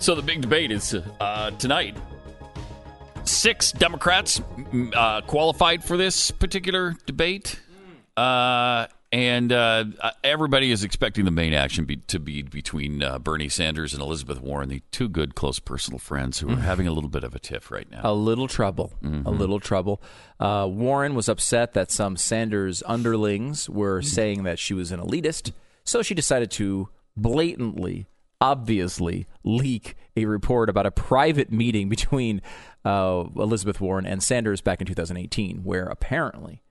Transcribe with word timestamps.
So 0.00 0.14
the 0.14 0.22
big 0.22 0.40
debate 0.40 0.72
is 0.72 0.94
uh, 0.94 1.50
tonight. 1.52 1.94
Six 3.24 3.70
Democrats 3.70 4.40
mm, 4.40 4.94
uh, 4.96 5.20
qualified 5.20 5.84
for 5.84 5.98
this 5.98 6.30
particular 6.30 6.96
debate, 7.04 7.60
uh, 8.16 8.86
and 9.12 9.52
uh, 9.52 9.84
everybody 10.24 10.72
is 10.72 10.84
expecting 10.84 11.26
the 11.26 11.30
main 11.30 11.52
action 11.52 11.84
be, 11.84 11.96
to 11.96 12.18
be 12.18 12.40
between 12.40 13.02
uh, 13.02 13.18
Bernie 13.18 13.50
Sanders 13.50 13.92
and 13.92 14.02
Elizabeth 14.02 14.40
Warren, 14.40 14.70
the 14.70 14.82
two 14.90 15.06
good 15.06 15.34
close 15.34 15.58
personal 15.58 15.98
friends 15.98 16.38
who 16.38 16.48
are 16.48 16.56
having 16.56 16.86
a 16.86 16.92
little 16.92 17.10
bit 17.10 17.22
of 17.22 17.34
a 17.34 17.38
tiff 17.38 17.70
right 17.70 17.88
now. 17.90 18.00
A 18.02 18.14
little 18.14 18.48
trouble. 18.48 18.94
A 19.04 19.30
little 19.30 19.60
trouble. 19.60 20.00
Uh, 20.40 20.66
Warren 20.66 21.14
was 21.14 21.28
upset 21.28 21.74
that 21.74 21.90
some 21.90 22.16
Sanders 22.16 22.82
underlings 22.86 23.68
were 23.68 24.00
saying 24.00 24.44
that 24.44 24.58
she 24.58 24.72
was 24.72 24.92
an 24.92 25.00
elitist, 25.00 25.52
so 25.84 26.00
she 26.00 26.14
decided 26.14 26.50
to 26.52 26.88
blatantly, 27.18 28.06
obviously 28.40 29.26
leak 29.44 29.96
a 30.16 30.24
report 30.24 30.68
about 30.68 30.86
a 30.86 30.90
private 30.90 31.50
meeting 31.50 31.88
between 31.90 32.42
uh, 32.84 33.24
Elizabeth 33.36 33.80
Warren 33.80 34.06
and 34.06 34.22
Sanders 34.22 34.60
back 34.60 34.80
in 34.80 34.86
2018, 34.86 35.64
where 35.64 35.86
apparently 35.86 36.62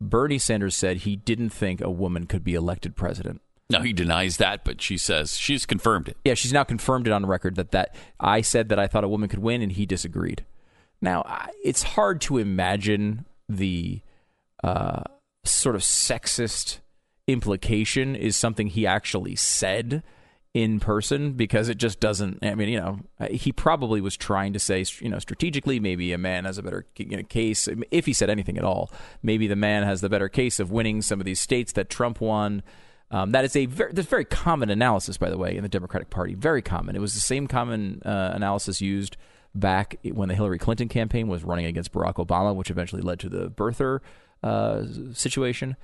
Bernie 0.00 0.38
Sanders 0.38 0.74
said 0.74 0.98
he 0.98 1.16
didn't 1.16 1.50
think 1.50 1.80
a 1.80 1.90
woman 1.90 2.26
could 2.26 2.44
be 2.44 2.54
elected 2.54 2.96
president. 2.96 3.40
Now 3.70 3.80
he 3.80 3.92
denies 3.92 4.36
that, 4.36 4.64
but 4.64 4.82
she 4.82 4.98
says 4.98 5.38
she's 5.38 5.64
confirmed 5.64 6.08
it. 6.08 6.18
Yeah, 6.24 6.34
she's 6.34 6.52
now 6.52 6.64
confirmed 6.64 7.06
it 7.06 7.12
on 7.12 7.24
record 7.24 7.56
that 7.56 7.70
that 7.70 7.94
I 8.20 8.42
said 8.42 8.68
that 8.68 8.78
I 8.78 8.86
thought 8.86 9.04
a 9.04 9.08
woman 9.08 9.28
could 9.28 9.38
win, 9.38 9.62
and 9.62 9.72
he 9.72 9.86
disagreed. 9.86 10.44
Now 11.00 11.24
it's 11.64 11.82
hard 11.82 12.20
to 12.22 12.36
imagine 12.38 13.24
the 13.48 14.02
uh, 14.62 15.02
sort 15.44 15.76
of 15.76 15.82
sexist 15.82 16.78
implication 17.26 18.14
is 18.14 18.36
something 18.36 18.66
he 18.66 18.86
actually 18.86 19.36
said 19.36 20.02
in 20.54 20.78
person 20.78 21.32
because 21.32 21.68
it 21.68 21.76
just 21.78 21.98
doesn't. 21.98 22.38
I 22.42 22.54
mean, 22.54 22.68
you 22.68 22.80
know, 22.80 23.00
he 23.28 23.52
probably 23.52 24.00
was 24.00 24.16
trying 24.16 24.52
to 24.52 24.60
say, 24.60 24.84
you 25.00 25.08
know, 25.08 25.18
strategically, 25.18 25.80
maybe 25.80 26.12
a 26.12 26.18
man 26.18 26.44
has 26.44 26.58
a 26.58 26.62
better 26.62 26.86
case. 27.28 27.68
If 27.90 28.06
he 28.06 28.12
said 28.12 28.30
anything 28.30 28.56
at 28.56 28.64
all, 28.64 28.90
maybe 29.22 29.48
the 29.48 29.56
man 29.56 29.82
has 29.82 30.00
the 30.00 30.08
better 30.08 30.28
case 30.28 30.60
of 30.60 30.70
winning 30.70 31.02
some 31.02 31.20
of 31.20 31.26
these 31.26 31.40
states 31.40 31.72
that 31.72 31.90
Trump 31.90 32.20
won. 32.20 32.62
Um, 33.10 33.32
that 33.32 33.44
is 33.44 33.54
a 33.56 33.66
very, 33.66 33.92
that's 33.92 34.08
very 34.08 34.24
common 34.24 34.70
analysis, 34.70 35.18
by 35.18 35.28
the 35.28 35.36
way, 35.36 35.56
in 35.56 35.62
the 35.62 35.68
Democratic 35.68 36.08
Party. 36.08 36.34
Very 36.34 36.62
common. 36.62 36.94
It 36.94 37.00
was 37.00 37.14
the 37.14 37.20
same 37.20 37.48
common 37.48 38.00
uh, 38.04 38.30
analysis 38.34 38.80
used 38.80 39.16
back 39.56 39.98
when 40.04 40.28
the 40.28 40.34
Hillary 40.34 40.58
Clinton 40.58 40.88
campaign 40.88 41.28
was 41.28 41.44
running 41.44 41.66
against 41.66 41.92
Barack 41.92 42.14
Obama, 42.14 42.54
which 42.54 42.70
eventually 42.70 43.02
led 43.02 43.18
to 43.20 43.28
the 43.28 43.50
birther 43.50 44.00
uh, 44.42 44.84
situation. 45.12 45.76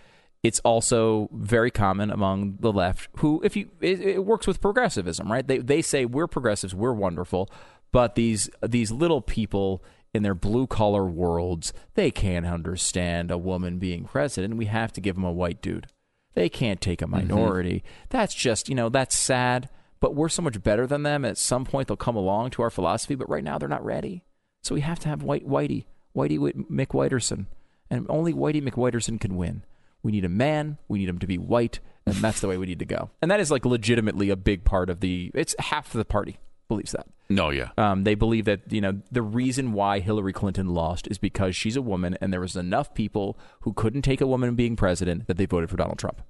It's 0.43 0.61
also 0.61 1.29
very 1.33 1.71
common 1.71 2.11
among 2.11 2.57
the 2.61 2.73
left, 2.73 3.11
who, 3.19 3.43
if 3.45 3.57
you, 3.57 3.69
it, 3.81 4.01
it 4.01 4.25
works 4.25 4.47
with 4.47 4.61
progressivism, 4.61 5.31
right? 5.31 5.47
They 5.47 5.59
they 5.59 5.83
say 5.83 6.07
we're 6.07 6.27
progressives, 6.27 6.75
we're 6.75 6.95
wonderful, 6.95 7.51
but 7.93 8.15
these 8.15 8.49
these 8.67 8.91
little 8.91 9.21
people 9.21 9.85
in 10.13 10.23
their 10.23 10.35
blue 10.35 10.67
collar 10.67 11.05
worlds, 11.07 11.73
they 11.95 12.11
can't 12.11 12.47
understand 12.47 13.31
a 13.31 13.39
woman 13.39 13.79
being 13.79 14.05
president. 14.05 14.57
We 14.57 14.67
have 14.67 14.93
to 14.95 15.01
give 15.01 15.15
them 15.15 15.25
a 15.25 15.33
white 15.33 15.63
dude. 15.63 15.87
They 16.35 16.49
can't 16.49 16.81
take 16.81 17.03
a 17.03 17.05
mm-hmm. 17.05 17.29
minority. 17.29 17.85
That's 18.09 18.35
just, 18.35 18.69
you 18.69 18.75
know, 18.75 18.89
that's 18.89 19.17
sad, 19.17 19.69
but 20.01 20.15
we're 20.15 20.29
so 20.29 20.43
much 20.43 20.63
better 20.63 20.87
than 20.87 21.03
them. 21.03 21.25
At 21.25 21.39
some 21.39 21.65
point, 21.65 21.89
they'll 21.89 21.97
come 21.97 22.17
along 22.17 22.51
to 22.51 22.63
our 22.63 22.71
philosophy, 22.71 23.15
but 23.15 23.29
right 23.29 23.45
now 23.45 23.59
they're 23.59 23.69
not 23.69 23.85
ready. 23.85 24.25
So 24.63 24.75
we 24.75 24.81
have 24.81 24.99
to 25.01 25.09
have 25.09 25.23
White 25.23 25.47
Whitey, 25.47 25.85
Whitey 26.15 26.39
Whit- 26.39 26.71
McWhiterson, 26.71 27.47
and 27.89 28.07
only 28.09 28.33
Whitey 28.33 28.63
McWhiterson 28.63 29.21
can 29.21 29.37
win. 29.37 29.63
We 30.03 30.13
need 30.13 30.25
a 30.25 30.31
man. 30.31 30.79
We 30.89 30.99
need 30.99 31.09
him 31.09 31.19
to 31.19 31.27
be 31.27 31.39
white, 31.39 31.81
and 32.07 32.17
that's 32.17 32.41
the 32.41 32.49
way 32.49 32.57
we 32.57 32.67
need 32.67 32.79
to 32.79 32.85
go. 32.85 33.11
And 33.21 33.31
that 33.31 33.41
is 33.41 33.51
like 33.51 33.65
legitimately 33.65 34.31
a 34.31 34.37
big 34.37 34.65
part 34.65 34.91
of 34.91 35.01
the. 35.01 35.31
It's 35.35 35.55
half 35.59 35.95
of 35.95 35.99
the 35.99 36.05
party 36.05 36.39
believes 36.69 36.93
that. 36.93 37.07
No, 37.29 37.51
yeah. 37.51 37.71
Um, 37.77 38.05
they 38.05 38.15
believe 38.15 38.47
that 38.47 38.73
you 38.73 38.81
know 38.81 39.01
the 39.13 39.23
reason 39.23 39.73
why 39.73 40.01
Hillary 40.01 40.33
Clinton 40.33 40.69
lost 40.69 41.07
is 41.09 41.19
because 41.19 41.55
she's 41.55 41.77
a 41.77 41.83
woman, 41.83 42.17
and 42.21 42.33
there 42.33 42.41
was 42.41 42.57
enough 42.57 42.95
people 42.95 43.39
who 43.61 43.73
couldn't 43.73 44.03
take 44.03 44.21
a 44.21 44.27
woman 44.27 44.55
being 44.55 44.77
president 44.77 45.27
that 45.27 45.37
they 45.37 45.47
voted 45.47 45.69
for 45.71 45.77
Donald 45.77 45.99
Trump. 45.99 46.23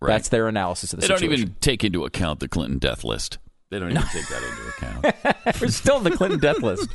Right. 0.00 0.12
That's 0.12 0.28
their 0.28 0.46
analysis 0.46 0.92
of 0.92 1.00
the 1.00 1.06
They 1.06 1.14
don't 1.14 1.24
even 1.24 1.56
take 1.60 1.82
into 1.82 2.04
account 2.04 2.40
the 2.40 2.48
Clinton 2.48 2.78
death 2.78 3.02
list. 3.02 3.38
They 3.70 3.78
don't 3.78 3.90
even 3.90 4.02
take 4.12 4.28
that 4.28 4.42
into 4.42 4.68
account. 4.68 5.60
We're 5.60 5.68
still 5.68 5.98
in 5.98 6.04
the 6.04 6.10
Clinton 6.10 6.38
death 6.38 6.62
list. 6.62 6.88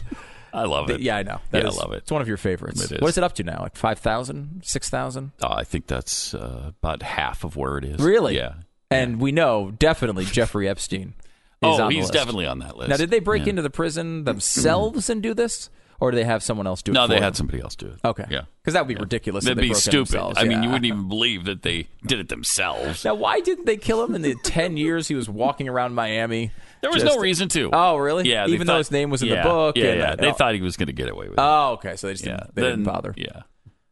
I 0.53 0.63
love 0.63 0.89
it. 0.89 0.99
yeah, 1.01 1.17
I 1.17 1.23
know. 1.23 1.39
That 1.51 1.63
yeah, 1.63 1.69
is- 1.69 1.77
I 1.77 1.81
love 1.81 1.93
it. 1.93 1.97
It's 1.97 2.11
one 2.11 2.21
of 2.21 2.27
your 2.27 2.37
favorites. 2.37 2.83
It 2.83 2.93
is. 2.97 3.01
What 3.01 3.09
is 3.09 3.17
it 3.17 3.23
up 3.23 3.33
to 3.35 3.43
now? 3.43 3.61
Like 3.61 3.75
5,000? 3.75 4.61
6,000? 4.63 5.31
Oh, 5.41 5.47
I 5.49 5.63
think 5.63 5.87
that's 5.87 6.33
uh, 6.33 6.71
about 6.81 7.01
half 7.03 7.43
of 7.43 7.55
where 7.55 7.77
it 7.77 7.85
is. 7.85 7.99
Really? 7.99 8.35
Yeah. 8.35 8.53
And 8.89 9.21
we 9.21 9.31
know 9.31 9.71
definitely 9.71 10.25
Jeffrey 10.25 10.67
Epstein 10.67 11.13
is 11.61 11.79
Oh, 11.79 11.87
he's 11.89 12.09
definitely 12.09 12.45
on 12.47 12.59
that 12.59 12.75
list. 12.75 12.89
Now, 12.89 12.97
did 12.97 13.09
they 13.11 13.19
break 13.19 13.43
Yeah. 13.43 13.51
into 13.51 13.61
the 13.61 13.69
prison 13.69 14.25
themselves 14.25 15.09
and 15.09 15.21
do 15.23 15.33
this? 15.33 15.69
Or 16.01 16.09
do 16.09 16.17
they 16.17 16.23
have 16.23 16.41
someone 16.41 16.65
else 16.65 16.81
do 16.81 16.91
it 16.91 16.95
No, 16.95 17.05
they 17.05 17.13
them? 17.15 17.23
had 17.23 17.35
somebody 17.35 17.61
else 17.61 17.75
do 17.75 17.85
it. 17.85 17.99
Okay. 18.03 18.25
Yeah. 18.27 18.41
Because 18.61 18.73
that 18.73 18.87
would 18.87 18.93
be 18.93 18.99
ridiculous. 18.99 19.45
That'd 19.45 19.61
be 19.61 19.75
stupid. 19.75 20.19
I 20.35 20.45
mean, 20.45 20.63
you 20.63 20.69
wouldn't 20.69 20.85
even 20.85 21.07
believe 21.07 21.45
that 21.45 21.61
they 21.61 21.89
did 22.07 22.19
it 22.19 22.27
themselves. 22.27 23.05
Now, 23.05 23.13
why 23.13 23.39
didn't 23.39 23.65
they 23.65 23.77
kill 23.77 24.03
him 24.03 24.15
in 24.15 24.23
the 24.23 24.33
10 24.33 24.77
years 24.77 25.07
he 25.07 25.13
was 25.13 25.29
walking 25.29 25.69
around 25.69 25.93
Miami? 25.93 26.51
There 26.81 26.89
was 26.89 27.03
Just- 27.03 27.15
no 27.15 27.21
reason 27.21 27.49
to. 27.49 27.69
Oh, 27.71 27.97
really? 27.97 28.27
Yeah. 28.27 28.47
Even 28.47 28.65
though 28.65 28.79
his 28.79 28.89
name 28.89 29.11
was 29.11 29.21
in 29.21 29.29
yeah, 29.29 29.43
the 29.43 29.49
book. 29.49 29.77
Yeah, 29.77 29.85
and, 29.85 29.99
yeah. 29.99 30.15
They 30.15 30.31
oh. 30.31 30.33
thought 30.33 30.55
he 30.55 30.61
was 30.61 30.75
going 30.75 30.87
to 30.87 30.93
get 30.93 31.07
away 31.07 31.29
with 31.29 31.37
it. 31.37 31.41
Oh, 31.41 31.73
okay. 31.73 31.95
So 31.95 32.07
they 32.07 32.13
just 32.13 32.25
yeah. 32.25 32.37
didn't, 32.37 32.55
they 32.55 32.61
didn't 32.63 32.83
bother. 32.83 33.13
Yeah. 33.15 33.43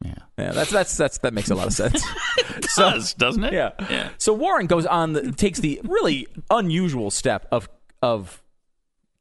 Yeah. 0.03 0.15
Yeah, 0.37 0.51
that's 0.53 0.71
that's 0.71 0.95
that's 0.95 1.17
that 1.19 1.33
makes 1.33 1.51
a 1.51 1.55
lot 1.55 1.67
of 1.67 1.73
sense. 1.73 2.03
Does, 2.77 3.13
doesn't 3.13 3.43
it? 3.43 3.53
yeah. 3.53 3.71
Yeah. 3.89 4.09
So 4.17 4.33
Warren 4.33 4.65
goes 4.65 4.85
on, 4.85 5.11
the, 5.13 5.31
takes 5.33 5.59
the 5.59 5.81
really 5.83 6.25
unusual 6.49 7.11
step 7.11 7.47
of 7.51 7.69
of 8.01 8.41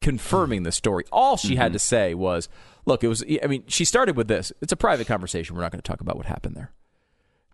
confirming 0.01 0.63
the 0.63 0.71
story. 0.71 1.03
All 1.11 1.37
she 1.37 1.55
had 1.55 1.67
mm-hmm. 1.67 1.73
to 1.73 1.79
say 1.79 2.13
was, 2.13 2.49
"Look, 2.85 3.03
it 3.03 3.07
was." 3.07 3.23
I 3.43 3.47
mean, 3.47 3.63
she 3.67 3.85
started 3.85 4.15
with 4.15 4.27
this. 4.27 4.51
It's 4.61 4.71
a 4.71 4.77
private 4.77 5.07
conversation. 5.07 5.55
We're 5.55 5.61
not 5.61 5.71
going 5.71 5.81
to 5.81 5.87
talk 5.87 6.01
about 6.01 6.17
what 6.17 6.25
happened 6.25 6.55
there. 6.55 6.71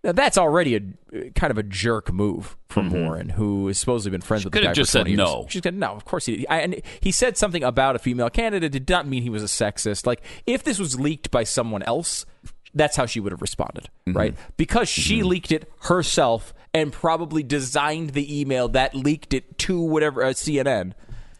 Now, 0.03 0.12
that's 0.12 0.38
already 0.38 0.75
a 0.75 1.30
kind 1.31 1.50
of 1.50 1.58
a 1.58 1.63
jerk 1.63 2.13
move 2.13 2.56
from 2.69 2.91
Warren, 2.91 3.30
who 3.30 3.66
has 3.68 3.80
supposedly 3.80 4.12
been 4.16 4.22
friends 4.22 4.44
with 4.46 4.53
the 4.53 4.59
guy 4.59 4.66
have 4.68 4.75
for 4.75 4.81
just 4.81 4.91
said 4.91 5.00
20 5.08 5.09
years. 5.12 5.18
no. 5.18 5.47
She's 5.50 5.62
going 5.62 5.80
no, 5.80 5.94
of 5.94 6.06
course 6.06 6.28
he 6.28 6.38
did. 6.38 6.46
I, 6.47 6.59
and 6.59 6.81
he 7.00 7.12
said 7.12 7.38
something 7.38 7.63
about 7.63 7.96
a 7.96 8.00
female 8.00 8.30
candidate. 8.30 8.75
It 8.75 8.86
did 8.86 8.90
not 8.90 9.08
mean 9.08 9.24
he 9.24 9.31
was 9.31 9.41
a 9.41 9.47
sexist. 9.47 10.06
Like 10.06 10.22
if 10.46 10.63
this 10.63 10.78
was 10.78 11.00
leaked 11.00 11.31
by 11.31 11.44
someone 11.44 11.81
else, 11.81 12.28
that's 12.75 12.96
how 12.96 13.07
she 13.07 13.19
would 13.19 13.31
have 13.31 13.42
responded, 13.42 13.90
Mm-hmm. 14.07 14.16
right? 14.18 14.36
Because 14.57 14.88
she 14.90 15.24
leaked 15.24 15.52
it 15.52 15.72
herself 15.84 16.53
and 16.72 16.94
probably 16.94 17.42
designed 17.42 18.12
the 18.12 18.42
email 18.42 18.68
that 18.68 18.94
leaked 18.94 19.34
it 19.34 19.57
to 19.59 19.80
whatever 19.81 20.24
uh, 20.24 20.28
CNN. 20.34 20.92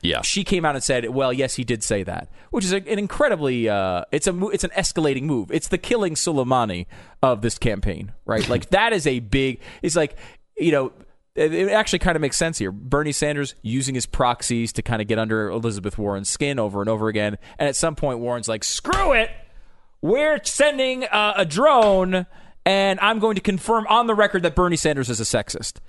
Yeah. 0.06 0.22
She 0.22 0.44
came 0.44 0.66
out 0.66 0.76
and 0.76 0.84
said, 0.84 1.10
"Well, 1.10 1.34
yes, 1.34 1.56
he 1.56 1.64
did 1.64 1.84
say 1.84 2.04
that," 2.04 2.30
which 2.52 2.64
is 2.66 2.72
an 2.72 2.88
incredibly 2.88 3.68
uh, 3.70 4.06
it's 4.12 4.28
a 4.28 4.48
it's 4.48 4.64
an 4.64 4.72
escalating 4.72 5.24
move. 5.24 5.52
It's 5.52 5.68
the 5.68 5.78
killing 5.78 6.16
Soleimani 6.16 6.86
of 7.22 7.42
this 7.42 7.58
campaign, 7.58 8.12
right? 8.26 8.48
like 8.48 8.70
that 8.70 8.94
is 8.94 9.08
a 9.08 9.20
big. 9.20 9.60
It's 9.82 9.96
like 9.96 10.18
you 10.58 10.72
know. 10.72 10.92
It 11.36 11.54
it 11.54 11.70
actually 11.70 12.00
kind 12.00 12.16
of 12.16 12.22
makes 12.22 12.38
sense 12.38 12.58
here. 12.58 12.72
Bernie 12.72 13.12
Sanders 13.12 13.56
using 13.62 13.94
his 13.94 14.06
proxies 14.06 14.72
to 14.72 14.82
kind 14.82 15.02
of 15.02 15.08
get 15.10 15.20
under 15.20 15.50
Elizabeth 15.50 15.98
Warren's 15.98 16.30
skin 16.30 16.60
over 16.60 16.80
and 16.80 16.90
over 16.90 17.10
again. 17.10 17.38
And 17.60 17.68
at 17.68 17.76
some 17.76 17.94
point, 17.94 18.20
Warren's 18.20 18.48
like, 18.48 18.64
screw 18.64 19.12
it. 19.12 19.30
We're 20.02 20.40
sending 20.46 21.04
uh, 21.04 21.34
a 21.36 21.44
drone, 21.44 22.26
and 22.66 23.00
I'm 23.02 23.20
going 23.20 23.36
to 23.36 23.42
confirm 23.42 23.86
on 23.88 24.08
the 24.08 24.16
record 24.16 24.44
that 24.44 24.56
Bernie 24.56 24.78
Sanders 24.78 25.10
is 25.10 25.20
a 25.20 25.24
sexist. 25.24 25.80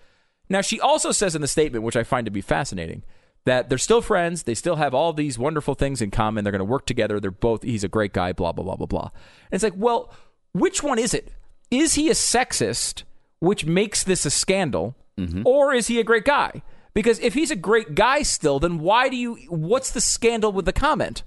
Now, 0.48 0.62
she 0.62 0.80
also 0.80 1.12
says 1.12 1.36
in 1.36 1.42
the 1.42 1.48
statement, 1.48 1.84
which 1.84 1.96
I 1.96 2.02
find 2.02 2.24
to 2.24 2.30
be 2.30 2.40
fascinating, 2.40 3.04
that 3.46 3.68
they're 3.68 3.78
still 3.78 4.02
friends. 4.02 4.42
They 4.42 4.54
still 4.54 4.76
have 4.76 4.92
all 4.92 5.12
these 5.12 5.38
wonderful 5.38 5.74
things 5.74 6.02
in 6.02 6.10
common. 6.10 6.44
They're 6.44 6.52
going 6.52 6.58
to 6.58 6.64
work 6.64 6.84
together. 6.84 7.18
They're 7.18 7.30
both, 7.30 7.62
he's 7.62 7.84
a 7.84 7.88
great 7.88 8.12
guy, 8.12 8.32
blah, 8.32 8.52
blah, 8.52 8.64
blah, 8.64 8.76
blah, 8.76 8.86
blah. 8.86 9.10
And 9.50 9.52
it's 9.52 9.64
like, 9.64 9.76
well, 9.76 10.12
which 10.52 10.82
one 10.82 10.98
is 10.98 11.14
it? 11.14 11.32
Is 11.70 11.94
he 11.94 12.10
a 12.10 12.12
sexist, 12.12 13.04
which 13.38 13.64
makes 13.64 14.02
this 14.04 14.26
a 14.26 14.30
scandal, 14.30 14.94
mm-hmm. 15.18 15.42
or 15.46 15.72
is 15.72 15.86
he 15.86 15.98
a 15.98 16.04
great 16.04 16.24
guy? 16.24 16.62
Because 16.92 17.18
if 17.20 17.34
he's 17.34 17.50
a 17.50 17.56
great 17.56 17.94
guy 17.94 18.22
still, 18.22 18.58
then 18.58 18.78
why 18.78 19.08
do 19.08 19.16
you, 19.16 19.36
what's 19.48 19.90
the 19.90 20.00
scandal 20.00 20.52
with 20.52 20.64
the 20.64 20.72
comment? 20.72 21.22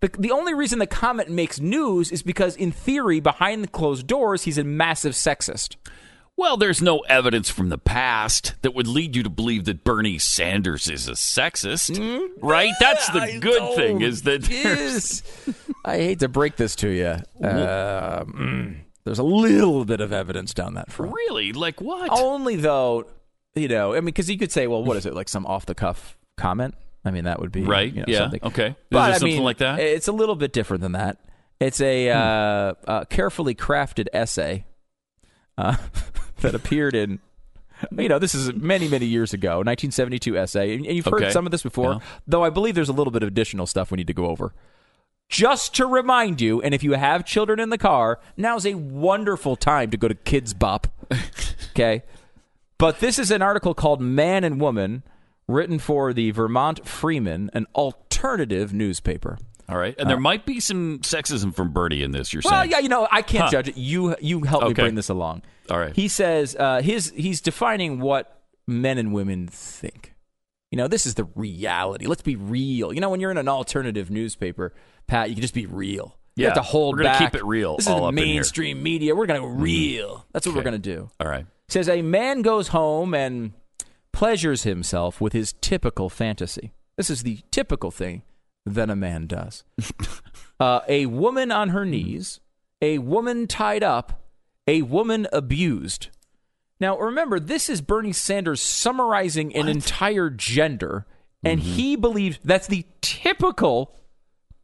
The, 0.00 0.10
the 0.18 0.32
only 0.32 0.52
reason 0.52 0.80
the 0.80 0.86
comment 0.86 1.30
makes 1.30 1.60
news 1.60 2.10
is 2.10 2.22
because, 2.22 2.56
in 2.56 2.72
theory, 2.72 3.20
behind 3.20 3.62
the 3.62 3.68
closed 3.68 4.06
doors, 4.06 4.42
he's 4.42 4.58
a 4.58 4.64
massive 4.64 5.12
sexist. 5.12 5.76
Well, 6.36 6.56
there's 6.56 6.82
no 6.82 6.98
evidence 7.00 7.48
from 7.48 7.68
the 7.68 7.78
past 7.78 8.54
that 8.62 8.74
would 8.74 8.88
lead 8.88 9.14
you 9.14 9.22
to 9.22 9.30
believe 9.30 9.66
that 9.66 9.84
Bernie 9.84 10.18
Sanders 10.18 10.88
is 10.90 11.06
a 11.08 11.12
sexist, 11.12 11.96
right? 12.42 12.72
That's 12.80 13.08
the 13.10 13.38
good 13.40 13.76
thing 13.76 14.00
is 14.02 14.22
that 14.22 14.42
there's- 14.42 15.22
I 15.84 15.96
hate 15.98 16.18
to 16.20 16.28
break 16.28 16.56
this 16.56 16.74
to 16.76 16.88
you. 16.88 17.06
Uh, 17.46 18.24
mm, 18.24 18.76
there's 19.04 19.20
a 19.20 19.22
little 19.24 19.84
bit 19.84 20.00
of 20.00 20.12
evidence 20.12 20.52
down 20.54 20.74
that 20.74 20.90
front. 20.90 21.12
really 21.14 21.52
like 21.52 21.80
what? 21.80 22.10
Only 22.10 22.56
though, 22.56 23.06
you 23.54 23.68
know, 23.68 23.92
I 23.92 23.96
mean, 23.96 24.06
because 24.06 24.28
you 24.28 24.36
could 24.36 24.50
say, 24.50 24.66
well, 24.66 24.82
what 24.82 24.96
is 24.96 25.06
it 25.06 25.14
like 25.14 25.28
some 25.28 25.46
off 25.46 25.66
the 25.66 25.74
cuff 25.74 26.18
comment? 26.36 26.74
I 27.04 27.10
mean, 27.12 27.24
that 27.24 27.38
would 27.38 27.52
be 27.52 27.62
Right, 27.62 27.92
You 27.92 28.00
know, 28.00 28.04
yeah, 28.08 28.18
Something. 28.18 28.40
okay. 28.44 28.66
Is 28.68 28.74
But, 28.90 29.04
there 29.06 29.14
I 29.14 29.18
something 29.18 29.34
mean, 29.36 29.42
like 29.44 29.58
that? 29.58 29.74
Hmm. 29.76 29.80
It's 29.82 30.08
a 30.08 30.12
little 30.12 30.34
bit 30.36 30.52
different 30.52 30.80
than 30.82 30.92
that. 30.92 31.18
It's 31.60 31.80
a 31.80 32.10
uh, 32.10 32.16
uh, 32.88 33.04
carefully 33.04 33.54
crafted 33.54 34.08
essay 34.12 34.64
uh, 35.58 35.76
that 36.40 36.54
appeared 36.54 36.94
in 36.94 37.20
You 37.96 38.08
know, 38.08 38.18
this 38.18 38.34
is 38.34 38.52
many, 38.54 38.88
many 38.88 39.04
years 39.06 39.32
ago, 39.34 39.56
1972 39.58 40.38
essay, 40.38 40.74
and 40.76 40.86
you've 40.86 41.04
heard 41.04 41.22
Okay. 41.24 41.30
some 41.32 41.44
of 41.44 41.50
this 41.50 41.62
before, 41.62 41.94
Yeah. 41.94 41.98
though 42.26 42.44
I 42.44 42.48
believe 42.50 42.74
there's 42.74 42.88
a 42.88 42.92
little 42.94 43.10
bit 43.10 43.22
of 43.22 43.26
additional 43.26 43.66
stuff 43.66 43.90
we 43.90 43.96
need 43.96 44.06
to 44.06 44.14
go 44.14 44.26
over. 44.26 44.54
Just 45.28 45.74
to 45.76 45.86
remind 45.86 46.40
you, 46.40 46.62
and 46.62 46.72
if 46.74 46.82
you 46.82 46.92
have 46.92 47.24
children 47.24 47.58
in 47.58 47.70
the 47.70 47.78
car, 47.78 48.20
now's 48.36 48.64
a 48.64 48.74
wonderful 48.74 49.56
time 49.56 49.90
to 49.90 49.96
go 49.96 50.06
to 50.08 50.14
Kidz 50.14 50.56
Bop. 50.58 50.86
Okay? 51.72 52.04
But 52.78 53.00
this 53.00 53.18
is 53.18 53.32
an 53.32 53.42
article 53.42 53.74
called 53.74 54.00
Man 54.00 54.44
and 54.44 54.60
Woman, 54.60 55.02
written 55.48 55.78
for 55.80 56.12
the 56.12 56.30
Vermont 56.30 56.86
Freeman, 56.86 57.50
an 57.52 57.66
alternative 57.74 58.72
newspaper. 58.72 59.38
All 59.68 59.78
right. 59.78 59.94
And 59.98 60.08
there 60.10 60.20
might 60.20 60.44
be 60.46 60.60
some 60.60 60.98
sexism 61.00 61.54
from 61.54 61.72
Bernie 61.72 62.02
in 62.02 62.10
this, 62.12 62.32
you're 62.32 62.40
Uh, 62.44 62.50
Well, 62.50 62.60
saying. 62.60 62.70
yeah, 62.70 62.78
you 62.80 62.88
know, 62.88 63.08
I 63.10 63.22
can't 63.22 63.44
Huh. 63.44 63.50
judge 63.50 63.68
it. 63.68 63.76
You 63.76 64.14
you 64.20 64.42
help 64.42 64.64
me 64.64 64.74
bring 64.74 64.94
this 64.94 65.08
along. 65.08 65.42
All 65.70 65.78
right. 65.78 65.94
He 65.96 66.08
says 66.08 66.54
uh, 66.58 66.82
his 66.82 67.12
he's 67.16 67.40
defining 67.40 68.00
what 68.00 68.42
men 68.66 68.98
and 68.98 69.12
women 69.12 69.48
think. 69.48 70.14
You 70.70 70.76
know, 70.78 70.88
this 70.88 71.06
is 71.06 71.14
the 71.14 71.24
reality. 71.36 72.06
Let's 72.06 72.22
be 72.22 72.36
real. 72.36 72.92
You 72.92 73.00
know, 73.00 73.08
when 73.10 73.20
you're 73.20 73.30
in 73.30 73.38
an 73.38 73.48
alternative 73.48 74.10
newspaper, 74.10 74.74
Pat, 75.06 75.28
you 75.28 75.34
can 75.36 75.42
just 75.42 75.54
be 75.54 75.66
real. 75.66 76.16
You 76.36 76.42
Yeah, 76.42 76.48
have 76.48 76.56
to 76.56 76.62
hold 76.62 76.96
we're 76.96 77.04
gonna 77.04 77.18
back. 77.18 77.32
keep 77.32 77.40
it 77.40 77.44
real 77.44 77.76
This 77.76 77.86
all 77.86 77.98
is 77.98 78.02
up 78.02 78.08
in 78.10 78.16
here. 78.18 78.24
Mm-hmm. 78.26 78.34
mainstream 78.34 78.82
media. 78.82 79.14
We're 79.14 79.26
going 79.26 79.40
to 79.40 79.46
go 79.46 79.52
real. 79.54 80.26
That's 80.32 80.46
what 80.46 80.56
we're 80.56 80.62
going 80.64 80.72
to 80.72 80.78
do. 80.96 81.08
All 81.20 81.28
right. 81.28 81.46
says 81.68 81.88
a 81.88 82.02
man 82.02 82.42
goes 82.42 82.68
home 82.68 83.14
and 83.14 83.52
pleasures 84.12 84.64
himself 84.64 85.20
with 85.20 85.32
his 85.32 85.52
typical 85.60 86.08
fantasy. 86.10 86.72
This 86.96 87.08
is 87.08 87.22
the 87.22 87.38
typical 87.52 87.90
thing 87.92 88.22
that 88.66 88.90
a 88.90 88.96
man 88.96 89.26
does. 89.26 89.64
uh, 90.60 90.80
a 90.88 91.06
woman 91.06 91.50
on 91.52 91.70
her 91.70 91.84
knees, 91.84 92.40
a 92.80 92.98
woman 92.98 93.46
tied 93.46 93.82
up, 93.82 94.24
a 94.66 94.82
woman 94.82 95.26
abused. 95.32 96.08
Now, 96.80 96.98
remember, 96.98 97.38
this 97.38 97.68
is 97.68 97.80
Bernie 97.80 98.12
Sanders 98.12 98.60
summarizing 98.60 99.54
an 99.54 99.68
entire 99.68 100.28
gender, 100.28 101.06
and 101.42 101.60
he 101.60 101.96
believes 101.96 102.38
that's 102.44 102.66
the 102.66 102.84
typical, 103.00 103.94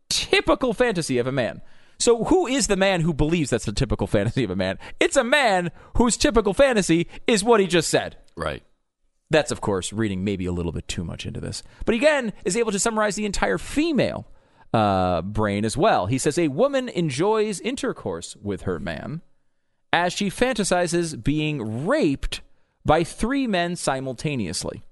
typical 0.08 0.74
fantasy 0.74 1.18
of 1.18 1.26
a 1.26 1.32
man. 1.32 1.62
So, 1.98 2.24
who 2.24 2.46
is 2.46 2.66
the 2.66 2.76
man 2.76 3.02
who 3.02 3.12
believes 3.12 3.50
that's 3.50 3.66
the 3.66 3.72
typical 3.72 4.06
fantasy 4.06 4.42
of 4.42 4.50
a 4.50 4.56
man? 4.56 4.78
It's 4.98 5.16
a 5.16 5.24
man 5.24 5.70
whose 5.96 6.16
typical 6.16 6.54
fantasy 6.54 7.06
is 7.26 7.44
what 7.44 7.60
he 7.60 7.66
just 7.66 7.88
said. 7.88 8.16
Right. 8.36 8.62
That's, 9.30 9.52
of 9.52 9.60
course, 9.60 9.92
reading 9.92 10.24
maybe 10.24 10.46
a 10.46 10.52
little 10.52 10.72
bit 10.72 10.88
too 10.88 11.04
much 11.04 11.24
into 11.24 11.40
this. 11.40 11.62
But 11.84 11.94
again, 11.94 12.32
is 12.44 12.56
able 12.56 12.72
to 12.72 12.78
summarize 12.78 13.14
the 13.14 13.26
entire 13.26 13.58
female 13.58 14.26
uh, 14.74 15.22
brain 15.22 15.64
as 15.64 15.76
well. 15.76 16.06
He 16.06 16.18
says 16.18 16.36
a 16.38 16.48
woman 16.48 16.88
enjoys 16.88 17.60
intercourse 17.60 18.36
with 18.36 18.62
her 18.62 18.78
man 18.78 19.22
as 19.92 20.12
she 20.12 20.30
fantasizes 20.30 21.22
being 21.22 21.86
raped 21.86 22.40
by 22.84 23.04
three 23.04 23.46
men 23.46 23.76
simultaneously. 23.76 24.82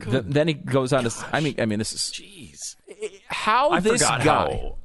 Th- 0.00 0.24
then 0.26 0.48
he 0.48 0.54
goes 0.54 0.92
on 0.92 1.04
to. 1.04 1.28
I 1.32 1.40
mean, 1.40 1.56
I 1.58 1.66
mean, 1.66 1.78
this 1.78 1.92
is 1.92 2.00
Jeez. 2.00 2.76
how 3.26 3.70
I 3.70 3.80
this 3.80 4.00
guy 4.00 4.20
how 4.20 4.76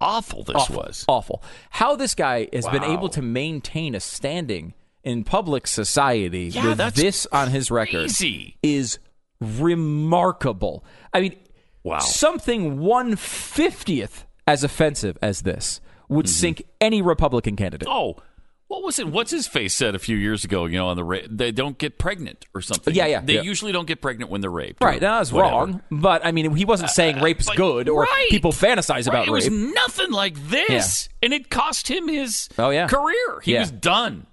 awful 0.00 0.44
this 0.44 0.56
awful, 0.56 0.76
was. 0.76 1.04
awful. 1.08 1.42
How 1.70 1.96
this 1.96 2.14
guy 2.14 2.48
has 2.52 2.66
been 2.68 2.84
able 2.84 3.08
to 3.10 3.22
maintain 3.22 3.94
a 3.94 4.00
standing 4.00 4.74
in 5.04 5.24
public 5.24 5.66
society 5.66 6.48
Yeah, 6.48 6.68
with 6.74 6.94
this 6.94 7.26
on 7.32 7.50
his 7.50 7.70
record 7.70 8.00
Crazy. 8.08 8.56
is 8.62 8.98
remarkable. 9.40 10.84
I 11.12 11.20
mean, 11.20 11.36
Wow. 11.84 12.00
something 12.00 12.78
one 12.80 13.16
fiftieth 13.16 14.26
as 14.46 14.64
offensive 14.64 15.16
as 15.22 15.42
this 15.42 15.80
would 16.08 16.26
Mm-hmm. 16.26 16.30
sink 16.32 16.62
any 16.80 17.00
Republican 17.02 17.56
candidate. 17.56 17.88
Oh, 17.90 18.16
what 18.66 18.82
was 18.82 18.98
it? 18.98 19.08
What's 19.08 19.30
his 19.30 19.46
face 19.46 19.74
said 19.74 19.94
a 19.94 19.98
few 19.98 20.16
years 20.16 20.44
ago? 20.44 20.66
You 20.66 20.76
know, 20.76 20.88
on 20.88 20.96
the 20.96 21.04
ra- 21.04 21.20
they 21.30 21.52
don't 21.52 21.78
get 21.78 21.98
pregnant 21.98 22.44
or 22.54 22.60
something. 22.60 22.94
Yeah, 22.94 23.06
yeah, 23.06 23.20
They 23.22 23.36
yeah. 23.36 23.40
usually 23.42 23.72
don't 23.72 23.86
get 23.86 24.02
pregnant 24.02 24.30
when 24.30 24.42
they're 24.42 24.50
raped. 24.50 24.82
Right, 24.84 25.00
that 25.00 25.18
was 25.20 25.32
whatever. 25.32 25.54
Uh, 25.54 25.58
wrong. 25.58 25.82
But 25.90 26.26
I 26.26 26.32
mean, 26.32 26.54
he 26.54 26.66
wasn't 26.66 26.90
saying 26.90 27.20
rape's 27.22 27.46
But- 27.46 27.56
good 27.56 27.88
or 27.88 28.02
right. 28.02 28.26
people 28.28 28.52
fantasize 28.52 28.90
Right, 28.90 29.06
about 29.08 29.22
it 29.24 29.28
it 29.28 29.32
was 29.32 29.48
nothing 29.50 30.10
like 30.10 30.36
this, 30.50 31.08
and 31.22 31.32
it 31.32 31.48
cost 31.48 31.88
him 31.88 32.08
his 32.08 32.50
Oh, 32.58 32.68
yeah. 32.70 32.88
career. 32.88 33.40
He 33.42 33.52
Yeah. 33.54 33.60
was 33.60 33.70
done. 33.70 34.26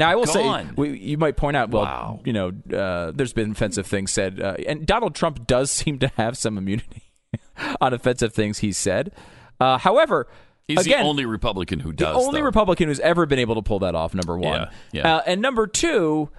Now, 0.00 0.10
I 0.10 0.16
will 0.16 0.24
Gone. 0.24 0.66
say, 0.68 0.72
we, 0.76 0.98
you 0.98 1.16
might 1.18 1.36
point 1.36 1.56
out, 1.56 1.70
well, 1.70 1.84
Wow. 1.84 2.20
you 2.24 2.32
know, 2.32 2.48
uh, 2.76 3.12
there's 3.14 3.32
been 3.32 3.52
offensive 3.52 3.86
things 3.86 4.10
said, 4.10 4.40
uh, 4.40 4.56
and 4.66 4.84
Donald 4.86 5.14
Trump 5.14 5.46
does 5.46 5.70
seem 5.80 5.98
to 6.00 6.08
have 6.16 6.36
some 6.36 6.58
immunity 6.58 7.02
on 7.80 7.94
offensive 7.94 8.32
things 8.34 8.58
he 8.58 8.72
said. 8.72 9.12
Uh, 9.60 9.78
however, 9.78 10.26
He's 10.66 10.86
again, 10.86 11.02
the 11.02 11.08
only 11.08 11.24
Republican 11.26 11.80
who 11.80 11.92
does. 11.92 12.14
the 12.16 12.20
only 12.20 12.40
though. 12.40 12.46
Republican 12.46 12.88
who's 12.88 13.00
ever 13.00 13.26
been 13.26 13.38
able 13.38 13.56
to 13.56 13.62
pull 13.62 13.80
that 13.80 13.94
off. 13.94 14.14
Number 14.14 14.38
one, 14.38 14.60
Yeah, 14.60 14.70
yeah. 14.92 15.16
Uh, 15.16 15.22
and 15.26 15.40
number 15.42 15.66
two, 15.66 16.30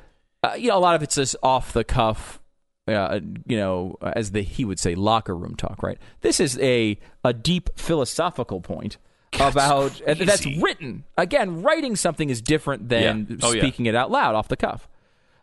uh, 0.43 0.53
you 0.57 0.69
know, 0.69 0.77
a 0.77 0.79
lot 0.79 0.95
of 0.95 1.03
it's 1.03 1.15
just 1.15 1.35
off 1.43 1.71
the 1.73 1.83
cuff. 1.83 2.39
Uh, 2.87 3.19
you 3.45 3.57
know, 3.57 3.95
as 4.01 4.31
the 4.31 4.41
he 4.41 4.65
would 4.65 4.79
say, 4.79 4.95
locker 4.95 5.35
room 5.37 5.55
talk. 5.55 5.83
Right. 5.83 5.99
This 6.21 6.39
is 6.39 6.57
a 6.59 6.97
a 7.23 7.31
deep 7.31 7.69
philosophical 7.77 8.59
point 8.59 8.97
about 9.35 10.01
and 10.01 10.19
that's 10.19 10.45
written. 10.45 11.03
Again, 11.17 11.61
writing 11.61 11.95
something 11.95 12.29
is 12.29 12.41
different 12.41 12.89
than 12.89 13.27
Yeah. 13.29 13.37
Oh, 13.41 13.51
yeah. 13.53 13.61
speaking 13.61 13.85
it 13.85 13.95
out 13.95 14.11
loud 14.11 14.35
off 14.35 14.47
the 14.47 14.57
cuff. 14.57 14.87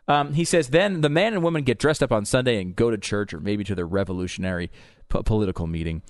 Um, 0.06 0.32
he 0.32 0.44
says, 0.44 0.68
then 0.68 1.02
the 1.02 1.10
man 1.10 1.34
and 1.34 1.42
woman 1.42 1.64
get 1.64 1.78
dressed 1.78 2.02
up 2.02 2.12
on 2.12 2.24
Sunday 2.24 2.60
and 2.62 2.74
go 2.74 2.90
to 2.90 2.96
church 2.96 3.34
or 3.34 3.40
maybe 3.40 3.62
to 3.64 3.74
their 3.74 3.86
revolutionary 3.86 4.70
po- 5.10 5.22
political 5.22 5.66
meeting. 5.66 6.00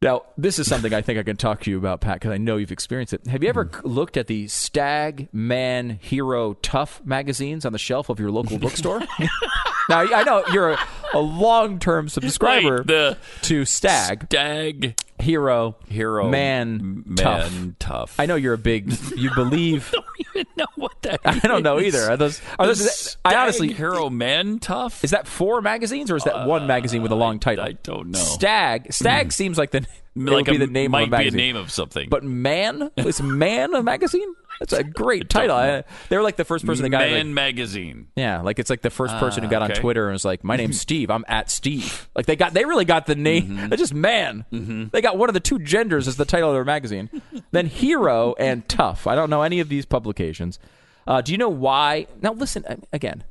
Now, 0.00 0.22
this 0.38 0.58
is 0.58 0.66
something 0.68 0.92
I 0.92 1.02
think 1.02 1.18
I 1.18 1.22
can 1.22 1.36
talk 1.36 1.62
to 1.62 1.70
you 1.70 1.78
about, 1.78 2.00
Pat, 2.00 2.16
because 2.16 2.30
I 2.30 2.38
know 2.38 2.56
you've 2.56 2.72
experienced 2.72 3.12
it. 3.14 3.26
Have 3.26 3.42
you 3.42 3.48
ever 3.48 3.70
c- 3.72 3.80
looked 3.84 4.16
at 4.16 4.26
the 4.26 4.46
Stag, 4.46 5.28
Man, 5.32 5.98
Hero, 6.02 6.54
Tough 6.54 7.02
magazines 7.04 7.64
on 7.64 7.72
the 7.72 7.78
shelf 7.78 8.08
of 8.08 8.20
your 8.20 8.30
local 8.30 8.58
bookstore? 8.58 9.00
now, 9.88 10.00
I 10.00 10.22
know 10.24 10.44
you're 10.52 10.72
a, 10.72 10.78
a 11.14 11.18
long 11.18 11.78
term 11.78 12.08
subscriber 12.08 12.84
Wait, 12.86 13.16
to 13.42 13.64
Stag, 13.64 14.24
Stag 14.26 14.96
Hero, 15.18 15.76
Hero 15.88 16.28
Man, 16.28 17.04
man 17.06 17.16
Tough. 17.16 17.52
tough. 17.78 18.20
I 18.20 18.26
know 18.26 18.36
you're 18.36 18.54
a 18.54 18.58
big, 18.58 18.92
you 19.16 19.30
believe. 19.34 19.90
don't 19.92 20.04
even 20.34 20.46
know 20.56 20.66
what. 20.76 20.95
I 21.24 21.38
don't 21.40 21.62
know 21.62 21.80
either. 21.80 22.10
Are 22.10 22.16
those, 22.16 22.40
are 22.58 22.66
those, 22.66 23.16
I 23.24 23.34
honestly, 23.36 23.72
Hero 23.72 24.10
Man 24.10 24.58
tough. 24.58 25.04
Is 25.04 25.10
that 25.10 25.26
four 25.28 25.60
magazines 25.62 26.10
or 26.10 26.16
is 26.16 26.24
that 26.24 26.46
one 26.46 26.66
magazine 26.66 27.02
with 27.02 27.12
a 27.12 27.16
long 27.16 27.38
title? 27.38 27.64
Uh, 27.64 27.68
I 27.68 27.72
don't 27.72 28.10
know. 28.10 28.18
Stag. 28.18 28.92
Stag 28.92 29.32
seems 29.32 29.58
like 29.58 29.70
the 29.70 29.86
like 30.16 30.46
be 30.46 30.56
the 30.56 30.66
name 30.66 30.90
might 30.92 31.02
of 31.02 31.08
a 31.08 31.10
magazine. 31.10 31.32
be 31.36 31.42
a 31.42 31.46
name 31.46 31.56
of 31.56 31.70
something. 31.70 32.08
But 32.08 32.24
Man 32.24 32.90
is 32.96 33.20
Man 33.22 33.74
a 33.74 33.82
magazine? 33.82 34.34
That's 34.58 34.72
a 34.72 34.82
great 34.82 35.28
title. 35.28 35.54
I, 35.54 35.84
they 36.08 36.16
were 36.16 36.22
like 36.22 36.36
the 36.36 36.44
first 36.44 36.64
person 36.64 36.82
that 36.84 36.88
got 36.88 37.00
Man 37.00 37.26
like, 37.26 37.34
magazine. 37.34 38.08
yeah, 38.16 38.40
like 38.40 38.58
it's 38.58 38.70
like 38.70 38.80
the 38.80 38.90
first 38.90 39.14
person 39.18 39.44
who 39.44 39.50
got 39.50 39.62
on. 39.62 39.70
Twitter 39.70 40.06
and 40.06 40.14
was 40.14 40.24
like, 40.24 40.42
"My 40.44 40.56
name's 40.56 40.80
Steve. 40.86 41.10
I'm 41.10 41.24
at 41.28 41.50
Steve." 41.50 42.08
Like 42.14 42.24
they 42.24 42.36
got, 42.36 42.54
they 42.54 42.64
really 42.64 42.86
got 42.86 43.04
the 43.06 43.14
name. 43.14 43.48
Mm-hmm. 43.48 43.68
They're 43.68 43.76
just 43.76 43.92
Man. 43.94 44.46
They 44.92 45.02
got 45.02 45.18
one 45.18 45.28
of 45.28 45.34
the 45.34 45.40
two 45.40 45.58
genders 45.58 46.08
as 46.08 46.16
the 46.16 46.24
title 46.24 46.48
of 46.48 46.54
their 46.54 46.64
magazine. 46.64 47.10
then 47.50 47.66
Hero 47.66 48.34
and 48.38 48.66
Tough. 48.66 49.06
I 49.06 49.14
don't 49.14 49.28
know 49.28 49.42
any 49.42 49.60
of 49.60 49.68
these 49.68 49.84
publications. 49.84 50.58
Uh, 51.06 51.20
do 51.20 51.32
you 51.32 51.38
know 51.38 51.48
why? 51.48 52.06
Now 52.20 52.32
listen 52.32 52.64
again, 52.92 53.24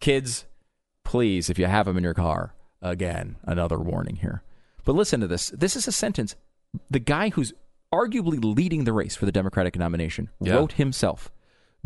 kids. 0.00 0.44
Please, 1.04 1.50
if 1.50 1.58
you 1.58 1.66
have 1.66 1.86
them 1.86 1.96
in 1.98 2.04
your 2.04 2.14
car, 2.14 2.54
again, 2.82 3.36
another 3.44 3.78
warning 3.78 4.16
here. 4.16 4.42
But 4.84 4.94
listen 4.94 5.20
to 5.20 5.26
this. 5.26 5.50
This 5.50 5.76
is 5.76 5.86
a 5.86 5.92
sentence. 5.92 6.34
The 6.90 6.98
guy 6.98 7.28
who's 7.30 7.52
arguably 7.92 8.42
leading 8.42 8.84
the 8.84 8.92
race 8.92 9.14
for 9.14 9.26
the 9.26 9.32
Democratic 9.32 9.76
nomination 9.78 10.30
Yeah. 10.40 10.54
wrote 10.54 10.72
himself. 10.72 11.30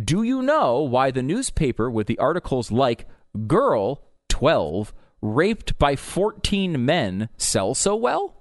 Do 0.02 0.22
you 0.22 0.40
know 0.42 0.80
why 0.80 1.10
the 1.10 1.22
newspaper 1.22 1.90
with 1.90 2.06
the 2.06 2.18
articles 2.18 2.70
like 2.70 3.06
Girl 3.46 4.02
12 4.28 4.94
raped 5.20 5.78
by 5.78 5.96
14 5.96 6.82
men 6.84 7.28
sell 7.36 7.74
so 7.74 7.96
well? 7.96 8.37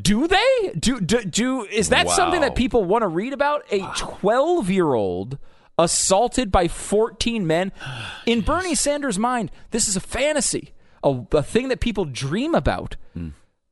Do 0.00 0.26
they? 0.26 0.72
Do 0.78 1.00
do, 1.00 1.24
do 1.24 1.64
is 1.64 1.90
that 1.90 2.08
something 2.10 2.40
that 2.40 2.54
people 2.54 2.84
want 2.84 3.02
to 3.02 3.08
read 3.08 3.32
about? 3.32 3.64
A 3.70 3.80
12-year-old 3.80 5.38
assaulted 5.78 6.50
by 6.52 6.68
14 6.68 7.46
men. 7.46 7.72
In 8.26 8.40
Bernie 8.40 8.74
Sanders' 8.74 9.18
mind, 9.18 9.50
this 9.70 9.88
is 9.88 9.96
a 9.96 10.00
fantasy, 10.00 10.72
a, 11.02 11.22
a 11.32 11.42
thing 11.42 11.68
that 11.68 11.80
people 11.80 12.04
dream 12.04 12.54
about. 12.54 12.96
Hmm. 13.14 13.30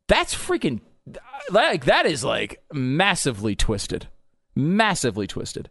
That's 0.09 0.35
freaking 0.35 0.81
like 1.51 1.85
that 1.87 2.07
is 2.07 2.25
like 2.25 2.63
massively 2.73 3.55
twisted. 3.55 4.09
Massively 4.55 5.27
twisted. 5.27 5.71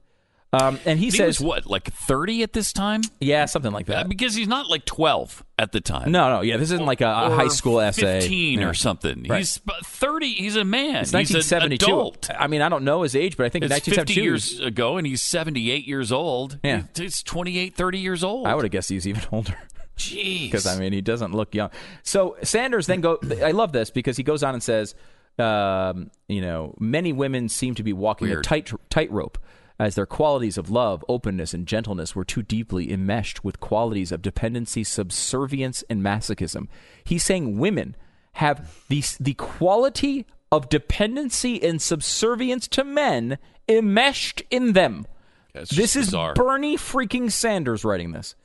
Um, 0.51 0.79
and 0.85 0.97
he 0.97 1.05
He 1.05 1.11
says, 1.11 1.39
what, 1.39 1.67
like 1.67 1.93
thirty 1.93 2.41
at 2.41 2.53
this 2.53 2.73
time? 2.73 3.01
yeah, 3.19 3.45
something 3.45 3.71
like 3.71 3.85
that. 3.85 4.09
because 4.09 4.33
he's 4.33 4.47
not 4.47 4.67
like 4.67 4.83
twelve 4.83 5.43
at 5.59 5.71
the 5.71 5.79
time. 5.79 6.11
No, 6.11 6.27
no, 6.37 6.41
yeah, 6.41 6.57
this 6.57 6.71
isn't 6.71 6.87
like 6.87 7.01
a, 7.01 7.05
a 7.07 7.29
high 7.35 7.49
school 7.49 7.79
essay. 7.79 8.19
Fifteen 8.21 8.61
Yeah. 8.61 8.69
or 8.69 8.73
something. 8.73 9.27
Right. 9.29 9.37
He's 9.39 9.59
thirty. 9.83 10.33
He's 10.33 10.55
a 10.55 10.63
man. 10.63 10.95
It's 11.03 11.11
he's 11.11 11.29
an 11.31 11.37
1972. 11.37 11.85
adult. 11.85 12.29
I 12.35 12.47
mean, 12.47 12.63
I 12.63 12.69
don't 12.69 12.83
know 12.83 13.03
his 13.03 13.15
age, 13.15 13.37
but 13.37 13.45
I 13.45 13.49
think 13.49 13.65
It's 13.65 13.87
50 13.87 14.13
years 14.15 14.59
ago, 14.59 14.97
and 14.97 15.05
he's 15.05 15.21
78 15.21 15.85
years 15.85 16.11
old. 16.11 16.57
Yeah. 16.63 16.83
He's 16.95 17.21
28, 17.21 17.75
30 17.75 17.99
years 17.99 18.23
old. 18.23 18.47
I 18.47 18.55
would 18.55 18.65
have 18.65 18.71
guessed 18.71 18.89
he's 18.89 19.07
even 19.07 19.21
older. 19.31 19.55
Jeez. 19.97 20.45
because 20.45 20.65
I 20.65 20.79
mean 20.79 20.93
he 20.93 21.01
doesn't 21.01 21.33
look 21.33 21.53
young. 21.53 21.69
So 22.01 22.37
Sanders 22.41 22.87
then 22.87 23.01
go. 23.01 23.19
I 23.43 23.51
love 23.51 23.71
this 23.71 23.91
because 23.91 24.17
he 24.17 24.23
goes 24.23 24.41
on 24.43 24.55
and 24.55 24.63
says, 24.63 24.95
um, 25.37 26.09
you 26.27 26.41
know, 26.41 26.73
many 26.79 27.13
women 27.13 27.49
seem 27.49 27.75
to 27.75 27.83
be 27.83 27.93
walking 27.93 28.31
a 28.31 28.41
tight 28.41 28.71
tightrope 28.89 29.37
as 29.79 29.95
their 29.95 30.05
qualities 30.05 30.57
of 30.57 30.69
love, 30.69 31.05
openness, 31.07 31.53
and 31.53 31.65
gentleness 31.65 32.15
were 32.15 32.25
too 32.25 32.41
deeply 32.43 32.91
enmeshed 32.91 33.43
with 33.43 33.59
qualities 33.59 34.11
of 34.11 34.21
dependency, 34.21 34.83
subservience, 34.83 35.83
and 35.89 36.03
masochism. 36.03 36.67
He's 37.03 37.23
saying 37.23 37.57
women 37.57 37.95
have 38.33 38.83
the, 38.89 39.03
the 39.19 39.35
quality 39.35 40.25
of 40.51 40.67
dependency 40.67 41.63
and 41.63 41.81
subservience 41.81 42.67
to 42.67 42.83
men 42.83 43.37
enmeshed 43.67 44.43
in 44.51 44.73
them. 44.73 45.07
This 45.53 45.95
is 45.95 46.07
bizarre. 46.07 46.33
Bernie 46.33 46.77
freaking 46.77 47.31
Sanders 47.31 47.85
writing 47.85 48.11
this. 48.11 48.35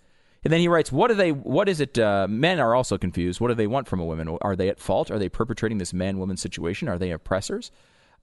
And 0.43 0.53
then 0.53 0.61
he 0.61 0.69
writes, 0.69 0.93
"What 0.93 1.09
do 1.09 1.15
they? 1.15 1.33
What 1.33 1.71
is 1.71 1.81
it? 1.81 1.99
Uh, 1.99 2.27
men 2.29 2.61
are 2.61 2.75
also 2.75 2.99
confused. 2.99 3.41
What 3.41 3.49
do 3.49 3.55
they 3.55 3.67
want 3.67 3.89
from 3.89 4.01
a 4.01 4.05
woman? 4.05 4.29
Are 4.43 4.55
they 4.55 4.69
at 4.69 4.79
fault? 4.79 5.11
Are 5.11 5.19
they 5.19 5.31
perpetrating 5.31 5.79
this 5.79 5.95
man-woman 5.95 6.37
situation? 6.37 6.87
Are 6.87 6.99
they 6.99 7.11
oppressors?" 7.11 7.71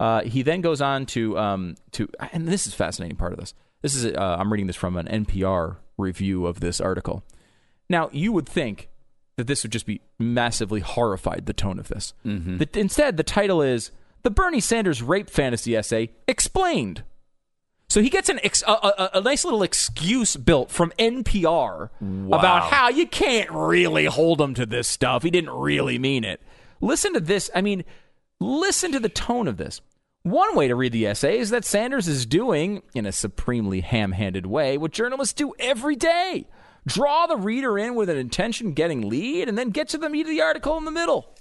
Uh, 0.02 0.22
he 0.24 0.42
then 0.42 0.62
goes 0.62 0.82
on 0.82 1.06
to 1.06 1.38
um, 1.38 1.76
to, 1.92 2.10
and 2.34 2.48
this 2.48 2.66
is 2.66 2.74
a 2.74 2.76
fascinating 2.76 3.16
part 3.18 3.34
of 3.34 3.40
this. 3.40 3.54
This 3.84 3.94
is 3.94 4.06
uh, 4.06 4.38
I'm 4.40 4.52
reading 4.52 4.66
this 4.66 4.76
from 4.76 4.98
an 4.98 5.06
NPR 5.06 5.78
review 5.96 6.48
of 6.48 6.60
this 6.60 6.82
article. 6.82 7.24
Now 7.88 8.10
you 8.12 8.32
would 8.32 8.50
think 8.50 8.90
that 9.36 9.46
this 9.46 9.62
would 9.64 9.72
just 9.72 9.86
be 9.86 10.02
massively 10.18 10.80
horrified. 10.80 11.46
The 11.46 11.54
tone 11.54 11.78
of 11.78 11.88
this. 11.88 12.16
Mm-hmm. 12.26 12.58
The- 12.58 12.80
instead, 12.80 13.18
the 13.18 13.24
title 13.24 13.62
is 13.62 13.92
"The 14.24 14.32
Bernie 14.32 14.60
Sanders 14.60 15.04
Rape 15.04 15.30
Fantasy 15.30 15.76
Essay 15.76 16.10
Explained." 16.28 17.04
So 17.88 18.02
he 18.02 18.10
gets 18.10 18.28
an 18.30 18.40
ex- 18.42 18.64
a, 18.66 18.72
a, 18.72 19.10
a 19.16 19.22
nice 19.22 19.44
little 19.46 19.62
excuse 19.62 20.36
built 20.36 20.72
from 20.72 20.94
NPR 20.98 21.90
about 22.34 22.72
how 22.72 22.90
you 22.90 23.06
can't 23.06 23.52
really 23.52 24.06
hold 24.06 24.42
him 24.42 24.56
to 24.56 24.66
this 24.66 24.88
stuff. 24.88 25.22
He 25.22 25.30
didn't 25.30 25.52
really 25.52 26.00
mean 26.00 26.24
it. 26.24 26.42
Listen 26.80 27.14
to 27.14 27.20
this. 27.20 27.52
I 27.54 27.62
mean, 27.62 27.84
listen 28.40 28.92
to 28.94 29.00
the 29.00 29.10
tone 29.10 29.48
of 29.48 29.58
this. 29.58 29.82
One 30.24 30.56
way 30.56 30.68
to 30.68 30.76
read 30.76 30.92
the 30.92 31.08
essay 31.08 31.40
is 31.40 31.50
that 31.50 31.66
Sanders 31.66 32.08
is 32.08 32.26
doing, 32.26 32.84
in 32.94 33.06
a 33.06 33.12
supremely 33.12 33.82
ham 33.82 34.12
handed 34.12 34.46
way, 34.46 34.78
what 34.78 34.92
journalists 34.92 35.34
do 35.34 35.54
every 35.60 35.96
day 35.96 36.48
draw 36.86 37.28
the 37.28 37.38
reader 37.38 37.78
in 37.78 37.96
with 37.96 38.10
an 38.10 38.18
intention 38.18 38.74
getting 38.74 39.08
lead 39.08 39.48
and 39.48 39.58
then 39.58 39.70
get 39.70 39.90
to 39.90 39.98
the 39.98 40.10
meat 40.10 40.22
of 40.22 40.28
the 40.28 40.42
article 40.42 40.78
in 40.78 40.86
the 40.86 40.92
middle. 40.92 41.34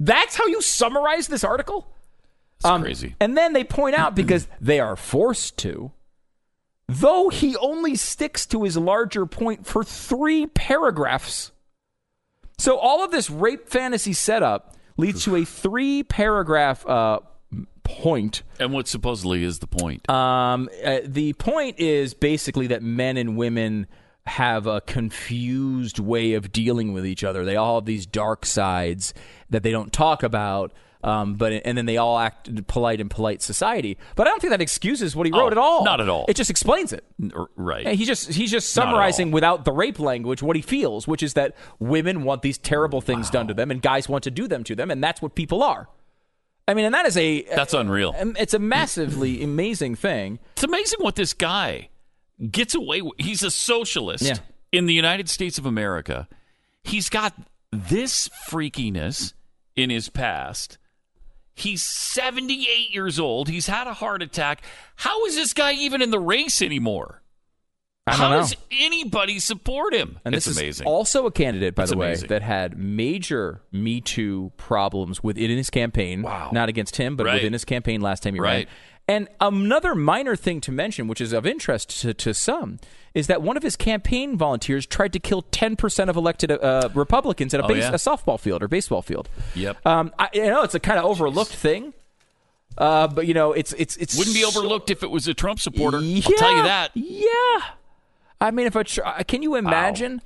That's 0.00 0.36
how 0.36 0.46
you 0.46 0.60
summarize 0.60 1.28
this 1.28 1.44
article? 1.44 1.88
It's 2.58 2.68
crazy. 2.80 3.16
And 3.20 3.36
then 3.36 3.52
they 3.52 3.64
point 3.64 3.94
out 3.94 4.14
because 4.14 4.48
they 4.60 4.80
are 4.80 4.96
forced 4.96 5.56
to, 5.58 5.92
though 6.88 7.28
he 7.28 7.56
only 7.56 7.96
sticks 7.96 8.46
to 8.46 8.64
his 8.64 8.76
larger 8.76 9.26
point 9.26 9.66
for 9.66 9.84
three 9.84 10.46
paragraphs. 10.46 11.52
So 12.58 12.76
all 12.76 13.04
of 13.04 13.10
this 13.10 13.30
rape 13.30 13.68
fantasy 13.68 14.12
setup 14.12 14.76
leads 14.96 15.24
to 15.24 15.36
a 15.36 15.44
three 15.44 16.02
paragraph 16.02 16.86
uh, 16.86 17.20
point. 17.84 18.42
And 18.58 18.72
what 18.72 18.88
supposedly 18.88 19.44
is 19.44 19.58
the 19.60 19.66
point? 19.66 20.08
Um, 20.10 20.68
uh, 20.84 20.98
the 21.04 21.32
point 21.34 21.78
is 21.78 22.14
basically 22.14 22.66
that 22.68 22.82
men 22.82 23.16
and 23.16 23.36
women 23.36 23.86
have 24.26 24.66
a 24.66 24.80
confused 24.80 25.98
way 25.98 26.34
of 26.34 26.52
dealing 26.52 26.92
with 26.92 27.04
each 27.06 27.24
other. 27.24 27.44
They 27.44 27.56
all 27.56 27.76
have 27.80 27.86
these 27.86 28.06
dark 28.06 28.46
sides 28.46 29.14
that 29.50 29.62
they 29.62 29.70
don't 29.72 29.92
talk 29.92 30.22
about. 30.22 30.72
Um, 31.04 31.34
but 31.34 31.52
and 31.64 31.76
then 31.76 31.86
they 31.86 31.96
all 31.96 32.16
act 32.16 32.64
polite 32.68 33.00
in 33.00 33.08
polite 33.08 33.42
society. 33.42 33.98
But 34.14 34.28
I 34.28 34.30
don't 34.30 34.40
think 34.40 34.52
that 34.52 34.60
excuses 34.60 35.16
what 35.16 35.26
he 35.26 35.32
wrote 35.32 35.46
Oh, 35.46 35.50
at 35.50 35.58
all. 35.58 35.84
not 35.84 36.00
at 36.00 36.08
all. 36.08 36.26
It 36.28 36.36
just 36.36 36.48
explains 36.48 36.92
it. 36.92 37.04
Right. 37.56 37.84
And 37.84 37.98
He 37.98 38.04
just 38.04 38.32
he's 38.32 38.52
just 38.52 38.76
Not 38.76 38.82
at 38.82 38.86
all. 38.86 38.92
summarizing 38.92 39.32
without 39.32 39.64
the 39.64 39.72
rape 39.72 39.98
language 39.98 40.44
what 40.44 40.54
he 40.54 40.62
feels, 40.62 41.08
which 41.08 41.20
is 41.24 41.34
that 41.34 41.56
women 41.80 42.22
want 42.22 42.42
these 42.42 42.56
terrible 42.56 43.00
things 43.00 43.30
done 43.30 43.48
to 43.48 43.54
them, 43.54 43.72
and 43.72 43.82
guys 43.82 44.08
want 44.08 44.22
to 44.22 44.30
do 44.30 44.46
them 44.46 44.62
to 44.62 44.76
them, 44.76 44.92
and 44.92 45.02
that's 45.02 45.20
what 45.20 45.34
people 45.34 45.60
are. 45.64 45.88
I 46.68 46.74
mean, 46.74 46.84
and 46.84 46.94
that 46.94 47.06
is 47.06 47.16
a 47.16 47.42
That's 47.42 47.74
unreal. 47.74 48.14
um, 48.18 48.36
It's 48.38 48.54
a 48.54 48.58
massively 48.58 49.42
amazing 49.42 49.96
thing. 49.96 50.38
It's 50.52 50.62
amazing 50.62 51.00
what 51.00 51.16
this 51.16 51.32
guy 51.34 51.88
gets 52.50 52.74
away 52.74 53.02
with. 53.02 53.14
He's 53.18 53.42
a 53.42 53.50
socialist 53.50 54.24
Yeah. 54.24 54.36
in 54.70 54.86
the 54.86 54.94
United 54.94 55.28
States 55.28 55.58
of 55.58 55.66
America. 55.66 56.28
He's 56.84 57.08
got 57.08 57.34
this 57.72 58.28
freakiness 58.48 59.32
in 59.76 59.90
his 59.90 60.08
past. 60.08 60.78
He's 61.54 61.82
78 61.82 62.90
years 62.94 63.18
old. 63.18 63.48
He's 63.48 63.66
had 63.66 63.86
a 63.86 63.94
heart 63.94 64.22
attack. 64.22 64.62
How 64.96 65.24
is 65.26 65.34
this 65.34 65.52
guy 65.52 65.72
even 65.72 66.00
in 66.00 66.10
the 66.10 66.20
race 66.20 66.62
anymore? 66.62 67.21
How 68.08 68.30
know. 68.30 68.38
does 68.40 68.56
anybody 68.72 69.38
support 69.38 69.94
him? 69.94 70.18
And 70.24 70.34
it's 70.34 70.46
this 70.46 70.58
amazing. 70.58 70.86
is 70.86 70.90
also 70.90 71.26
a 71.26 71.30
candidate, 71.30 71.76
by 71.76 71.84
It's 71.84 71.92
the 71.92 71.98
way, 71.98 72.06
amazing. 72.08 72.28
that 72.30 72.42
had 72.42 72.76
major 72.76 73.62
Me 73.70 74.00
Too 74.00 74.50
problems 74.56 75.22
within 75.22 75.50
his 75.56 75.70
campaign. 75.70 76.22
Wow. 76.22 76.50
Not 76.52 76.68
against 76.68 76.96
him, 76.96 77.14
but 77.14 77.26
Right. 77.26 77.34
within 77.34 77.52
his 77.52 77.64
campaign 77.64 78.00
last 78.00 78.24
time 78.24 78.34
he 78.34 78.40
Right. 78.40 78.66
ran. 78.66 78.74
And 79.08 79.28
another 79.40 79.94
minor 79.94 80.34
thing 80.36 80.60
to 80.62 80.72
mention, 80.72 81.06
which 81.06 81.20
is 81.20 81.32
of 81.32 81.46
interest 81.46 82.00
to, 82.00 82.12
to 82.14 82.34
some, 82.34 82.78
is 83.14 83.26
that 83.28 83.40
one 83.42 83.56
of 83.56 83.62
his 83.62 83.76
campaign 83.76 84.36
volunteers 84.36 84.84
tried 84.86 85.12
to 85.12 85.18
kill 85.20 85.42
10% 85.42 86.08
of 86.08 86.16
elected 86.16 86.50
uh, 86.50 86.88
Republicans 86.94 87.52
at 87.54 87.60
a, 87.60 87.64
Oh, 87.64 87.68
base, 87.68 87.82
yeah? 87.84 87.90
a 87.90 87.94
softball 87.94 88.38
field 88.38 88.62
or 88.64 88.68
baseball 88.68 89.02
field. 89.02 89.28
Yep. 89.54 89.84
Um, 89.86 90.12
I, 90.18 90.28
you 90.34 90.46
know, 90.46 90.62
it's 90.62 90.74
a 90.74 90.80
kind 90.80 90.98
of 90.98 91.04
overlooked 91.04 91.52
thing. 91.52 91.94
Uh, 92.78 93.06
but 93.06 93.26
you 93.26 93.34
know, 93.34 93.52
it's 93.52 93.74
it's 93.74 93.96
it's 93.98 94.16
Wouldn't 94.16 94.34
be 94.34 94.40
so- 94.42 94.48
overlooked 94.48 94.90
if 94.90 95.02
it 95.02 95.10
was 95.10 95.28
a 95.28 95.34
Trump 95.34 95.60
supporter. 95.60 96.00
yeah, 96.00 96.22
I'll 96.26 96.32
tell 96.38 96.56
you 96.56 96.62
that. 96.62 96.90
Yeah. 96.94 97.62
I 98.42 98.50
mean, 98.50 98.66
if 98.66 98.76
I 98.76 98.82
try, 98.82 99.22
can 99.22 99.42
you 99.42 99.54
imagine? 99.54 100.20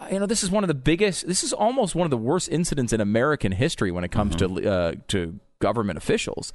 uh, 0.00 0.06
You 0.10 0.18
know, 0.20 0.26
this 0.26 0.42
is 0.42 0.50
one 0.50 0.64
of 0.64 0.68
the 0.68 0.74
biggest. 0.74 1.26
This 1.26 1.44
is 1.44 1.52
almost 1.52 1.94
one 1.94 2.04
of 2.06 2.10
the 2.10 2.16
worst 2.16 2.48
incidents 2.48 2.92
in 2.92 3.00
American 3.00 3.52
history 3.52 3.90
when 3.90 4.04
it 4.04 4.10
comes 4.10 4.34
Mm-hmm. 4.36 4.56
to 4.64 4.70
uh, 4.70 4.92
to 5.08 5.38
government 5.60 5.96
officials, 5.98 6.52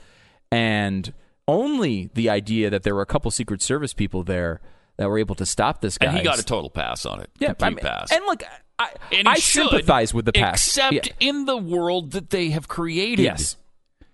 and 0.52 1.14
only 1.48 2.10
the 2.14 2.30
idea 2.30 2.70
that 2.70 2.84
there 2.84 2.96
were 2.96 3.02
a 3.02 3.06
couple 3.06 3.30
Secret 3.32 3.62
Service 3.62 3.94
people 3.94 4.24
there 4.24 4.62
that 4.98 5.10
were 5.10 5.18
able 5.18 5.36
to 5.36 5.46
stop 5.46 5.82
this 5.82 5.98
guy. 5.98 6.08
And 6.08 6.18
he 6.18 6.24
got 6.24 6.40
a 6.40 6.44
total 6.44 6.70
pass 6.70 7.06
on 7.06 7.20
it. 7.20 7.30
yeah, 7.40 7.54
I 7.62 7.70
mean, 7.70 7.80
pass. 7.80 8.12
And 8.12 8.24
look, 8.26 8.44
I, 8.80 8.92
And 9.12 9.28
I 9.28 9.36
should, 9.36 9.70
sympathize 9.70 10.14
with 10.14 10.26
the 10.26 10.32
past. 10.34 10.68
Except 10.68 10.94
Yeah. 10.94 11.14
in 11.20 11.46
the 11.46 11.58
world 11.58 12.12
that 12.12 12.30
they 12.30 12.50
have 12.52 12.68
created. 12.68 13.24
Yes. 13.24 13.58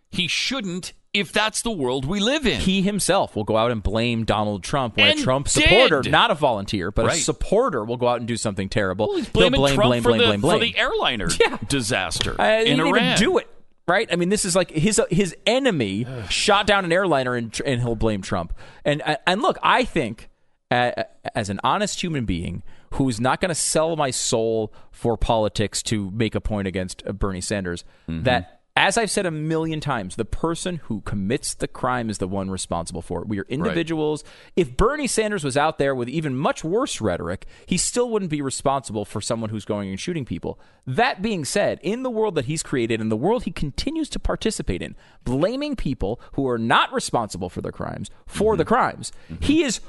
He 0.10 0.28
shouldn't 0.28 0.94
if 1.14 1.32
that's 1.32 1.62
the 1.64 1.72
world 1.72 2.06
we 2.06 2.20
live 2.20 2.46
in. 2.46 2.60
he 2.62 2.82
himself 2.82 3.36
will 3.36 3.44
go 3.44 3.58
out 3.58 3.72
and 3.72 3.82
blame 3.82 4.26
Donald 4.26 4.64
Trump 4.64 4.98
when 4.98 5.08
And 5.12 5.20
a 5.20 5.24
Trump 5.24 5.48
supporter, 5.48 6.04
not 6.04 6.30
a 6.32 6.36
volunteer, 6.36 6.92
but 6.92 7.06
a 7.12 7.16
supporter, 7.16 7.84
will 7.84 7.98
go 7.98 8.08
out 8.08 8.20
and 8.20 8.28
do 8.28 8.38
something 8.38 8.70
terrible. 8.70 9.08
Well, 9.08 9.18
he's 9.18 9.26
He'll 9.26 9.34
blaming 9.34 9.60
blame, 9.60 9.76
Trump 9.76 9.90
blame, 9.90 10.04
for, 10.04 10.10
blame, 10.10 10.20
the, 10.20 10.26
blame, 10.28 10.42
blame. 10.42 10.60
for 10.60 10.66
the 10.66 10.78
airliner 10.78 11.30
Yeah. 11.40 11.58
disaster 11.68 12.36
Uh, 12.40 12.60
he 12.64 12.68
in 12.72 12.80
Iran. 12.80 13.18
do 13.18 13.38
it. 13.40 13.48
Right? 13.88 14.08
I 14.12 14.18
mean, 14.18 14.30
this 14.30 14.46
is 14.46 14.56
like 14.56 14.70
his 14.70 15.02
his 15.10 15.36
enemy 15.48 16.06
shot 16.30 16.68
down 16.68 16.86
an 16.86 16.92
airliner 16.92 17.34
and, 17.36 17.60
and 17.66 17.82
he'll 17.82 17.96
blame 17.96 18.22
Trump. 18.22 18.54
And 18.86 19.02
and 19.26 19.42
look, 19.42 19.58
I 19.64 19.84
think 19.86 20.30
uh, 20.70 20.92
as 21.34 21.50
an 21.50 21.60
honest 21.64 22.04
human 22.04 22.26
being 22.26 22.62
who's 22.94 23.20
not 23.20 23.42
going 23.42 23.50
to 23.50 23.56
sell 23.56 23.96
my 23.96 24.12
soul 24.12 24.72
for 24.92 25.18
politics 25.18 25.82
to 25.84 26.12
make 26.12 26.36
a 26.36 26.42
point 26.42 26.68
against 26.68 27.02
uh, 27.08 27.14
Bernie 27.14 27.42
Sanders, 27.42 27.84
Mm-hmm. 28.08 28.24
that 28.26 28.59
as 28.80 28.98
I've 28.98 29.12
said 29.12 29.26
a 29.26 29.32
million 29.32 29.82
times, 29.82 30.16
the 30.16 30.24
person 30.24 30.78
who 30.86 31.02
commits 31.02 31.54
the 31.54 31.68
crime 31.68 32.10
is 32.10 32.20
the 32.20 32.30
one 32.30 32.50
responsible 32.50 33.02
for 33.02 33.22
it. 33.22 33.28
We 33.28 33.38
are 33.42 33.46
individuals. 33.50 34.24
If 34.56 34.78
Bernie 34.78 35.06
Sanders 35.06 35.44
was 35.44 35.58
out 35.58 35.80
there 35.80 35.94
with 35.94 36.08
even 36.08 36.34
much 36.34 36.64
worse 36.64 37.02
rhetoric, 37.02 37.46
he 37.66 37.76
still 37.76 38.10
wouldn't 38.10 38.32
be 38.32 38.42
responsible 38.42 39.04
for 39.04 39.20
someone 39.20 39.50
who's 39.50 39.66
going 39.66 39.90
and 39.90 40.00
shooting 40.00 40.24
people. 40.24 40.62
That 40.88 41.22
being 41.22 41.44
said, 41.44 41.80
in 41.84 42.04
the 42.04 42.10
world 42.10 42.36
that 42.36 42.46
he's 42.46 42.64
created 42.64 43.02
and 43.02 43.12
the 43.12 43.18
world 43.18 43.44
he 43.44 43.52
continues 43.52 44.08
to 44.12 44.20
participate 44.20 44.82
in, 44.82 44.96
blaming 45.26 45.76
people 45.76 46.22
who 46.36 46.48
are 46.48 46.58
not 46.58 46.94
responsible 46.94 47.50
for 47.50 47.62
their 47.62 47.74
crimes 47.74 48.10
for 48.28 48.56
the 48.56 48.64
mm-hmm. 48.64 48.74
crimes, 48.76 49.12
he 49.42 49.64
is 49.64 49.82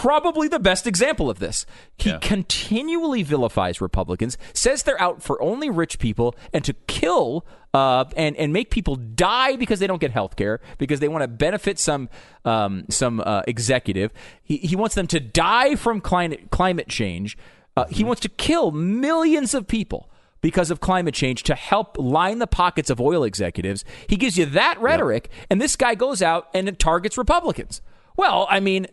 probably 0.00 0.48
the 0.48 0.58
best 0.58 0.86
example 0.86 1.28
of 1.28 1.38
this. 1.38 1.66
He 1.98 2.10
Yeah. 2.10 2.18
continually 2.18 3.22
vilifies 3.22 3.80
Republicans, 3.80 4.38
says 4.54 4.82
they're 4.82 5.00
out 5.00 5.22
for 5.22 5.40
only 5.42 5.68
rich 5.70 5.98
people 5.98 6.34
and 6.52 6.64
to 6.64 6.72
kill 6.86 7.44
uh, 7.74 8.04
and 8.16 8.36
and 8.36 8.52
make 8.52 8.70
people 8.70 8.96
die 8.96 9.56
because 9.56 9.80
they 9.80 9.86
don't 9.86 10.00
get 10.00 10.10
health 10.10 10.36
care 10.36 10.60
because 10.78 11.00
they 11.00 11.08
want 11.08 11.22
to 11.22 11.28
benefit 11.28 11.78
some 11.78 12.08
um, 12.44 12.84
some 12.90 13.20
uh, 13.24 13.42
executive. 13.46 14.12
He, 14.42 14.58
he 14.58 14.76
wants 14.76 14.94
them 14.94 15.06
to 15.08 15.20
die 15.20 15.74
from 15.76 16.00
climate 16.00 16.50
climate 16.50 16.88
change. 16.88 17.36
Uh, 17.76 17.86
he 17.86 18.04
wants 18.04 18.20
to 18.20 18.28
kill 18.28 18.70
millions 18.72 19.54
of 19.54 19.66
people 19.66 20.10
because 20.42 20.70
of 20.70 20.80
climate 20.80 21.14
change 21.14 21.42
to 21.44 21.54
help 21.54 21.96
line 21.98 22.38
the 22.40 22.46
pockets 22.46 22.90
of 22.90 23.00
oil 23.00 23.24
executives. 23.24 23.84
He 24.06 24.16
gives 24.16 24.36
you 24.36 24.44
that 24.46 24.78
rhetoric, 24.80 25.30
and 25.48 25.60
this 25.60 25.76
guy 25.76 25.94
goes 25.94 26.20
out 26.20 26.48
and 26.52 26.78
targets 26.78 27.16
Republicans. 27.16 27.80
Well, 28.16 28.46
I 28.50 28.60
mean, 28.60 28.86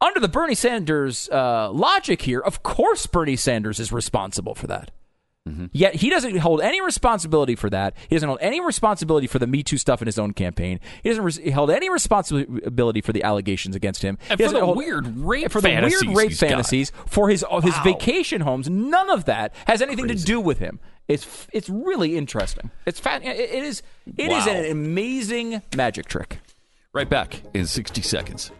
under 0.00 0.20
the 0.20 0.28
Bernie 0.28 0.54
Sanders 0.54 1.28
uh, 1.30 1.70
logic 1.70 2.22
here, 2.22 2.40
of 2.40 2.62
course 2.62 3.06
Bernie 3.06 3.36
Sanders 3.36 3.80
is 3.80 3.92
responsible 3.92 4.54
for 4.54 4.66
that. 4.66 4.90
Yet 5.70 5.94
he 5.94 6.10
doesn't 6.10 6.38
hold 6.38 6.60
any 6.60 6.80
responsibility 6.80 7.54
for 7.54 7.70
that. 7.70 7.94
He 8.08 8.16
doesn't 8.16 8.28
hold 8.28 8.40
any 8.42 8.60
responsibility 8.60 9.28
for 9.28 9.38
the 9.38 9.46
Me 9.46 9.62
Too 9.62 9.78
stuff 9.78 10.02
in 10.02 10.06
his 10.06 10.18
own 10.18 10.32
campaign. 10.32 10.80
He 11.04 11.08
doesn't 11.08 11.22
res- 11.22 11.52
hold 11.54 11.70
any 11.70 11.88
responsibility 11.88 13.00
for 13.00 13.12
the 13.12 13.22
allegations 13.22 13.76
against 13.76 14.02
him. 14.02 14.18
And 14.28 14.40
He 14.40 14.44
for 14.46 14.52
the 14.52 14.64
hold- 14.64 14.76
weird 14.76 15.06
rape 15.18 15.52
for 15.52 15.60
the 15.60 15.68
fantasies 15.68 16.02
weird 16.02 16.16
rape 16.16 16.28
he's 16.30 16.40
got. 16.40 17.08
for 17.08 17.28
his 17.28 17.44
his 17.62 17.74
Wow. 17.76 17.82
vacation 17.84 18.40
homes. 18.40 18.68
None 18.68 19.08
of 19.08 19.26
that 19.26 19.54
has 19.68 19.80
anything 19.80 20.08
to 20.08 20.16
do 20.16 20.40
with 20.40 20.58
him. 20.58 20.80
It's 21.06 21.46
it's 21.52 21.68
really 21.68 22.16
interesting. 22.16 22.72
It's 22.84 22.98
fa- 22.98 23.20
it 23.22 23.38
it 23.38 23.62
is 23.62 23.84
it 24.16 24.32
is 24.32 24.46
Wow. 24.46 24.52
an 24.52 24.68
amazing 24.72 25.62
magic 25.76 26.06
trick. 26.06 26.40
Right 26.92 27.08
back 27.08 27.42
in 27.54 27.66
60 27.66 28.02
seconds. 28.02 28.50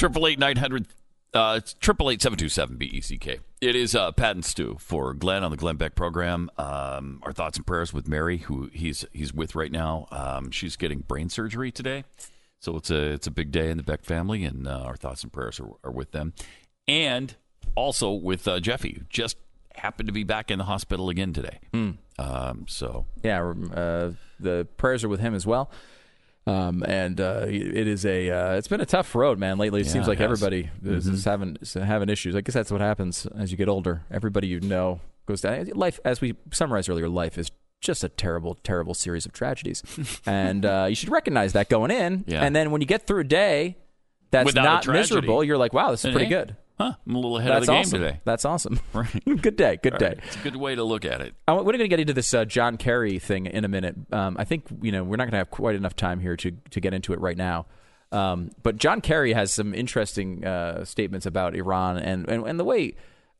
Triple 0.00 0.26
eight 0.28 0.38
nine 0.38 0.56
hundred. 0.56 0.86
Uh, 1.34 1.60
triple 1.78 2.08
eight 2.10 2.22
seven 2.22 2.38
two 2.38 2.48
seven 2.48 2.78
B 2.78 2.86
E 2.86 3.02
C 3.02 3.18
K. 3.18 3.38
It 3.60 3.76
is 3.76 3.94
uh, 3.94 4.12
Pat 4.12 4.34
and 4.34 4.42
Stu 4.42 4.78
for 4.80 5.12
Glenn 5.12 5.44
on 5.44 5.50
the 5.50 5.58
Glenn 5.58 5.76
Beck 5.76 5.94
program. 5.94 6.50
Um, 6.56 7.20
our 7.22 7.34
thoughts 7.34 7.58
and 7.58 7.66
prayers 7.66 7.92
with 7.92 8.08
Mary, 8.08 8.38
who 8.38 8.70
he's 8.72 9.04
he's 9.12 9.34
with 9.34 9.54
right 9.54 9.70
now. 9.70 10.06
Um, 10.10 10.52
she's 10.52 10.76
getting 10.76 11.00
brain 11.00 11.28
surgery 11.28 11.70
today, 11.70 12.04
so 12.60 12.78
it's 12.78 12.90
a 12.90 13.12
it's 13.12 13.26
a 13.26 13.30
big 13.30 13.52
day 13.52 13.68
in 13.68 13.76
the 13.76 13.82
Beck 13.82 14.02
family, 14.02 14.42
and 14.42 14.66
uh, 14.66 14.84
our 14.86 14.96
thoughts 14.96 15.22
and 15.22 15.30
prayers 15.30 15.60
are, 15.60 15.68
are 15.84 15.92
with 15.92 16.12
them, 16.12 16.32
and 16.88 17.34
also 17.74 18.10
with 18.10 18.48
uh, 18.48 18.58
Jeffy, 18.58 18.94
who 19.00 19.04
just 19.10 19.36
happened 19.74 20.06
to 20.06 20.14
be 20.14 20.24
back 20.24 20.50
in 20.50 20.56
the 20.56 20.64
hospital 20.64 21.10
again 21.10 21.34
today. 21.34 21.58
Um, 22.18 22.64
so 22.68 23.04
Yeah, 23.22 23.52
uh, 23.74 24.12
the 24.38 24.66
prayers 24.78 25.04
are 25.04 25.10
with 25.10 25.20
him 25.20 25.34
as 25.34 25.46
well. 25.46 25.70
Um, 26.46 26.82
and 26.86 27.20
uh, 27.20 27.44
it 27.46 27.86
is 27.86 28.06
a 28.06 28.30
uh, 28.30 28.54
it's 28.54 28.68
been 28.68 28.80
a 28.80 28.86
tough 28.86 29.14
road, 29.14 29.38
man. 29.38 29.58
Lately, 29.58 29.82
it 29.82 29.86
Yeah, 29.86 29.92
seems 29.92 30.08
like 30.08 30.20
it 30.20 30.24
everybody 30.24 30.70
is, 30.84 31.06
is 31.06 31.24
having 31.24 31.58
is 31.60 31.74
having 31.74 32.08
issues. 32.08 32.34
I 32.34 32.40
guess 32.40 32.54
that's 32.54 32.70
what 32.72 32.80
happens 32.80 33.26
as 33.36 33.50
you 33.50 33.56
get 33.56 33.68
older. 33.68 34.02
Everybody 34.10 34.48
you 34.48 34.60
know 34.60 35.00
goes 35.26 35.42
down. 35.42 35.66
Life, 35.74 36.00
as 36.04 36.20
we 36.20 36.34
summarized 36.52 36.88
earlier, 36.88 37.08
life 37.08 37.36
is 37.38 37.50
just 37.80 38.02
a 38.04 38.08
terrible, 38.08 38.54
terrible 38.62 38.94
series 38.94 39.26
of 39.26 39.32
tragedies, 39.32 39.82
and 40.26 40.64
uh, 40.64 40.86
you 40.88 40.94
should 40.94 41.10
recognize 41.10 41.52
that 41.52 41.68
going 41.68 41.90
in. 41.90 42.24
Yeah. 42.26 42.42
And 42.42 42.56
then 42.56 42.70
when 42.70 42.80
you 42.80 42.86
get 42.86 43.06
through 43.06 43.20
a 43.20 43.24
day 43.24 43.76
that's 44.30 44.46
Without 44.46 44.86
not 44.86 44.88
miserable, 44.88 45.44
you're 45.44 45.58
like, 45.58 45.72
wow, 45.72 45.90
this 45.90 46.04
is 46.04 46.12
pretty 46.12 46.26
hey, 46.26 46.30
good. 46.30 46.56
Huh? 46.80 46.94
I'm 47.06 47.14
a 47.14 47.18
little 47.18 47.36
ahead 47.36 47.50
That's 47.50 47.60
of 47.60 47.66
the 47.66 47.72
game 47.72 47.80
awesome. 47.80 48.00
today. 48.00 48.20
That's 48.24 48.44
awesome. 48.46 48.80
Right. 48.94 49.24
good 49.42 49.56
day. 49.56 49.78
Good 49.82 49.92
All 49.92 49.98
day. 49.98 50.06
right. 50.06 50.18
It's 50.26 50.36
a 50.36 50.38
good 50.38 50.56
way 50.56 50.74
to 50.74 50.82
look 50.82 51.04
at 51.04 51.20
it. 51.20 51.34
I, 51.46 51.52
we're 51.52 51.64
going 51.64 51.80
to 51.80 51.88
get 51.88 52.00
into 52.00 52.14
this 52.14 52.32
uh, 52.32 52.46
John 52.46 52.78
Kerry 52.78 53.18
thing 53.18 53.44
in 53.44 53.66
a 53.66 53.68
minute. 53.68 53.96
Um, 54.10 54.36
I 54.38 54.44
think 54.44 54.64
you 54.80 54.90
know 54.90 55.04
we're 55.04 55.16
not 55.16 55.24
going 55.24 55.32
to 55.32 55.38
have 55.38 55.50
quite 55.50 55.74
enough 55.74 55.94
time 55.94 56.20
here 56.20 56.36
to 56.36 56.52
to 56.70 56.80
get 56.80 56.94
into 56.94 57.12
it 57.12 57.20
right 57.20 57.36
now. 57.36 57.66
Um, 58.12 58.50
but 58.62 58.78
John 58.78 59.02
Kerry 59.02 59.34
has 59.34 59.52
some 59.52 59.74
interesting 59.74 60.42
uh, 60.42 60.86
statements 60.86 61.26
about 61.26 61.54
Iran 61.54 61.98
and 61.98 62.26
and, 62.30 62.46
and 62.46 62.58
the 62.58 62.64
way 62.64 62.94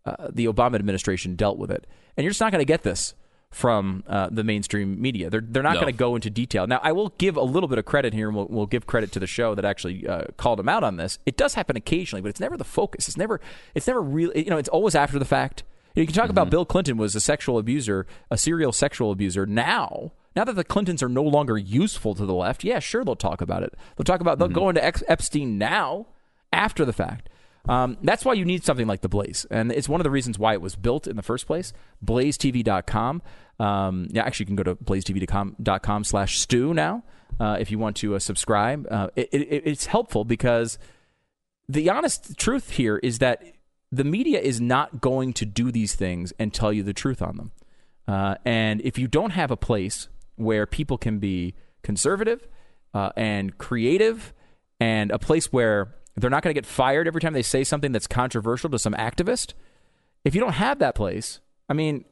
uh, 0.05 0.29
the 0.31 0.45
Obama 0.45 0.75
administration 0.75 1.35
dealt 1.35 1.57
with 1.57 1.71
it. 1.71 1.87
And 2.19 2.25
you're 2.25 2.31
just 2.33 2.41
not 2.43 2.53
going 2.53 2.61
to 2.61 2.67
get 2.67 2.83
this 2.83 3.15
from 3.51 4.05
uh, 4.07 4.29
the 4.31 4.45
mainstream 4.45 5.01
media. 5.01 5.29
They're 5.29 5.41
they're 5.41 5.63
not 5.63 5.75
No. 5.75 5.81
going 5.81 5.93
to 5.93 5.99
go 5.99 6.15
into 6.15 6.31
detail. 6.31 6.67
Now, 6.67 6.81
I 6.83 6.93
will 6.93 7.09
give 7.19 7.37
a 7.37 7.43
little 7.43 7.69
bit 7.69 7.79
of 7.79 7.85
credit 7.85 8.15
here, 8.15 8.29
and 8.29 8.37
we'll, 8.37 8.47
we'll 8.49 8.67
give 8.67 8.87
credit 8.87 9.11
to 9.13 9.19
the 9.19 9.27
show 9.27 9.55
that 9.57 9.65
actually 9.65 10.07
uh, 10.07 10.27
called 10.37 10.61
him 10.61 10.69
out 10.69 10.85
on 10.85 10.97
this. 10.99 11.19
It 11.27 11.37
does 11.37 11.55
happen 11.55 11.77
occasionally, 11.77 12.23
but 12.23 12.29
it's 12.29 12.41
never 12.41 12.57
the 12.57 12.65
focus. 12.65 13.09
It's 13.09 13.17
never 13.17 13.41
it's 13.75 13.87
never 13.87 14.01
really 14.01 14.45
you 14.45 14.51
know 14.51 14.57
it's 14.59 14.69
always 14.69 14.95
after 14.95 15.19
the 15.19 15.25
fact. 15.25 15.65
You 15.97 16.07
can 16.07 16.15
talk 16.15 16.31
about 16.31 16.51
Bill 16.51 16.65
Clinton 16.65 16.97
was 16.97 17.17
a 17.17 17.21
sexual 17.21 17.59
abuser, 17.59 18.07
a 18.31 18.39
serial 18.39 18.71
sexual 18.71 19.11
abuser. 19.11 19.45
Now, 19.45 20.13
now 20.37 20.45
that 20.45 20.55
the 20.55 20.63
Clintons 20.63 21.03
are 21.03 21.09
no 21.09 21.25
longer 21.25 21.59
useful 21.59 22.15
to 22.15 22.25
the 22.25 22.33
left, 22.33 22.63
yeah, 22.63 22.79
sure 22.79 23.05
they'll 23.05 23.17
talk 23.17 23.41
about 23.41 23.65
it. 23.65 23.75
They'll 23.97 24.05
talk 24.05 24.21
about 24.21 24.39
they'll 24.39 24.47
go 24.49 24.69
into 24.69 24.85
Epstein 24.85 25.59
now 25.59 26.07
after 26.53 26.85
the 26.85 26.93
fact. 26.93 27.29
Um, 27.71 27.99
that's 28.03 28.25
why 28.25 28.33
you 28.33 28.45
need 28.45 28.65
something 28.65 28.89
like 28.89 29.01
the 29.01 29.09
Blaze, 29.09 29.47
and 29.49 29.71
it's 29.71 29.89
one 29.89 30.01
of 30.01 30.05
the 30.05 30.11
reasons 30.11 30.41
why 30.41 30.55
it 30.55 30.61
was 30.61 30.75
built 30.75 31.07
in 31.07 31.15
the 31.15 31.23
first 31.23 31.47
place. 31.47 31.73
BlazeTV.com. 32.05 33.23
Um, 33.61 34.09
yeah, 34.11 34.25
actually, 34.25 34.45
you 34.45 34.47
can 34.49 34.57
go 34.57 34.65
to 34.65 34.75
blazetv.com 34.75 36.03
slash 36.03 36.41
stu 36.41 36.75
now 36.75 37.05
uh, 37.39 37.59
if 37.61 37.71
you 37.71 37.79
want 37.79 37.97
to 37.99 38.17
uh, 38.17 38.19
subscribe. 38.19 38.89
Uh, 38.91 39.09
it, 39.15 39.29
it, 39.33 39.63
it's 39.65 39.87
helpful 39.87 40.25
because 40.25 40.79
the 41.69 41.89
honest 41.91 42.37
truth 42.37 42.71
here 42.71 42.99
is 42.99 43.21
that 43.21 43.45
the 43.93 44.03
media 44.03 44.41
is 44.41 44.61
not 44.61 45.01
going 45.01 45.33
to 45.35 45.47
do 45.47 45.71
these 45.71 45.95
things 45.95 46.33
and 46.41 46.53
tell 46.53 46.73
you 46.73 46.83
the 46.83 46.93
truth 46.93 47.23
on 47.23 47.37
them. 47.37 47.53
Uh, 48.09 48.35
and 48.45 48.81
if 48.81 48.99
you 48.99 49.07
don't 49.07 49.31
have 49.31 49.53
a 49.53 49.57
place 49.57 50.09
where 50.35 50.67
people 50.67 50.99
can 50.99 51.21
be 51.21 51.55
conservative 51.85 52.49
uh, 52.95 53.11
and 53.17 53.59
creative, 53.59 54.35
and 54.81 55.11
a 55.11 55.19
place 55.19 55.53
where 55.53 55.95
they're 56.17 56.31
not 56.31 56.43
going 56.43 56.55
to 56.55 56.61
get 56.61 56.67
fired 56.67 57.07
every 57.07 57.21
time 57.21 57.33
they 57.33 57.43
say 57.43 57.65
something 57.65 57.93
that's 57.93 58.07
controversial 58.07 58.71
to 58.71 58.79
some 58.79 58.95
activist, 58.95 59.55
if 60.25 60.35
you 60.35 60.41
don't 60.41 60.55
have 60.55 60.79
that 60.81 60.95
place, 60.95 61.41
I 61.69 61.73
mean, 61.73 62.05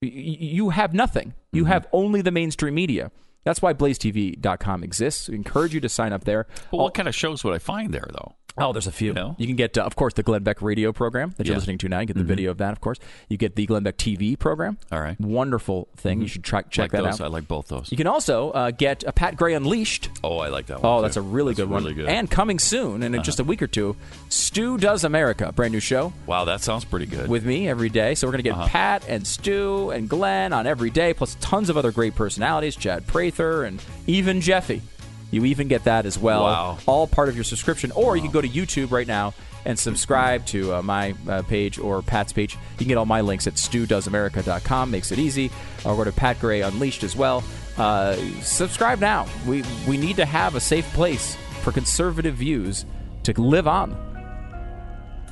you 0.00 0.70
have 0.70 0.94
nothing. 0.94 1.34
You 1.52 1.62
mm-hmm. 1.62 1.72
have 1.72 1.86
only 1.92 2.22
the 2.22 2.30
mainstream 2.30 2.74
media. 2.74 3.10
That's 3.44 3.62
why 3.62 3.72
BlazeTV.com 3.72 4.84
exists. 4.84 5.28
We 5.28 5.36
encourage 5.36 5.74
you 5.74 5.80
to 5.80 5.88
sign 5.88 6.12
up 6.12 6.24
there. 6.24 6.46
Well, 6.72 6.82
what 6.82 6.94
kind 6.94 7.08
of 7.08 7.14
shows 7.14 7.42
would 7.44 7.54
I 7.54 7.58
find 7.58 7.92
there, 7.92 8.08
though? 8.12 8.34
Oh, 8.58 8.72
there's 8.72 8.88
a 8.88 8.92
few. 8.92 9.08
You 9.08 9.14
know? 9.14 9.36
You 9.38 9.46
can 9.46 9.54
get, 9.54 9.78
uh, 9.78 9.82
of 9.82 9.94
course, 9.94 10.12
the 10.14 10.24
Glenn 10.24 10.42
Beck 10.42 10.60
radio 10.60 10.92
program 10.92 11.32
that 11.36 11.46
you're 11.46 11.54
Yeah. 11.54 11.58
listening 11.60 11.78
to 11.78 11.88
now. 11.88 12.00
You 12.00 12.06
get 12.06 12.16
the 12.16 12.24
video 12.24 12.50
of 12.50 12.58
that, 12.58 12.72
of 12.72 12.80
course. 12.80 12.98
You 13.28 13.36
get 13.36 13.54
the 13.54 13.64
Glenn 13.64 13.84
Beck 13.84 13.96
TV 13.96 14.34
program. 14.36 14.76
All 14.90 15.00
right. 15.00 15.18
Wonderful 15.20 15.88
thing. 15.96 16.20
You 16.20 16.26
should 16.26 16.42
try, 16.42 16.62
check 16.62 16.78
like 16.86 16.90
that 16.90 17.04
those. 17.04 17.20
out. 17.20 17.26
I 17.26 17.28
like 17.28 17.46
both 17.46 17.68
those. 17.68 17.90
You 17.92 17.96
can 17.96 18.08
also 18.08 18.50
uh, 18.50 18.72
get 18.72 19.04
a 19.04 19.12
Pat 19.12 19.36
Gray 19.36 19.54
Unleashed. 19.54 20.10
Oh, 20.24 20.38
I 20.38 20.48
like 20.48 20.66
that 20.66 20.82
one. 20.82 20.92
Oh, 20.92 20.98
too. 20.98 21.02
that's 21.02 21.16
a 21.16 21.22
really 21.22 21.52
That's 21.52 21.60
good 21.60 21.70
one. 21.70 21.84
Really 21.84 21.94
good. 21.94 22.06
Uh-huh. 22.06 22.14
And 22.16 22.28
coming 22.30 22.58
soon, 22.58 23.04
in 23.04 23.22
just 23.22 23.38
a 23.38 23.44
week 23.44 23.62
or 23.62 23.68
two, 23.68 23.94
Stu 24.28 24.76
Does 24.76 25.04
America, 25.04 25.52
brand 25.52 25.72
new 25.72 25.80
show 25.80 26.12
wow, 26.26 26.44
that 26.44 26.60
sounds 26.60 26.84
pretty 26.84 27.06
good. 27.06 27.28
with 27.30 27.46
me 27.46 27.68
every 27.68 27.88
day. 27.88 28.16
So 28.16 28.26
we're 28.26 28.32
going 28.32 28.42
to 28.42 28.50
get 28.50 28.54
Uh-huh. 28.58 28.66
Pat 28.66 29.04
and 29.08 29.24
Stu 29.26 29.90
and 29.90 30.08
Glenn 30.08 30.52
on 30.52 30.66
every 30.66 30.90
day, 30.90 31.14
plus 31.14 31.36
tons 31.40 31.70
of 31.70 31.76
other 31.78 31.92
great 31.92 32.16
personalities, 32.16 32.74
Chad 32.74 33.06
Prather 33.30 33.64
and 33.64 33.82
even 34.06 34.40
Jeffy. 34.40 34.82
You 35.30 35.44
even 35.44 35.68
get 35.68 35.84
that 35.84 36.06
as 36.06 36.18
well. 36.18 36.42
Wow. 36.42 36.78
All 36.86 37.06
part 37.06 37.28
of 37.28 37.36
your 37.36 37.44
subscription. 37.44 37.92
Or 37.92 38.16
you 38.16 38.22
can 38.22 38.32
go 38.32 38.40
to 38.40 38.48
YouTube 38.48 38.90
right 38.90 39.06
now 39.06 39.32
and 39.64 39.78
subscribe 39.78 40.44
to 40.46 40.74
uh, 40.74 40.82
my 40.82 41.14
uh, 41.28 41.42
page 41.42 41.78
or 41.78 42.02
Pat's 42.02 42.32
page. 42.32 42.54
You 42.54 42.78
can 42.78 42.88
get 42.88 42.96
all 42.96 43.06
my 43.06 43.20
links 43.20 43.46
at 43.46 43.54
studoesamerica.com. 43.54 44.90
Makes 44.90 45.12
it 45.12 45.20
easy. 45.20 45.50
Or 45.84 45.94
go 45.94 46.02
to 46.02 46.12
Pat 46.12 46.40
Gray 46.40 46.62
Unleashed 46.62 47.04
as 47.04 47.14
well. 47.14 47.44
Uh, 47.78 48.16
subscribe 48.42 48.98
now. 48.98 49.28
We, 49.46 49.62
we 49.86 49.96
need 49.96 50.16
to 50.16 50.26
have 50.26 50.56
a 50.56 50.60
safe 50.60 50.90
place 50.94 51.36
for 51.62 51.70
conservative 51.70 52.34
views 52.34 52.84
to 53.22 53.40
live 53.40 53.68
on. 53.68 53.96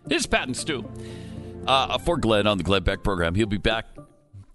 This 0.07 0.21
is 0.21 0.27
Pat 0.27 0.47
and 0.47 0.57
Stu. 0.57 0.89
Uh, 1.67 1.99
for 1.99 2.17
Glenn 2.17 2.47
on 2.47 2.57
the 2.57 2.65
Glenn 2.65 2.85
Beck 2.85 3.03
program. 3.03 3.35
He'll 3.35 3.47
be 3.47 3.59
back 3.59 3.87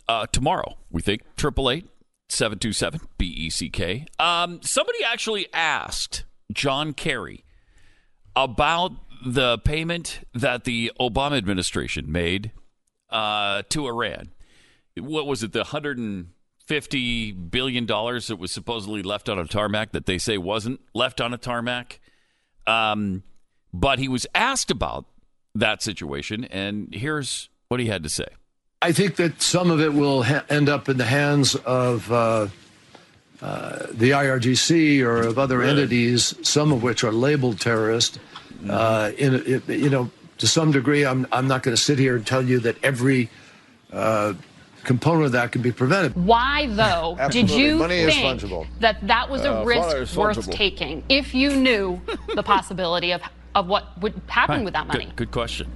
uh, 0.08 0.26
tomorrow, 0.32 0.78
we 0.90 1.02
think. 1.02 1.22
Triple 1.36 1.70
eight 1.70 1.93
seven 2.34 2.60
two 2.60 2.74
seven 2.74 3.00
B 3.18 3.26
E 3.28 3.50
C 3.50 3.70
K. 3.70 4.06
Um, 4.20 4.60
somebody 4.62 5.04
actually 5.04 5.48
asked 5.54 6.26
John 6.52 6.94
Kerry 6.94 7.46
about 8.36 8.92
the 9.26 9.58
payment 9.60 10.20
that 10.34 10.66
the 10.66 10.92
Obama 11.00 11.38
administration 11.38 12.12
made 12.12 12.52
uh, 13.10 13.64
to 13.70 13.88
Iran. 13.88 14.32
What 14.98 15.28
was 15.28 15.44
it? 15.44 15.54
The 15.54 15.66
hundred 15.66 15.98
and 15.98 16.30
fifty 16.66 17.32
billion 17.32 17.86
dollars 17.86 18.28
that 18.28 18.38
was 18.38 18.52
supposedly 18.52 19.02
left 19.02 19.30
on 19.30 19.40
a 19.40 19.46
tarmac 19.46 19.92
that 19.92 20.06
they 20.06 20.18
say 20.18 20.38
wasn't 20.38 20.82
left 20.94 21.22
on 21.22 21.34
a 21.34 21.38
tarmac. 21.38 22.00
Um, 22.68 23.24
but 23.74 24.00
he 24.00 24.08
was 24.08 24.28
asked 24.34 24.72
about 24.72 25.06
that 25.56 25.82
situation, 25.82 26.44
and 26.46 26.94
here's 26.94 27.50
what 27.68 27.80
he 27.80 27.88
had 27.88 28.04
to 28.04 28.10
say. 28.10 28.28
I 28.84 28.92
think 28.92 29.16
that 29.16 29.42
some 29.42 29.72
of 29.72 29.80
it 29.80 29.94
will 29.94 30.24
ha- 30.24 30.44
end 30.50 30.68
up 30.68 30.90
in 30.90 30.98
the 30.98 31.06
hands 31.06 31.56
of 31.56 32.12
uh, 32.12 32.48
uh, 33.42 33.86
the 33.94 34.12
IRGC 34.12 35.02
or 35.06 35.22
of 35.22 35.40
other 35.40 35.62
entities, 35.62 36.36
some 36.42 36.74
of 36.74 36.84
which 36.84 37.06
are 37.06 37.12
labeled 37.14 37.62
terrorist. 37.62 38.20
Uh, 38.70 39.12
in, 39.18 39.36
in, 39.46 39.62
you 39.68 39.90
know, 39.90 40.12
to 40.38 40.48
some 40.48 40.72
degree, 40.72 41.06
I'm 41.06 41.26
I'm 41.32 41.48
not 41.48 41.64
going 41.64 41.76
to 41.76 41.82
sit 41.82 41.98
here 41.98 42.18
and 42.18 42.28
tell 42.28 42.42
you 42.44 42.60
that 42.60 42.76
every 42.84 43.30
uh, 43.94 44.34
component 44.84 45.28
of 45.28 45.32
that 45.32 45.54
can 45.54 45.62
be 45.62 45.72
prevented. 45.72 46.14
Why, 46.16 46.68
though, 46.68 47.18
did 47.32 47.50
you 47.50 47.78
Money 47.78 48.06
think 48.06 48.42
fungible. 48.42 48.68
that 48.82 49.06
that 49.08 49.30
was 49.30 49.46
a 49.46 49.62
Uh, 49.62 49.64
risk 49.64 50.18
worth 50.18 50.50
taking 50.52 51.04
if 51.08 51.34
you 51.34 51.56
knew 51.56 52.02
the 52.36 52.44
possibility 52.44 53.12
of, 53.14 53.22
of 53.56 53.68
what 53.68 53.98
would 54.02 54.14
happen 54.28 54.66
with 54.66 54.74
that 54.74 54.88
money? 54.88 55.06
Good, 55.06 55.16
good 55.16 55.32
question. 55.32 55.72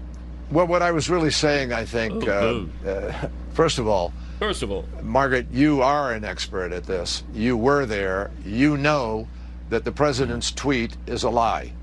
Well, 0.51 0.67
what 0.67 0.81
I 0.81 0.91
was 0.91 1.09
really 1.09 1.31
saying, 1.31 1.73
I 1.73 1.83
think, 1.83 2.27
uh, 2.27 2.61
uh, 2.85 3.29
first 3.53 3.79
of 3.79 3.87
all, 3.87 4.13
First 4.39 4.61
of 4.61 4.71
all, 4.71 4.85
Margaret, 5.01 5.47
you 5.51 5.81
are 5.81 6.13
an 6.13 6.23
expert 6.23 6.71
at 6.71 6.83
this. 6.83 7.23
You 7.33 7.57
were 7.57 7.87
there. 7.87 8.29
You 8.45 8.77
know 8.77 9.27
that 9.69 9.83
the 9.83 9.91
president's 9.91 10.51
tweet 10.51 10.95
is 11.07 11.23
a 11.23 11.29
lie. 11.29 11.73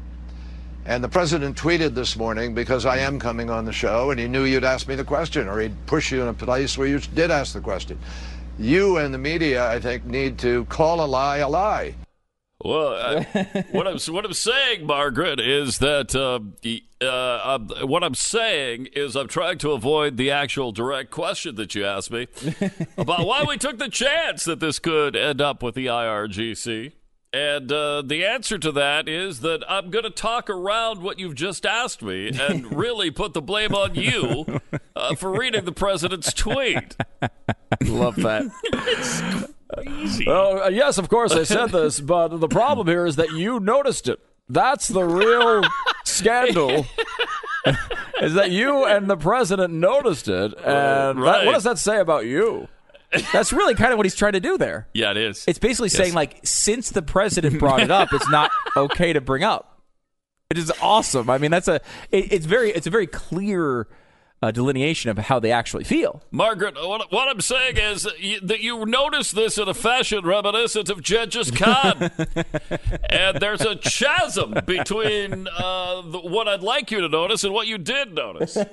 And 0.87 1.03
the 1.03 1.09
president 1.09 1.57
tweeted 1.57 1.95
this 1.95 2.15
morning 2.15 2.55
because 2.55 2.87
I 2.87 2.99
am 2.99 3.19
coming 3.19 3.51
on 3.51 3.65
the 3.65 3.73
show 3.73 4.13
and 4.13 4.21
he 4.21 4.29
knew 4.29 4.45
you'd 4.45 4.65
ask 4.65 4.87
me 4.87 4.95
the 4.95 5.05
question 5.05 5.49
or 5.49 5.59
he'd 5.59 5.75
push 5.87 6.13
you 6.13 6.23
in 6.23 6.29
a 6.29 6.35
place 6.35 6.79
where 6.79 6.87
you 6.87 7.01
did 7.01 7.33
ask 7.33 7.55
the 7.55 7.61
question. 7.61 7.99
You 8.57 8.99
and 8.99 9.13
the 9.13 9.19
media, 9.19 9.69
I 9.69 9.81
think, 9.81 10.05
need 10.05 10.39
to 10.39 10.65
call 10.67 11.05
a 11.05 11.07
lie 11.07 11.39
a 11.39 11.49
lie. 11.49 11.97
Well, 12.65 12.95
I, 12.95 13.65
what 13.73 13.87
I'm 13.87 13.99
what 14.13 14.25
I'm 14.25 14.33
saying, 14.33 14.87
Margaret, 14.87 15.39
is 15.39 15.79
that 15.79 16.15
uh, 16.15 16.41
uh, 17.05 17.07
uh, 17.07 17.87
what 17.87 18.03
I'm 18.03 18.15
saying 18.15 18.87
is 18.95 19.15
I'm 19.15 19.29
trying 19.29 19.59
to 19.59 19.73
avoid 19.73 20.17
the 20.17 20.31
actual 20.31 20.73
direct 20.73 21.11
question 21.11 21.57
that 21.57 21.75
you 21.75 21.85
asked 21.85 22.11
me 22.11 22.27
about 22.99 23.27
why 23.27 23.45
we 23.47 23.59
took 23.59 23.79
the 23.79 23.91
chance 23.91 24.45
that 24.45 24.61
this 24.61 24.79
could 24.79 25.15
end 25.15 25.41
up 25.41 25.63
with 25.63 25.75
the 25.75 25.87
IRGC. 25.87 26.93
And 27.35 27.71
uh, 27.73 28.01
the 28.03 28.25
answer 28.25 28.59
to 28.59 28.71
that 28.73 29.09
is 29.09 29.41
that 29.41 29.65
I'm 29.69 29.91
going 29.91 30.05
to 30.05 30.11
talk 30.11 30.49
around 30.49 31.03
what 31.03 31.19
you've 31.19 31.35
just 31.35 31.67
asked 31.67 32.01
me 32.01 32.29
and 32.29 32.77
really 32.77 33.11
put 33.11 33.35
the 33.35 33.43
blame 33.43 33.75
on 33.75 33.97
you 33.97 34.61
uh, 34.95 35.17
for 35.17 35.37
reading 35.37 35.65
the 35.65 35.73
president's 35.73 36.33
tweet. 36.33 36.97
Love 37.83 38.15
that. 38.17 39.51
Oh, 40.27 40.65
uh, 40.65 40.69
yes, 40.69 40.99
of 40.99 41.09
course 41.09 41.33
I 41.33 41.43
said 41.45 41.71
this, 41.71 42.01
but 42.15 42.29
the 42.29 42.49
problem 42.49 42.87
here 42.87 43.07
is 43.07 43.17
that 43.17 43.33
you 43.33 43.61
noticed 43.61 44.09
it. 44.09 44.21
That's 44.49 44.89
the 44.89 45.05
real 45.05 45.63
scandal. 46.05 46.87
is 48.21 48.35
that 48.35 48.51
you 48.51 48.85
and 48.85 49.09
the 49.09 49.17
president 49.17 49.73
noticed 49.73 50.29
it? 50.29 50.53
And 50.59 51.23
that- 51.23 51.47
what 51.47 51.53
does 51.55 51.65
that 51.65 51.79
say 51.79 51.99
about 51.99 52.27
you? 52.27 52.69
That's 53.33 53.53
really 53.53 53.75
kind 53.75 53.93
of 53.93 53.97
what 53.97 54.07
he's 54.07 54.17
trying 54.17 54.33
to 54.33 54.41
do 54.41 54.59
there. 54.59 54.89
Yeah, 54.93 55.13
it 55.13 55.17
is. 55.17 55.45
It's 55.47 55.61
basically 55.61 55.89
saying 55.89 56.15
like 56.15 56.41
since 56.43 56.91
the 56.91 57.01
president 57.03 57.61
brought 57.61 57.81
it 57.81 57.91
up, 57.91 58.13
it's 58.13 58.29
not 58.29 58.51
okay 58.77 59.13
to 59.13 59.21
bring 59.21 59.45
up. 59.45 59.81
It 60.51 60.59
is 60.59 60.73
awesome. 60.83 61.31
I 61.31 61.39
mean, 61.39 61.53
that's 61.53 61.69
a 61.69 61.77
it, 62.11 62.33
it's 62.33 62.47
very 62.47 62.71
it's 62.73 62.89
a 62.89 62.91
very 62.91 63.07
clear 63.07 63.87
uh, 64.45 64.51
delineation 64.51 65.11
of 65.11 65.17
how 65.17 65.41
they 65.41 65.51
actually 65.51 65.85
feel. 65.85 66.23
Margaret, 66.31 66.75
what, 66.75 67.11
what 67.11 67.29
I'm 67.29 67.41
saying 67.41 67.79
is 67.79 68.03
that 68.03 68.21
you, 68.21 68.41
that 68.41 68.61
you 68.61 68.85
notice 68.85 69.31
this 69.31 69.57
in 69.57 69.69
a 69.69 69.75
fashion 69.75 70.25
reminiscent 70.25 70.91
of 70.91 71.03
Genghis 71.03 71.51
Khan. 71.51 72.11
and 73.11 73.41
there's 73.41 73.63
a 73.63 73.77
chasm 73.77 74.55
between 74.67 75.49
uh, 75.49 76.03
the, 76.03 76.21
what 76.21 76.47
I'd 76.47 76.63
like 76.63 76.91
you 76.91 77.01
to 77.01 77.09
notice 77.09 77.43
and 77.45 77.55
what 77.55 77.67
you 77.67 77.79
did 77.79 78.15
notice. 78.15 78.57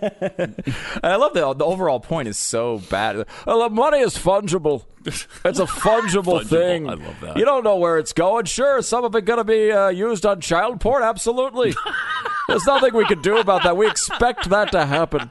And 1.04 1.14
I 1.14 1.16
love 1.16 1.34
that 1.34 1.58
the 1.58 1.66
overall 1.66 2.00
point 2.00 2.28
is 2.28 2.38
so 2.38 2.80
bad. 2.90 3.26
Well, 3.46 3.60
the 3.60 3.70
money 3.70 4.00
is 4.00 4.18
fungible. 4.18 4.86
It's 5.06 5.60
a 5.60 5.66
fungible, 5.66 6.42
Fungible. 6.42 6.48
thing. 6.48 6.90
I 6.90 6.94
love 6.94 7.16
that. 7.22 7.38
You 7.38 7.46
don't 7.46 7.64
know 7.64 7.78
where 7.78 7.98
it's 7.98 8.14
going. 8.14 8.46
Sure, 8.46 8.82
some 8.82 9.04
of 9.04 9.16
it 9.16 9.26
going 9.26 9.38
to 9.38 9.44
be 9.44 9.72
uh, 9.72 9.90
used 9.90 10.26
on 10.26 10.42
child 10.42 10.80
porn. 10.80 11.04
Absolutely. 11.04 11.74
There's 12.48 12.66
nothing 12.66 12.94
we 12.94 13.06
can 13.06 13.22
do 13.22 13.38
about 13.38 13.64
that. 13.64 13.78
We 13.78 13.88
expect 13.88 14.50
that 14.50 14.72
to 14.74 14.86
happen. 14.86 15.30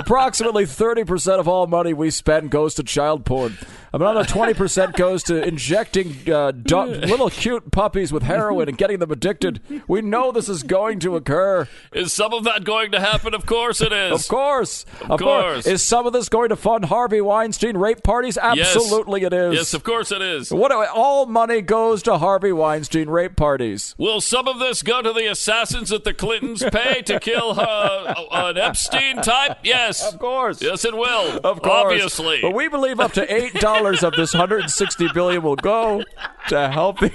Approximately 0.00 0.64
30% 0.64 1.40
of 1.40 1.46
all 1.46 1.66
money 1.66 1.92
we 1.92 2.10
spend 2.10 2.50
goes 2.50 2.74
to 2.76 2.82
child 2.82 3.26
porn. 3.26 3.58
Another 3.92 4.22
20% 4.22 4.94
goes 4.94 5.22
to 5.24 5.42
injecting 5.42 6.16
uh, 6.32 6.52
little 6.52 7.30
cute 7.30 7.72
puppies 7.72 8.12
with 8.12 8.22
heroin 8.22 8.68
and 8.68 8.78
getting 8.78 8.98
them 9.00 9.10
addicted. 9.10 9.60
We 9.88 10.00
know 10.00 10.30
this 10.30 10.48
is 10.48 10.62
going 10.62 11.00
to 11.00 11.16
occur. 11.16 11.68
Is 11.92 12.12
some 12.12 12.32
of 12.32 12.44
that 12.44 12.64
going 12.64 12.92
to 12.92 13.00
happen? 13.00 13.34
Of 13.34 13.46
course 13.46 13.80
it 13.80 13.92
is. 13.92 14.12
Of 14.12 14.28
course. 14.28 14.86
Of, 15.08 15.18
course. 15.20 15.66
Is 15.66 15.82
some 15.82 16.06
of 16.06 16.12
this 16.12 16.28
going 16.28 16.50
to 16.50 16.56
fund 16.56 16.84
Harvey 16.84 17.20
Weinstein 17.20 17.76
rape 17.76 18.02
parties? 18.02 18.38
Yes. 18.40 18.76
Absolutely 18.76 19.24
it 19.24 19.32
is. 19.32 19.54
Yes, 19.54 19.74
of 19.74 19.82
course 19.82 20.12
it 20.12 20.22
is. 20.22 20.52
What 20.52 20.70
all 20.72 21.26
money 21.26 21.60
goes 21.60 22.02
to 22.04 22.18
Harvey 22.18 22.52
Weinstein 22.52 23.08
rape 23.10 23.36
parties. 23.36 23.94
Will 23.98 24.20
some 24.20 24.46
of 24.46 24.58
this 24.58 24.82
go 24.82 25.02
to 25.02 25.12
the 25.12 25.30
assassins 25.30 25.88
that 25.90 26.04
the 26.04 26.14
Clintons 26.14 26.62
pay 26.70 27.02
to 27.02 27.18
kill 27.18 27.58
uh, 27.58 28.14
an 28.30 28.56
Epstein 28.56 29.16
type? 29.16 29.58
Yes. 29.64 30.12
Of 30.12 30.18
course. 30.20 30.62
Yes, 30.62 30.84
it 30.84 30.94
will. 30.96 31.40
Of 31.42 31.62
course. 31.62 31.92
Obviously. 31.92 32.38
But 32.40 32.54
we 32.54 32.68
believe 32.68 33.00
up 33.00 33.12
to 33.12 33.34
8 33.34 33.54
dollars 33.80 34.02
of 34.02 34.12
this 34.14 34.34
160 34.34 35.08
billion 35.14 35.42
will 35.42 35.56
go 35.56 36.02
to 36.48 36.68
help 36.68 37.00
the, 37.00 37.08
to 37.08 37.14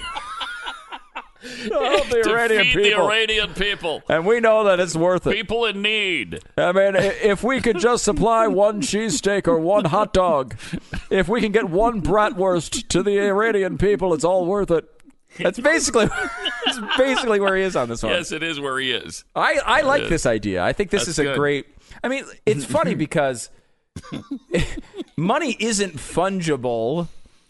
help 1.73 2.07
the 2.09 2.21
to 2.23 2.31
Iranian 2.31 2.65
feed 2.65 2.75
the 2.75 2.83
people. 2.89 3.05
Iranian 3.05 3.53
people. 3.53 4.03
and 4.09 4.25
we 4.25 4.39
know 4.39 4.63
that 4.63 4.79
it's 4.79 4.95
worth 4.95 5.27
it. 5.27 5.33
People 5.33 5.65
in 5.65 5.81
need. 5.81 6.39
I 6.57 6.71
mean, 6.71 6.95
if 6.95 7.43
we 7.43 7.61
could 7.61 7.79
just 7.79 8.03
supply 8.03 8.47
one 8.47 8.81
cheesesteak 8.81 9.47
or 9.47 9.59
one 9.59 9.85
hot 9.85 10.13
dog, 10.13 10.55
if 11.09 11.27
we 11.27 11.41
can 11.41 11.51
get 11.51 11.69
one 11.69 12.01
bratwurst 12.01 12.87
to 12.89 13.03
the 13.03 13.19
Iranian 13.19 13.77
people, 13.77 14.13
it's 14.13 14.23
all 14.23 14.45
worth 14.45 14.71
it. 14.71 14.85
That's 15.37 15.59
basically 15.59 16.07
that's 16.65 16.79
basically 16.97 17.39
where 17.41 17.55
he 17.55 17.63
is 17.63 17.75
on 17.75 17.89
this 17.89 18.01
one. 18.01 18.13
Yes, 18.13 18.31
it 18.31 18.41
is 18.41 18.59
where 18.59 18.79
he 18.79 18.91
is. 18.91 19.25
I, 19.35 19.59
I 19.65 19.81
like 19.81 20.07
this 20.07 20.25
idea. 20.25 20.63
I 20.63 20.71
think 20.73 20.91
this 20.91 21.01
That's 21.01 21.09
is 21.09 21.19
a 21.19 21.23
good. 21.23 21.37
great. 21.37 21.67
I 22.03 22.07
mean, 22.07 22.23
it's 22.45 22.63
funny 22.63 22.95
because 23.05 23.49
money 25.17 25.55
isn't 25.59 25.95
fungible 25.97 27.07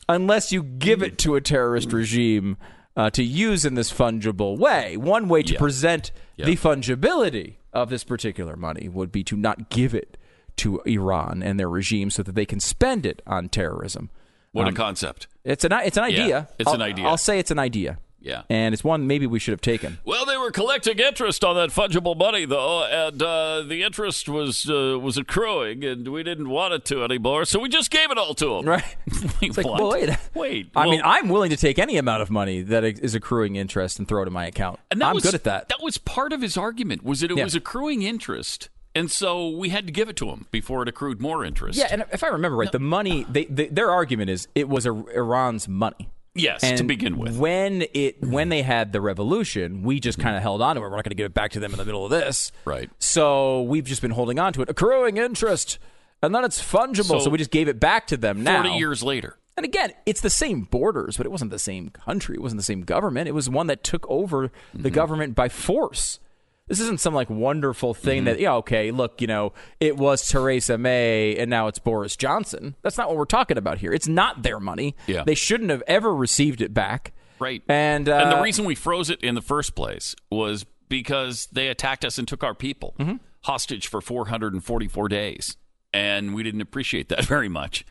unless 0.07 0.51
you 0.51 0.63
give 0.63 1.01
it 1.01 1.17
to 1.19 1.35
a 1.35 1.41
terrorist 1.41 1.91
regime 1.91 2.57
uh, 2.95 3.09
to 3.09 3.23
use 3.23 3.65
in 3.65 3.73
this 3.75 3.91
fungible 3.91 4.57
way. 4.57 4.95
One 4.97 5.27
way 5.27 5.43
to 5.43 5.53
Yeah. 5.53 5.59
present 5.59 6.11
Yeah. 6.37 6.45
the 6.45 6.55
fungibility 6.55 7.55
of 7.73 7.89
this 7.89 8.03
particular 8.03 8.55
money 8.55 8.87
would 8.87 9.11
be 9.11 9.23
to 9.25 9.35
not 9.35 9.69
give 9.69 9.93
it 9.93 10.17
to 10.57 10.79
Iran 10.85 11.43
and 11.43 11.59
their 11.59 11.67
regime 11.69 12.09
so 12.09 12.23
that 12.23 12.35
they 12.35 12.45
can 12.45 12.59
spend 12.61 13.05
it 13.05 13.21
on 13.27 13.49
terrorism. 13.49 14.09
What 14.53 14.69
a 14.69 14.71
concept. 14.71 15.27
It's 15.43 15.65
an 15.65 15.73
it's 15.73 15.97
an 15.97 16.05
idea. 16.05 16.47
it's 16.57 16.71
an 16.71 16.81
I'll- 16.81 16.87
idea. 16.87 17.05
I'll 17.05 17.17
say 17.17 17.39
it's 17.39 17.51
an 17.51 17.59
idea. 17.59 17.97
Yeah. 18.21 18.43
And 18.49 18.73
it's 18.73 18.83
one 18.83 19.05
maybe 19.05 19.27
we 19.27 19.37
should 19.39 19.51
have 19.51 19.59
taken. 19.61 19.97
Well, 20.05 20.25
they 20.25 20.34
were 20.45 20.51
collecting 20.51 20.99
interest 20.99 21.43
on 21.43 21.55
that 21.55 21.69
fungible 21.69 22.15
money, 22.15 22.45
though, 22.45 22.83
and 22.85 23.21
uh, 23.21 23.61
the 23.63 23.81
interest 23.83 24.29
was 24.29 24.69
uh, 24.69 24.97
was 24.99 25.17
accruing, 25.17 25.83
and 25.83 26.07
we 26.07 26.23
didn't 26.23 26.49
want 26.49 26.73
it 26.73 26.85
to 26.85 27.03
anymore, 27.03 27.45
so 27.45 27.59
we 27.59 27.67
just 27.67 27.89
gave 27.89 28.11
it 28.11 28.17
all 28.17 28.33
to 28.35 28.45
them. 28.45 28.65
Right. 28.65 28.83
It's 29.41 29.57
like, 29.57 29.65
well, 29.65 29.91
wait. 29.91 30.09
wait. 30.33 30.71
I 30.75 30.81
well- 30.81 30.91
mean, 30.91 31.01
I'm 31.03 31.29
willing 31.29 31.49
to 31.49 31.57
take 31.57 31.77
any 31.77 31.97
amount 31.97 32.21
of 32.21 32.29
money 32.31 32.61
that 32.61 32.83
is 32.83 33.13
accruing 33.13 33.55
interest 33.57 33.99
and 33.99 34.07
throw 34.07 34.23
it 34.23 34.27
in 34.27 34.33
my 34.33 34.45
account. 34.45 34.79
And 34.89 35.03
I'm 35.03 35.13
was, 35.13 35.23
good 35.23 35.35
at 35.35 35.43
that. 35.43 35.69
That 35.69 35.81
was 35.81 35.97
part 35.97 36.33
of 36.33 36.41
his 36.41 36.57
argument 36.57 37.03
was 37.03 37.19
that 37.19 37.31
it 37.31 37.37
Yeah. 37.37 37.43
was 37.43 37.53
accruing 37.55 38.01
interest, 38.03 38.69
and 38.95 39.11
so 39.11 39.49
we 39.49 39.69
had 39.69 39.85
to 39.87 39.91
give 39.91 40.09
it 40.09 40.15
to 40.17 40.29
him 40.29 40.45
before 40.51 40.81
it 40.83 40.87
accrued 40.87 41.21
more 41.21 41.43
interest. 41.43 41.77
Yeah, 41.77 41.87
and 41.91 42.05
if 42.11 42.23
I 42.23 42.27
remember 42.27 42.57
right, 42.57 42.71
the 42.71 42.79
money 42.79 43.25
they, 43.29 43.45
they 43.45 43.67
their 43.67 43.91
argument 43.91 44.29
is 44.29 44.47
it 44.55 44.69
was 44.69 44.85
Iran's 44.85 45.67
money. 45.67 46.09
Yes, 46.35 46.63
And 46.63 46.77
to 46.77 46.83
begin 46.83 47.17
with. 47.17 47.37
when 47.37 47.85
it 47.93 48.21
when 48.23 48.49
they 48.49 48.61
had 48.61 48.91
the 48.91 49.01
revolution, 49.01 49.81
we 49.83 49.99
just 49.99 50.19
kind 50.19 50.35
of 50.35 50.41
held 50.41 50.61
on 50.61 50.75
to 50.75 50.81
it. 50.81 50.83
We're 50.83 50.89
not 50.89 51.03
going 51.03 51.11
to 51.11 51.15
give 51.15 51.25
it 51.25 51.33
back 51.33 51.51
to 51.51 51.59
them 51.59 51.71
in 51.71 51.77
the 51.77 51.85
middle 51.85 52.05
of 52.05 52.11
this, 52.11 52.51
Right. 52.65 52.89
So 52.99 53.63
we've 53.63 53.85
just 53.85 54.01
been 54.01 54.11
holding 54.11 54.37
on 54.39 54.53
to 54.53 54.61
it, 54.61 54.69
accruing 54.69 55.17
interest, 55.17 55.79
and 56.21 56.35
then 56.35 56.43
it's 56.43 56.61
fungible. 56.61 57.05
So, 57.05 57.19
So, 57.19 57.29
we 57.29 57.37
just 57.37 57.51
gave 57.51 57.67
it 57.67 57.79
back 57.79 58.07
to 58.07 58.17
them 58.17 58.43
now. 58.43 58.61
Forty 58.61 58.77
years 58.77 59.01
later. 59.01 59.37
And 59.57 59.63
again, 59.63 59.93
it's 60.05 60.19
the 60.19 60.29
same 60.29 60.63
borders, 60.63 61.15
but 61.15 61.25
it 61.25 61.31
wasn't 61.31 61.51
the 61.51 61.59
same 61.59 61.89
country. 61.89 62.35
It 62.35 62.41
wasn't 62.41 62.59
the 62.59 62.65
same 62.65 62.81
government. 62.81 63.29
It 63.29 63.31
was 63.31 63.49
one 63.49 63.67
that 63.67 63.83
took 63.83 64.05
over 64.09 64.51
the 64.73 64.79
mm-hmm. 64.79 64.93
government 64.93 65.35
by 65.35 65.47
force. 65.47 66.19
This 66.67 66.79
isn't 66.79 66.99
some 66.99 67.13
like 67.13 67.29
wonderful 67.29 67.93
thing 67.93 68.23
that, 68.23 68.39
yeah, 68.39 68.55
okay, 68.55 68.89
look, 68.89 69.21
you 69.21 69.27
know, 69.27 69.53
it 69.79 69.97
was 69.97 70.27
Theresa 70.27 70.79
May 70.79 71.35
and 71.37 71.47
now 71.47 71.67
it's 71.67 71.77
Boris 71.77 72.15
Johnson. 72.15 72.75
That's 72.81 72.97
not 72.97 73.07
what 73.07 73.17
we're 73.17 73.25
talking 73.25 73.57
about 73.57 73.77
here. 73.77 73.93
It's 73.93 74.07
not 74.07 74.41
their 74.41 74.59
money. 74.59 74.95
Yeah. 75.05 75.23
They 75.23 75.35
shouldn't 75.35 75.69
have 75.69 75.83
ever 75.85 76.13
received 76.15 76.61
it 76.61 76.73
back. 76.73 77.13
Right. 77.37 77.61
And, 77.69 78.09
uh, 78.09 78.15
and 78.15 78.31
the 78.31 78.41
reason 78.41 78.65
we 78.65 78.73
froze 78.73 79.11
it 79.11 79.21
in 79.21 79.35
the 79.35 79.43
first 79.43 79.75
place 79.75 80.15
was 80.31 80.65
because 80.89 81.47
they 81.51 81.67
attacked 81.67 82.03
us 82.03 82.17
and 82.17 82.27
took 82.27 82.43
our 82.43 82.55
people 82.55 82.95
Mm-hmm. 82.97 83.17
hostage 83.43 83.85
for 83.87 84.01
444 84.01 85.07
days. 85.07 85.57
And 85.93 86.33
we 86.33 86.41
didn't 86.41 86.61
appreciate 86.61 87.09
that 87.09 87.25
very 87.25 87.49
much. 87.49 87.85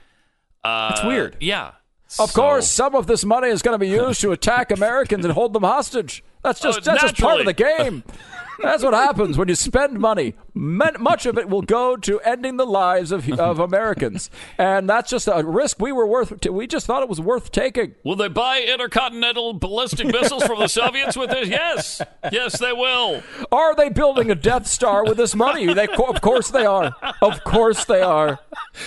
Uh, 0.64 0.90
It's 0.96 1.04
weird. 1.04 1.36
Yeah. 1.38 1.68
Of 2.18 2.30
So- 2.30 2.40
course, 2.42 2.68
some 2.68 2.96
of 2.96 3.06
this 3.06 3.24
money 3.24 3.48
is 3.48 3.62
going 3.62 3.74
to 3.74 3.78
be 3.78 3.88
used 3.90 4.20
to 4.22 4.32
attack 4.32 4.72
Americans 4.72 5.24
and 5.24 5.32
hold 5.32 5.52
them 5.52 5.62
hostage. 5.62 6.24
That's 6.42 6.60
just 6.60 6.80
Oh, 6.80 6.82
that's 6.82 7.02
just 7.02 7.18
part 7.20 7.38
of 7.38 7.46
the 7.46 7.52
game. 7.52 8.02
That's 8.60 8.82
what 8.82 8.94
happens 8.94 9.36
when 9.36 9.48
you 9.48 9.54
spend 9.54 9.98
money. 9.98 10.34
Much 10.54 11.26
of 11.26 11.36
it 11.38 11.48
will 11.48 11.62
go 11.62 11.96
to 11.96 12.20
ending 12.20 12.56
the 12.56 12.66
lives 12.66 13.10
of 13.10 13.28
of 13.38 13.58
Americans, 13.58 14.30
and 14.58 14.88
that's 14.88 15.10
just 15.10 15.28
a 15.28 15.42
risk 15.44 15.80
we 15.80 15.90
were 15.90 16.06
worth. 16.06 16.46
We 16.46 16.66
just 16.66 16.86
thought 16.86 17.02
it 17.02 17.08
was 17.08 17.20
worth 17.20 17.50
taking. 17.50 17.94
Will 18.04 18.16
they 18.16 18.28
buy 18.28 18.60
intercontinental 18.60 19.54
ballistic 19.54 20.06
missiles 20.06 20.44
from 20.44 20.60
the 20.60 20.68
Soviets 20.68 21.16
with 21.16 21.30
it? 21.32 21.48
Yes. 21.48 22.00
Yes, 22.30 22.58
they 22.58 22.72
will. 22.72 23.22
Are 23.50 23.74
they 23.74 23.88
building 23.88 24.30
a 24.30 24.34
Death 24.34 24.66
Star 24.66 25.04
with 25.04 25.16
this 25.16 25.34
money? 25.34 25.72
They, 25.74 25.88
of 25.88 26.20
course 26.20 26.50
they 26.50 26.64
are. 26.64 26.94
Of 27.20 27.42
course 27.44 27.84
they 27.84 28.00
are. 28.00 28.38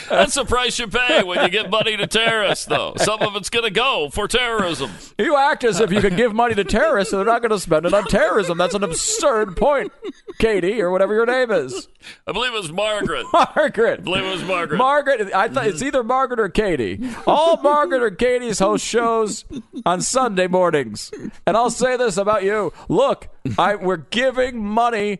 That's 0.09 0.35
the 0.35 0.45
price 0.45 0.79
you 0.79 0.87
pay 0.87 1.23
when 1.23 1.43
you 1.43 1.49
give 1.49 1.69
money 1.69 1.97
to 1.97 2.07
terrorists, 2.07 2.65
though. 2.65 2.93
Some 2.97 3.21
of 3.21 3.35
it's 3.35 3.49
going 3.49 3.65
to 3.65 3.71
go 3.71 4.09
for 4.11 4.27
terrorism. 4.27 4.91
You 5.17 5.35
act 5.35 5.63
as 5.63 5.79
if 5.81 5.91
you 5.91 5.99
could 5.99 6.15
give 6.15 6.33
money 6.33 6.55
to 6.55 6.63
terrorists 6.63 7.11
and 7.13 7.19
they're 7.19 7.33
not 7.33 7.41
going 7.41 7.51
to 7.51 7.59
spend 7.59 7.85
it 7.85 7.93
on 7.93 8.05
terrorism. 8.05 8.57
That's 8.57 8.75
an 8.75 8.83
absurd 8.83 9.56
point, 9.57 9.91
Katie, 10.39 10.81
or 10.81 10.91
whatever 10.91 11.13
your 11.13 11.25
name 11.25 11.51
is. 11.51 11.87
I 12.25 12.31
believe 12.31 12.53
it 12.53 12.57
was 12.57 12.71
Margaret. 12.71 13.25
Margaret. 13.55 13.99
I 13.99 14.03
believe 14.03 14.23
it 14.23 14.31
was 14.31 14.43
Margaret. 14.43 14.77
Margaret, 14.77 15.33
I 15.33 15.49
thought 15.49 15.67
it's 15.67 15.81
either 15.81 16.03
Margaret 16.03 16.39
or 16.39 16.49
Katie. 16.49 16.99
All 17.25 17.57
Margaret 17.57 18.01
or 18.01 18.11
Katie's 18.11 18.59
host 18.59 18.85
shows 18.85 19.45
on 19.85 20.01
Sunday 20.01 20.47
mornings. 20.47 21.11
And 21.45 21.57
I'll 21.57 21.69
say 21.69 21.97
this 21.97 22.17
about 22.17 22.43
you. 22.43 22.71
Look, 22.87 23.27
I 23.57 23.75
we're 23.75 23.97
giving 23.97 24.63
money 24.63 25.19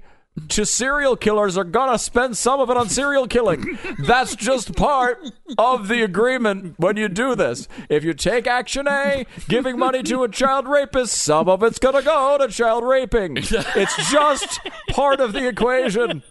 to 0.50 0.65
serial 0.65 1.15
killers 1.15 1.58
are 1.58 1.63
gonna 1.63 1.97
spend 1.97 2.38
some 2.38 2.60
of 2.60 2.69
it 2.69 2.78
on 2.78 2.89
serial 2.89 3.28
killing. 3.28 3.78
That's 4.00 4.36
just 4.36 4.76
part 4.76 5.19
of 5.58 5.88
the 5.88 6.04
agreement 6.04 6.76
when 6.78 6.97
you 6.97 7.10
do 7.10 7.36
this. 7.36 7.67
If 7.89 8.04
you 8.04 8.13
take 8.13 8.47
action 8.47 8.88
A, 8.88 9.26
giving 9.47 9.78
money 9.78 10.04
to 10.04 10.23
a 10.23 10.30
child 10.30 10.67
rapist, 10.67 11.17
some 11.17 11.50
of 11.50 11.63
it's 11.63 11.80
gonna 11.80 12.02
go 12.02 12.38
to 12.38 12.47
child 12.47 12.84
raping. 12.84 13.38
It's 13.38 14.12
just 14.12 14.60
part 14.89 15.19
of 15.19 15.34
the 15.34 15.47
equation. 15.47 16.23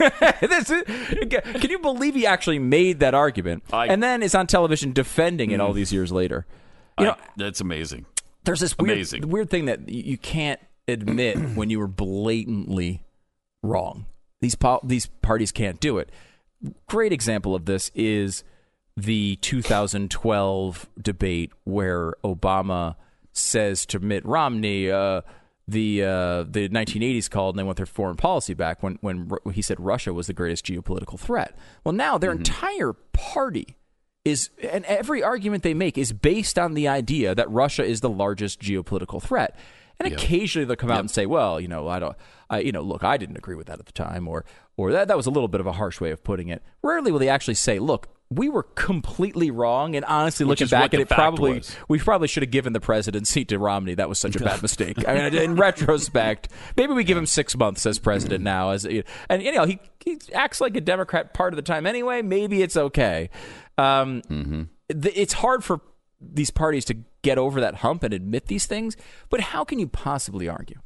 this 0.40 0.70
is, 0.70 0.82
can 1.30 1.70
you 1.70 1.78
believe 1.78 2.14
he 2.14 2.26
actually 2.26 2.58
made 2.58 3.00
that 3.00 3.14
argument 3.14 3.62
I- 3.72 3.86
and 3.86 4.02
then 4.02 4.22
is 4.22 4.34
on 4.34 4.46
television 4.46 4.92
defending 4.92 5.50
it 5.50 5.60
all 5.60 5.72
mm. 5.72 5.76
these 5.76 5.92
years 5.92 6.10
later? 6.10 6.46
You 6.98 7.06
know, 7.06 7.16
that's 7.36 7.60
amazing. 7.62 8.04
there's 8.44 8.60
this 8.60 8.76
weird, 8.76 8.90
Amazing. 8.90 9.28
weird 9.28 9.48
thing 9.48 9.64
that 9.66 9.88
you 9.88 10.18
can't 10.18 10.60
admit 10.90 11.38
when 11.54 11.70
you 11.70 11.78
were 11.78 11.88
blatantly 11.88 13.04
wrong. 13.62 14.06
These 14.40 14.54
po- 14.54 14.80
these 14.82 15.06
parties 15.06 15.52
can't 15.52 15.80
do 15.80 15.98
it. 15.98 16.10
Great 16.88 17.12
example 17.12 17.54
of 17.54 17.64
this 17.64 17.90
is 17.94 18.44
the 18.96 19.36
2012 19.36 20.88
debate 21.00 21.52
where 21.64 22.14
Obama 22.24 22.96
says 23.32 23.86
to 23.86 23.98
Mitt 23.98 24.24
Romney, 24.26 24.90
uh, 24.90 25.22
the 25.70 26.02
uh, 26.02 26.42
the 26.42 26.68
1980s 26.68 27.30
called 27.30 27.54
and 27.54 27.60
they 27.60 27.64
want 27.64 27.76
their 27.76 27.86
foreign 27.86 28.16
policy 28.16 28.54
back 28.54 28.82
when 28.82 28.98
when 29.00 29.30
he 29.52 29.62
said 29.62 29.78
Russia 29.80 30.12
was 30.12 30.26
the 30.26 30.32
greatest 30.32 30.66
geopolitical 30.66 31.18
threat. 31.18 31.56
Well, 31.84 31.92
now 31.92 32.18
their 32.18 32.32
entire 32.32 32.92
party 33.12 33.76
is 34.24 34.50
and 34.62 34.84
every 34.84 35.22
argument 35.22 35.62
they 35.62 35.74
make 35.74 35.96
is 35.96 36.12
based 36.12 36.58
on 36.58 36.74
the 36.74 36.88
idea 36.88 37.34
that 37.34 37.50
Russia 37.50 37.84
is 37.84 38.00
the 38.00 38.10
largest 38.10 38.60
geopolitical 38.60 39.22
threat. 39.22 39.56
And 40.00 40.12
occasionally 40.14 40.64
they'll 40.64 40.76
come 40.76 40.90
out 40.90 41.00
and 41.00 41.10
say, 41.10 41.26
"Well, 41.26 41.60
you 41.60 41.68
know, 41.68 41.86
I 41.88 41.98
don't, 41.98 42.16
I, 42.48 42.60
you 42.60 42.72
know, 42.72 42.80
look, 42.82 43.04
I 43.04 43.16
didn't 43.18 43.36
agree 43.36 43.54
with 43.54 43.66
that 43.66 43.78
at 43.78 43.86
the 43.86 43.92
time," 43.92 44.26
or, 44.26 44.44
or 44.76 44.92
that 44.92 45.08
that 45.08 45.16
was 45.16 45.26
a 45.26 45.30
little 45.30 45.48
bit 45.48 45.60
of 45.60 45.66
a 45.66 45.72
harsh 45.72 46.00
way 46.00 46.10
of 46.10 46.24
putting 46.24 46.48
it. 46.48 46.62
Rarely 46.82 47.12
will 47.12 47.18
they 47.18 47.28
actually 47.28 47.54
say, 47.54 47.78
"Look, 47.78 48.08
we 48.30 48.48
were 48.48 48.62
completely 48.62 49.50
wrong," 49.50 49.94
and 49.94 50.04
honestly, 50.06 50.46
Which 50.46 50.60
looking 50.60 50.70
back 50.70 50.94
at 50.94 51.00
it, 51.00 51.08
probably 51.10 51.58
was. 51.58 51.76
we 51.88 51.98
probably 51.98 52.28
should 52.28 52.42
have 52.42 52.50
given 52.50 52.72
the 52.72 52.80
presidency 52.80 53.44
to 53.44 53.58
Romney. 53.58 53.94
That 53.94 54.08
was 54.08 54.18
such 54.18 54.36
a 54.36 54.40
bad 54.40 54.62
mistake. 54.62 55.06
I 55.06 55.28
mean, 55.30 55.34
in 55.34 55.56
retrospect, 55.56 56.48
maybe 56.78 56.94
we 56.94 57.04
give 57.04 57.18
him 57.18 57.26
six 57.26 57.54
months 57.56 57.84
as 57.84 57.98
president 57.98 58.42
now. 58.42 58.70
As 58.70 58.86
and 58.86 59.42
you 59.42 59.52
know, 59.52 59.66
he 59.66 59.80
he 60.04 60.18
acts 60.32 60.60
like 60.62 60.76
a 60.76 60.80
Democrat 60.80 61.34
part 61.34 61.52
of 61.52 61.56
the 61.56 61.62
time 61.62 61.84
anyway. 61.86 62.22
Maybe 62.22 62.62
it's 62.62 62.76
okay. 62.76 63.28
Um, 63.76 64.22
th- 64.88 65.14
it's 65.16 65.34
hard 65.34 65.62
for 65.62 65.80
these 66.20 66.50
parties 66.50 66.84
to 66.86 66.96
get 67.22 67.38
over 67.38 67.60
that 67.60 67.76
hump 67.76 68.02
and 68.02 68.12
admit 68.14 68.46
these 68.46 68.66
things. 68.66 68.96
But 69.30 69.40
how 69.40 69.64
can 69.64 69.78
you 69.78 69.86
possibly 69.88 70.48
argue? 70.48 70.80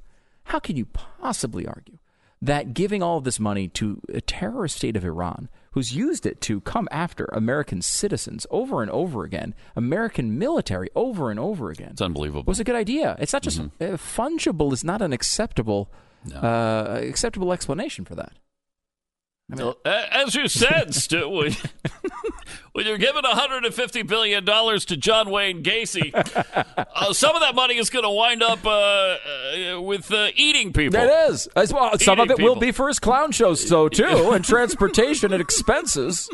How 0.44 0.58
can 0.58 0.76
you 0.76 0.84
possibly 0.86 1.66
argue 1.66 1.98
that 2.42 2.74
giving 2.74 3.02
all 3.02 3.16
of 3.18 3.24
this 3.24 3.40
money 3.40 3.68
to 3.68 4.00
a 4.12 4.20
terrorist 4.20 4.76
state 4.76 4.96
of 4.96 5.04
Iran, 5.04 5.48
who's 5.72 5.94
used 5.96 6.26
it 6.26 6.42
to 6.42 6.60
come 6.60 6.86
after 6.90 7.24
American 7.32 7.80
citizens 7.80 8.46
over 8.50 8.82
and 8.82 8.90
over 8.90 9.24
again, 9.24 9.54
American 9.74 10.38
military 10.38 10.90
over 10.94 11.30
and 11.30 11.40
over 11.40 11.70
again, 11.70 11.90
It's 11.92 12.02
unbelievable. 12.02 12.44
was 12.46 12.60
a 12.60 12.64
good 12.64 12.74
idea. 12.76 13.16
It's 13.18 13.32
not 13.32 13.42
just 13.42 13.58
uh, 13.60 13.64
fungible 13.96 14.72
is 14.74 14.84
not 14.84 15.00
an 15.00 15.12
acceptable 15.14 15.90
uh, 16.34 16.98
acceptable 17.02 17.52
explanation 17.52 18.04
for 18.04 18.14
that. 18.14 18.32
Well, 19.48 19.76
As 19.84 20.34
you 20.34 20.48
said, 20.48 20.94
Stu, 21.02 21.50
when, 22.72 22.86
you're 22.86 22.98
giving 22.98 23.22
$150 23.22 24.06
billion 24.06 24.44
to 24.44 24.96
John 24.96 25.30
Wayne 25.30 25.62
Gacy, 25.62 26.14
uh, 26.94 27.12
some 27.12 27.34
of 27.34 27.42
that 27.42 27.54
money 27.54 27.76
is 27.76 27.90
going 27.90 28.04
to 28.04 28.10
wind 28.10 28.42
up 28.42 28.64
uh, 28.64 28.70
uh, 28.70 29.80
with 29.80 30.12
uh, 30.12 30.28
eating 30.34 30.72
people. 30.72 31.00
That 31.00 31.30
is. 31.30 31.46
As 31.56 31.72
well, 31.72 31.98
some 31.98 32.20
of 32.20 32.26
Eating 32.26 32.40
it 32.40 32.44
will 32.44 32.56
be 32.56 32.72
for 32.72 32.88
his 32.88 32.98
clown 32.98 33.32
shows, 33.32 33.66
so 33.66 33.88
too, 33.88 34.30
and 34.32 34.44
transportation 34.44 35.32
and 35.32 35.40
expenses 35.40 36.28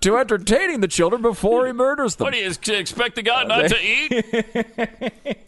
to 0.00 0.16
entertaining 0.16 0.80
the 0.80 0.88
children 0.88 1.22
before 1.22 1.66
he 1.66 1.72
murders 1.72 2.16
them. 2.16 2.26
What 2.26 2.34
do 2.34 2.40
you 2.40 2.78
expect 2.78 3.14
the 3.16 3.22
guy 3.22 3.44
not 3.44 3.68
to 3.68 3.76
eat? 3.82 5.38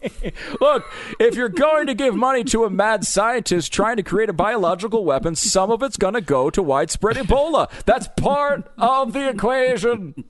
Look, 0.59 0.91
if 1.19 1.35
you're 1.35 1.49
going 1.49 1.87
to 1.87 1.93
give 1.93 2.15
money 2.15 2.43
to 2.45 2.63
a 2.63 2.69
mad 2.69 3.05
scientist 3.05 3.71
trying 3.71 3.97
to 3.97 4.03
create 4.03 4.29
a 4.29 4.33
biological 4.33 5.05
weapon, 5.05 5.35
some 5.35 5.71
of 5.71 5.83
it's 5.83 5.97
going 5.97 6.13
to 6.13 6.21
go 6.21 6.49
to 6.49 6.61
widespread 6.61 7.17
Ebola. 7.17 7.69
That's 7.85 8.07
part 8.17 8.71
of 8.77 9.13
the 9.13 9.29
equation. 9.29 10.25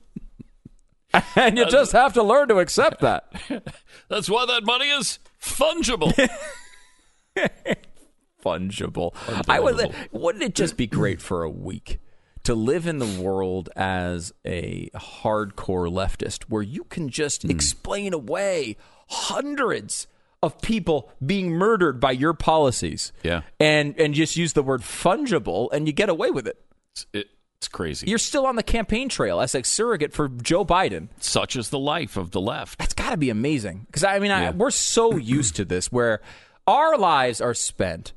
And 1.36 1.58
you 1.58 1.66
just 1.66 1.92
have 1.92 2.14
to 2.14 2.22
learn 2.22 2.48
to 2.48 2.58
accept 2.58 3.00
that. 3.00 3.30
That's 4.08 4.30
why 4.30 4.46
that 4.46 4.64
money 4.64 4.88
is 4.88 5.18
fungible. 5.40 6.12
fungible. 8.42 9.14
I 9.48 9.60
would, 9.60 9.94
wouldn't 10.10 10.42
it 10.42 10.54
just 10.54 10.76
be 10.76 10.86
great 10.86 11.20
for 11.20 11.42
a 11.42 11.50
week 11.50 12.00
to 12.44 12.54
live 12.54 12.86
in 12.86 12.98
the 12.98 13.22
world 13.22 13.68
as 13.76 14.32
a 14.44 14.90
hardcore 14.94 15.88
leftist 15.88 16.44
where 16.44 16.62
you 16.62 16.84
can 16.84 17.08
just 17.08 17.42
hmm. 17.42 17.50
explain 17.50 18.12
away 18.12 18.76
hundreds 19.12 20.06
of 20.42 20.60
people 20.60 21.08
being 21.24 21.50
murdered 21.52 22.00
by 22.00 22.10
your 22.10 22.34
policies. 22.34 23.12
Yeah. 23.22 23.42
And 23.60 23.94
and 23.98 24.14
just 24.14 24.36
use 24.36 24.54
the 24.54 24.62
word 24.62 24.80
fungible 24.82 25.68
and 25.72 25.86
you 25.86 25.92
get 25.92 26.08
away 26.08 26.30
with 26.30 26.46
it. 26.48 26.58
It's, 26.94 27.06
it, 27.12 27.26
it's 27.58 27.68
crazy. 27.68 28.08
You're 28.08 28.18
still 28.18 28.44
on 28.46 28.56
the 28.56 28.62
campaign 28.64 29.08
trail 29.08 29.40
as 29.40 29.54
a 29.54 29.62
surrogate 29.62 30.12
for 30.12 30.28
Joe 30.28 30.64
Biden. 30.64 31.08
Such 31.20 31.54
is 31.54 31.70
the 31.70 31.78
life 31.78 32.16
of 32.16 32.32
the 32.32 32.40
left. 32.40 32.78
That's 32.80 32.92
got 32.94 33.10
to 33.10 33.16
be 33.16 33.30
amazing. 33.30 33.86
Because 33.86 34.02
I 34.02 34.18
mean, 34.18 34.32
I, 34.32 34.42
Yeah. 34.44 34.50
we're 34.50 34.72
so 34.72 35.14
used 35.16 35.54
to 35.56 35.64
this 35.64 35.92
where 35.92 36.20
our 36.66 36.98
lives 36.98 37.40
are 37.40 37.54
spent 37.54 38.12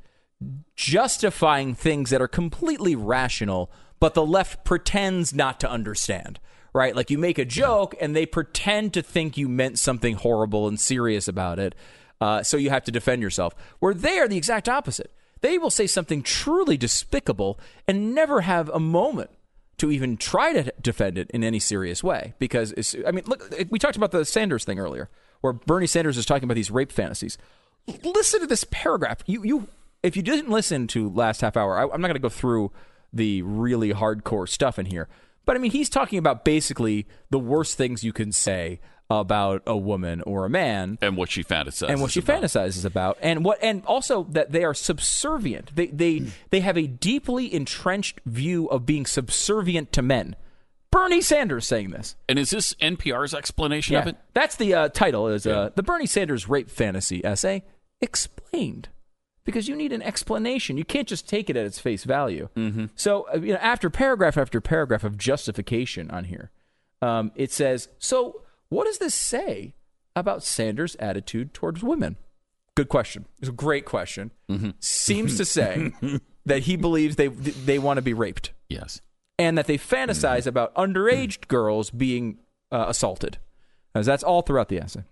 justifying 0.76 1.76
things 1.76 2.10
that 2.10 2.22
are 2.22 2.28
completely 2.28 2.96
rational, 2.96 3.72
but 4.00 4.14
the 4.14 4.26
left 4.26 4.66
pretends 4.66 5.34
not 5.34 5.60
to 5.60 5.70
understand. 5.70 6.40
Right? 6.76 6.94
Like 6.94 7.10
you 7.10 7.18
make 7.18 7.40
a 7.40 7.46
joke 7.46 7.96
and 8.02 8.14
they 8.14 8.26
pretend 8.26 8.94
to 8.94 9.02
think 9.02 9.38
you 9.38 9.48
meant 9.48 9.80
something 9.80 10.16
horrible 10.16 10.68
and 10.68 10.78
serious 10.78 11.30
about 11.30 11.58
it. 11.58 11.74
Uh, 12.20 12.44
so 12.44 12.58
you 12.58 12.70
have 12.70 12.84
to 12.84 12.92
defend 12.92 13.22
yourself. 13.22 13.56
Where 13.80 13.94
they 13.94 14.20
are 14.20 14.28
the 14.28 14.36
exact 14.36 14.68
opposite. 14.68 15.10
They 15.40 15.58
will 15.58 15.70
say 15.70 15.88
something 15.88 16.22
truly 16.22 16.76
despicable 16.76 17.60
and 17.88 18.14
never 18.14 18.42
have 18.42 18.68
a 18.70 18.80
moment 18.80 19.30
to 19.78 19.90
even 19.90 20.18
try 20.18 20.52
to 20.52 20.74
defend 20.82 21.18
it 21.18 21.32
in 21.32 21.46
any 21.46 21.60
serious 21.60 22.04
way. 22.04 22.34
Because, 22.40 22.74
I 23.08 23.12
mean, 23.12 23.24
look, 23.26 23.54
we 23.70 23.80
talked 23.80 23.96
about 23.96 24.12
the 24.12 24.26
Sanders 24.26 24.66
thing 24.66 24.78
earlier, 24.78 25.10
where 25.40 25.54
Bernie 25.54 25.88
Sanders 25.88 26.18
is 26.18 26.26
talking 26.26 26.44
about 26.44 26.56
these 26.56 26.72
rape 26.72 26.92
fantasies. 26.92 27.38
Listen 28.04 28.42
to 28.42 28.48
this 28.48 28.66
paragraph. 28.70 29.20
You, 29.28 29.44
you, 29.44 29.68
if 30.04 30.18
you 30.18 30.24
didn't 30.24 30.50
listen 30.50 30.88
to 30.88 31.10
last 31.10 31.40
half 31.42 31.56
hour, 31.56 31.78
I, 31.78 31.84
I'm 31.84 32.02
not 32.02 32.08
going 32.08 32.16
to 32.16 32.20
go 32.20 32.28
through 32.30 32.72
the 33.14 33.44
really 33.44 33.94
hardcore 33.94 34.50
stuff 34.50 34.78
in 34.78 34.88
here. 34.88 35.08
But 35.46 35.56
I 35.56 35.60
mean, 35.60 35.72
he's 35.72 35.90
talking 35.90 36.20
about 36.20 36.44
basically 36.44 37.08
the 37.30 37.40
worst 37.40 37.78
things 37.78 38.04
you 38.04 38.14
can 38.14 38.32
say 38.32 38.80
about 39.10 39.62
a 39.68 39.78
woman 39.78 40.22
or 40.24 40.46
a 40.46 40.50
man 40.50 40.98
And 41.00 41.16
what 41.16 41.30
she 41.30 41.44
fantasizes 41.44 41.90
and 41.90 42.02
what 42.02 42.12
she 42.12 42.20
about. 42.22 42.42
fantasizes 42.42 42.86
about, 42.86 43.18
and 43.22 43.46
what, 43.46 43.60
and 43.62 43.84
also 43.86 44.24
that 44.32 44.52
they 44.52 44.64
are 44.64 44.74
subservient. 44.74 45.76
They 45.76 45.88
they 45.88 46.24
they 46.50 46.62
have 46.62 46.78
a 46.78 46.88
deeply 46.88 47.54
entrenched 47.54 48.20
view 48.26 48.66
of 48.68 48.86
being 48.86 49.06
subservient 49.06 49.92
to 49.94 50.02
men. 50.02 50.36
Bernie 50.90 51.22
Sanders 51.22 51.68
saying 51.68 51.92
this. 51.92 52.16
And 52.30 52.40
is 52.40 52.50
this 52.52 52.74
NPR's 52.76 53.34
explanation 53.34 53.96
of 53.98 54.08
it? 54.08 54.16
that's 54.34 54.56
the 54.56 54.74
uh, 54.74 54.90
title. 54.90 55.28
Is 55.28 55.46
uh, 55.46 55.70
the 55.76 55.84
Bernie 55.84 56.06
Sanders 56.08 56.48
rape 56.50 56.70
fantasy 56.70 57.24
essay 57.24 57.64
explained? 58.02 58.90
Because 59.46 59.68
you 59.68 59.76
need 59.76 59.94
an 59.94 60.02
explanation. 60.02 60.76
You 60.78 60.84
can't 60.86 61.08
just 61.08 61.30
take 61.30 61.50
it 61.50 61.56
at 61.56 61.66
its 61.66 61.80
face 61.80 62.04
value. 62.04 62.50
Mm-hmm. 62.58 62.86
So, 62.96 63.28
uh, 63.34 63.38
you 63.38 63.54
know, 63.54 63.60
after 63.62 63.90
paragraph 63.90 64.38
after 64.38 64.60
paragraph 64.60 65.04
of 65.04 65.18
justification 65.18 66.10
on 66.12 66.26
here, 66.26 66.50
um, 67.02 67.32
it 67.36 67.52
says, 67.52 67.88
"So, 68.00 68.42
what 68.70 68.86
does 68.86 68.98
this 68.98 69.14
say 69.16 69.76
about 70.16 70.44
Sanders' 70.44 70.96
attitude 70.96 71.54
towards 71.54 71.84
women?" 71.84 72.18
Good 72.76 72.90
question. 72.90 73.26
It's 73.40 73.48
a 73.50 73.54
great 73.54 73.86
question. 73.86 74.32
Seems 74.80 75.38
to 75.38 75.46
say 75.46 75.94
that 76.46 76.64
he 76.64 76.76
believes 76.76 77.16
they 77.16 77.28
they 77.28 77.80
want 77.80 77.98
to 77.98 78.02
be 78.02 78.14
raped 78.14 78.52
Yes. 78.68 79.00
and 79.40 79.58
that 79.58 79.68
they 79.68 79.78
fantasize 79.78 80.46
about 80.48 80.74
underage 80.76 81.48
girls 81.48 81.90
being 81.92 82.40
uh, 82.72 82.86
assaulted. 82.88 83.38
As 83.94 84.06
that's 84.08 84.24
all 84.24 84.42
throughout 84.42 84.68
the 84.70 84.80
essay. 84.80 85.04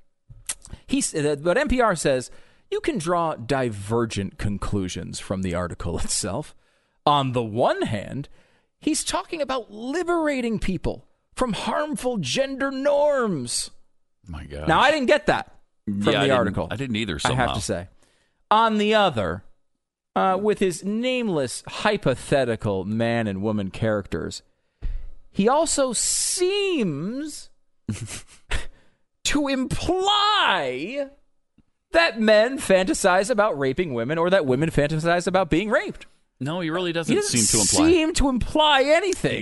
He, 0.87 0.99
uh, 1.17 1.35
but 1.37 1.55
NPR 1.55 1.97
says 1.97 2.31
you 2.73 2.81
can 2.81 2.97
draw 2.97 3.35
divergent 3.35 4.39
conclusions 4.39 5.19
from 5.19 5.43
the 5.43 5.53
article 5.53 5.97
itself. 6.05 6.55
On 7.05 7.33
the 7.33 7.43
one 7.43 7.83
hand, 7.83 8.29
he's 8.79 9.03
talking 9.03 9.41
about 9.41 9.71
liberating 9.71 10.57
people 10.59 11.05
from 11.35 11.53
harmful 11.53 12.17
gender 12.17 12.71
norms. 12.71 13.69
My 14.27 14.45
God. 14.45 14.67
Now, 14.67 14.79
I 14.79 14.89
didn't 14.91 15.05
get 15.07 15.27
that 15.27 15.55
from 15.85 16.01
Yeah, 16.01 16.09
I 16.09 16.13
the 16.13 16.19
didn't- 16.21 16.31
article. 16.37 16.67
I 16.71 16.75
didn't 16.75 16.95
either, 16.95 17.19
so 17.19 17.29
I 17.31 17.35
have 17.35 17.53
to 17.53 17.61
say. 17.61 17.89
On 18.49 18.77
the 18.79 18.95
other, 18.95 19.43
uh, 20.15 20.37
with 20.41 20.59
his 20.59 20.83
nameless 20.83 21.63
hypothetical 21.67 22.85
man 22.85 23.27
and 23.27 23.41
woman 23.43 23.69
characters, 23.69 24.41
he 25.31 25.47
also 25.49 25.93
seems 25.93 27.49
to 29.23 29.47
imply 29.47 31.09
that 31.93 32.19
men 32.19 32.57
fantasize 32.59 33.29
about 33.29 33.57
raping 33.57 33.93
women 33.93 34.17
or 34.17 34.29
that 34.29 34.45
women 34.45 34.69
fantasize 34.69 35.25
about 35.27 35.49
being 35.49 35.69
raped. 35.69 36.05
no, 36.39 36.59
he 36.59 36.69
really 36.69 36.91
doesn't, 36.91 37.13
He 37.13 37.19
doesn't 37.21 37.39
seem 37.39 37.59
to 37.59 37.61
imply. 37.61 37.91
seem 37.91 38.13
to 38.15 38.29
imply 38.29 38.81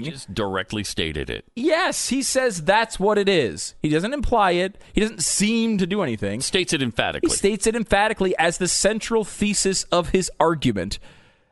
he 0.03 0.11
just 0.11 0.33
directly 0.33 0.83
stated 0.83 1.29
it. 1.29 1.45
Yes, 1.55 2.09
he 2.09 2.21
says 2.21 2.63
that's 2.63 2.99
what 2.99 3.17
it 3.17 3.27
is. 3.27 3.73
He 3.81 3.89
doesn't 3.89 4.13
imply 4.13 4.51
it. 4.51 4.77
He 4.93 5.01
doesn't 5.01 5.23
seem 5.23 5.77
to 5.79 5.87
do 5.87 6.01
anything. 6.01 6.41
States 6.41 6.73
it 6.73 6.81
He 6.81 6.85
emphatically. 6.85 7.29
states 7.31 7.65
it 7.65 7.75
emphatically 7.75 8.37
as 8.37 8.57
the 8.59 8.67
central 8.67 9.23
thesis 9.23 9.83
of 9.85 10.09
his 10.09 10.29
argument, 10.39 10.99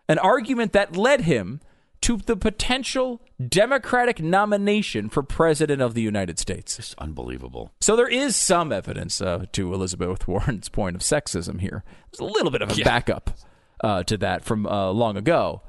an 0.07 0.19
argument 0.19 0.73
that 0.73 0.95
led 0.95 1.21
him 1.21 1.61
to 2.09 2.17
the 2.17 2.35
potential 2.35 3.21
Democratic 3.47 4.19
nomination 4.19 5.09
for 5.09 5.21
President 5.21 5.79
of 5.79 5.93
the 5.93 6.01
United 6.01 6.39
States. 6.39 6.79
It's 6.79 6.95
unbelievable. 6.97 7.71
So 7.81 7.95
there 7.95 8.07
is 8.07 8.35
some 8.35 8.71
evidence 8.71 9.21
uh, 9.21 9.45
to 9.51 9.71
Elizabeth 9.75 10.27
Warren's 10.27 10.69
point 10.69 10.95
of 10.95 11.03
sexism 11.03 11.61
here. 11.61 11.83
There's 12.11 12.27
a 12.27 12.33
little 12.33 12.49
bit 12.49 12.63
of 12.63 12.71
a 12.71 12.83
backup 12.83 13.37
uh, 13.83 14.01
to 14.05 14.17
that 14.17 14.43
from 14.43 14.65
uh, 14.65 14.89
long 14.89 15.17
ago. 15.17 15.61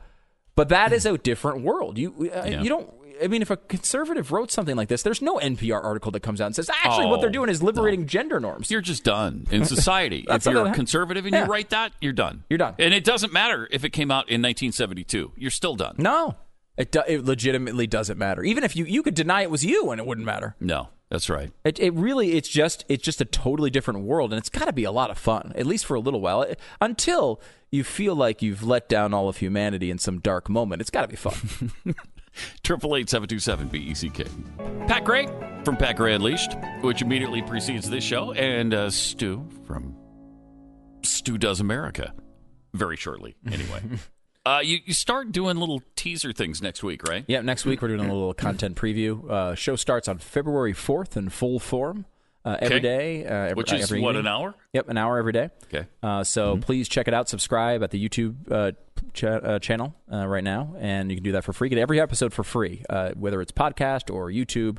But 0.61 0.69
that 0.69 0.93
is 0.93 1.07
a 1.07 1.17
different 1.17 1.63
world. 1.63 1.97
You 1.97 2.11
uh, 2.35 2.45
Yeah. 2.45 2.61
you 2.61 2.69
don't. 2.69 2.93
I 3.23 3.29
mean, 3.29 3.41
if 3.41 3.49
a 3.51 3.57
conservative 3.57 4.31
wrote 4.31 4.51
something 4.51 4.77
like 4.77 4.89
this, 4.89 5.03
there's 5.03 5.23
no 5.23 5.39
NPR 5.39 5.83
article 5.83 6.11
that 6.13 6.21
comes 6.21 6.39
out 6.39 6.47
and 6.47 6.55
says, 6.55 6.69
actually, 6.85 7.07
what 7.07 7.19
Oh, 7.19 7.23
they're 7.23 7.31
doing 7.31 7.49
is 7.49 7.63
liberating 7.63 8.07
gender 8.07 8.41
norms. 8.41 8.71
You're 8.71 8.83
just 8.83 9.03
done 9.05 9.47
in 9.51 9.65
society. 9.77 10.27
if 10.29 10.45
you're 10.45 10.67
a 10.67 10.73
conservative 10.75 11.25
and 11.25 11.33
Yeah. 11.35 11.45
you 11.47 11.51
write 11.51 11.71
that, 11.71 11.93
you're 12.03 12.13
done. 12.13 12.45
You're 12.51 12.59
done. 12.59 12.75
And 12.79 12.93
it 12.93 13.05
doesn't 13.05 13.33
matter 13.33 13.69
if 13.71 13.85
it 13.85 13.91
came 13.91 14.11
out 14.11 14.29
in 14.29 14.43
1972. 14.43 15.33
You're 15.37 15.51
still 15.51 15.77
done. 15.77 15.95
no, 15.97 16.35
it, 16.77 16.93
do, 16.93 17.03
it 17.09 17.25
legitimately 17.25 17.87
doesn't 17.87 18.19
matter. 18.19 18.43
Even 18.43 18.65
if 18.65 18.77
you 18.77 18.85
you 18.85 19.03
could 19.03 19.15
deny 19.15 19.41
it 19.43 19.51
was 19.51 19.65
you 19.65 19.91
and 19.93 19.99
it 20.01 20.07
wouldn't 20.07 20.27
matter. 20.27 20.57
No, 20.61 20.89
that's 21.11 21.29
right. 21.29 21.53
It, 21.65 21.81
it 21.81 21.93
really 21.95 22.33
it's 22.33 22.49
just 22.49 22.85
it's 22.89 23.03
just 23.03 23.21
a 23.21 23.25
totally 23.25 23.69
different 23.69 24.01
world 24.01 24.33
and 24.33 24.39
it's 24.39 24.49
got 24.49 24.67
to 24.67 24.73
be 24.73 24.85
a 24.85 24.93
lot 24.93 25.11
of 25.11 25.19
fun 25.19 25.53
at 25.57 25.67
least 25.67 25.85
for 25.85 25.95
a 25.95 26.01
little 26.01 26.21
while 26.21 26.47
until 26.81 27.41
you 27.71 27.83
feel 27.85 28.15
like 28.15 28.43
you've 28.43 28.63
let 28.63 28.89
down 28.89 29.13
all 29.13 29.29
of 29.29 29.39
humanity 29.39 29.91
in 29.91 29.99
some 29.99 30.21
dark 30.21 30.49
moment. 30.49 30.81
It's 30.81 30.91
got 30.91 31.03
to 31.03 31.09
be 31.09 31.17
fun. 31.17 31.73
Triple 32.63 32.97
eight 32.97 33.11
seven 33.11 33.29
two 33.29 33.41
seven 33.41 33.67
B 33.69 33.79
E 33.79 33.95
C 33.95 34.09
K. 34.09 34.25
Pat 34.87 35.05
Gray 35.05 35.27
from 35.65 35.77
Pat 35.77 35.97
Gray 35.97 36.15
Unleashed, 36.15 36.57
which 36.81 37.03
immediately 37.03 37.43
precedes 37.43 37.91
this 37.91 38.05
show, 38.05 38.33
and 38.33 38.73
uh, 38.73 38.89
Stu 38.89 39.49
from 39.67 39.97
Stu 41.03 41.39
Does 41.39 41.59
America. 41.59 42.15
Very 42.73 42.97
shortly, 42.97 43.35
anyway. 43.51 43.83
uh, 44.47 44.61
you 44.63 44.79
you 44.85 44.95
start 44.95 45.33
doing 45.33 45.57
little 45.57 45.83
teaser 45.97 46.33
things 46.33 46.63
next 46.63 46.83
week, 46.83 47.07
right? 47.09 47.25
yeah, 47.29 47.41
next 47.43 47.65
week 47.67 47.83
we're 47.83 47.89
doing 47.89 48.01
a 48.09 48.13
little 48.13 48.35
content 48.47 48.77
preview. 48.77 49.29
Uh, 49.31 49.55
show 49.55 49.77
starts 49.77 50.09
on 50.09 50.19
February 50.19 50.73
fourth 50.73 51.17
in 51.17 51.29
full 51.29 51.59
form. 51.59 52.07
Uh, 52.43 52.57
every 52.63 52.77
Okay. 52.77 52.83
day, 52.83 53.27
uh, 53.27 53.33
every, 53.35 53.55
Which 53.55 53.71
is 53.71 53.83
every 53.83 54.01
what 54.01 54.13
evening. 54.17 54.25
an 54.27 54.33
hour. 54.33 54.55
Yep, 54.73 54.89
an 54.89 54.97
hour 54.97 55.19
every 55.19 55.33
day. 55.33 55.51
Okay. 55.65 55.87
Uh, 56.03 56.25
so 56.25 56.57
please 56.57 56.89
check 56.89 57.07
it 57.07 57.13
out. 57.13 57.29
Subscribe 57.29 57.83
at 57.83 57.91
the 57.91 58.03
YouTube 58.09 58.51
uh, 58.51 58.73
ch- 59.13 59.25
uh, 59.25 59.59
channel 59.59 59.95
uh, 60.11 60.27
right 60.27 60.43
now, 60.43 60.75
and 60.81 61.11
you 61.11 61.19
can 61.19 61.23
do 61.25 61.33
that 61.33 61.45
for 61.45 61.53
free. 61.53 61.69
Get 61.69 61.79
every 61.79 62.01
episode 62.01 62.33
for 62.33 62.43
free, 62.43 62.83
uh, 62.89 63.11
whether 63.11 63.43
it's 63.43 63.53
podcast 63.53 64.11
or 64.11 64.31
YouTube. 64.31 64.79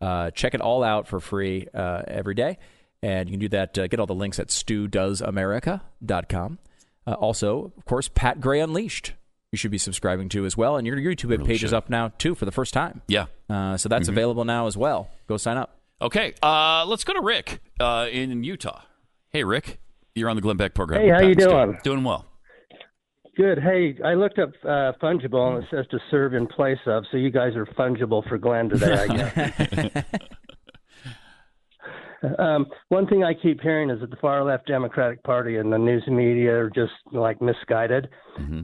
Uh, 0.00 0.30
check 0.30 0.54
it 0.54 0.62
all 0.62 0.82
out 0.82 1.06
for 1.06 1.20
free 1.20 1.68
uh, 1.74 2.04
every 2.08 2.34
day, 2.34 2.56
and 3.02 3.28
you 3.28 3.34
can 3.34 3.40
do 3.40 3.48
that. 3.50 3.76
Uh, 3.76 3.86
get 3.86 4.00
all 4.00 4.06
the 4.06 4.14
links 4.14 4.38
at 4.38 4.48
studoesamerica.com. 4.48 6.58
Uh, 7.06 7.12
also, 7.12 7.72
of 7.76 7.84
course, 7.84 8.08
Pat 8.08 8.40
Gray 8.40 8.60
Unleashed. 8.60 9.12
You 9.52 9.56
should 9.56 9.70
be 9.70 9.78
subscribing 9.78 10.28
to 10.30 10.44
as 10.46 10.56
well, 10.56 10.76
and 10.76 10.84
your 10.86 10.96
YouTube 10.96 11.44
page 11.46 11.62
is 11.62 11.72
up 11.72 11.88
now 11.88 12.08
too 12.18 12.34
for 12.34 12.44
the 12.44 12.50
first 12.50 12.74
time. 12.74 13.02
Yeah. 13.06 13.26
Uh, 13.48 13.76
so 13.76 13.88
that's 13.88 14.08
available 14.08 14.44
now 14.44 14.66
as 14.66 14.76
well. 14.76 15.08
Go 15.28 15.36
sign 15.36 15.56
up. 15.56 15.78
Okay. 16.02 16.34
Uh, 16.42 16.84
let's 16.86 17.04
go 17.04 17.12
to 17.12 17.20
Rick 17.20 17.60
uh, 17.78 18.08
in 18.10 18.42
Utah. 18.42 18.80
Hey, 19.30 19.44
Rick, 19.44 19.78
you're 20.16 20.28
on 20.28 20.34
the 20.34 20.42
Glenn 20.42 20.56
Beck 20.56 20.74
program. 20.74 21.02
Hey, 21.02 21.08
how 21.10 21.18
Pat 21.18 21.24
you 21.24 21.30
and 21.32 21.40
Stu. 21.40 21.50
doing? 21.50 21.78
Doing 21.84 22.04
well. 22.04 22.26
Good. 23.36 23.58
Hey, 23.58 23.96
I 24.04 24.14
looked 24.14 24.38
up 24.38 24.50
uh, 24.64 24.92
fungible 25.02 25.54
and 25.54 25.64
it 25.64 25.68
says 25.70 25.86
to 25.90 25.98
serve 26.10 26.34
in 26.34 26.46
place 26.46 26.78
of. 26.86 27.04
So 27.10 27.16
you 27.16 27.30
guys 27.30 27.54
are 27.56 27.66
fungible 27.66 28.28
for 28.28 28.38
Glenn 28.38 28.68
today, 28.68 28.92
I 28.92 29.06
guess. 29.88 30.04
Um, 32.38 32.66
one 32.88 33.06
thing 33.06 33.24
I 33.24 33.34
keep 33.34 33.60
hearing 33.60 33.90
is 33.90 34.00
that 34.00 34.10
the 34.10 34.16
far 34.16 34.44
left 34.44 34.66
Democratic 34.66 35.22
Party 35.22 35.56
and 35.56 35.72
the 35.72 35.78
news 35.78 36.04
media 36.06 36.52
are 36.52 36.70
just 36.70 36.92
like 37.12 37.40
misguided. 37.40 38.08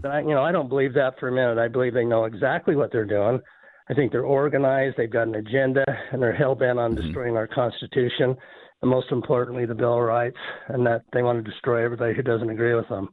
But 0.00 0.10
I, 0.10 0.20
you 0.20 0.30
know, 0.30 0.42
I 0.42 0.52
don't 0.52 0.68
believe 0.68 0.94
that 0.94 1.18
for 1.18 1.28
a 1.28 1.32
minute. 1.32 1.58
I 1.58 1.68
believe 1.68 1.94
they 1.94 2.04
know 2.04 2.24
exactly 2.24 2.76
what 2.76 2.92
they're 2.92 3.04
doing. 3.04 3.40
I 3.88 3.94
think 3.94 4.12
they're 4.12 4.24
organized. 4.24 4.96
They've 4.96 5.10
got 5.10 5.26
an 5.26 5.34
agenda, 5.34 5.84
and 6.12 6.22
they're 6.22 6.32
hell 6.32 6.54
bent 6.54 6.78
on 6.78 6.94
destroying 6.94 7.36
our 7.36 7.48
Constitution, 7.48 8.36
and 8.82 8.90
most 8.90 9.10
importantly, 9.10 9.66
the 9.66 9.74
Bill 9.74 9.94
of 9.94 10.04
Rights, 10.04 10.36
and 10.68 10.86
that 10.86 11.02
they 11.12 11.22
want 11.22 11.44
to 11.44 11.50
destroy 11.50 11.84
everybody 11.84 12.14
who 12.14 12.22
doesn't 12.22 12.50
agree 12.50 12.74
with 12.74 12.88
them. 12.88 13.08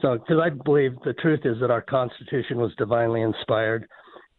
So, 0.00 0.18
because 0.18 0.42
I 0.44 0.50
believe 0.50 0.92
the 1.04 1.14
truth 1.14 1.40
is 1.44 1.56
that 1.60 1.70
our 1.70 1.80
Constitution 1.80 2.58
was 2.58 2.74
divinely 2.76 3.22
inspired, 3.22 3.88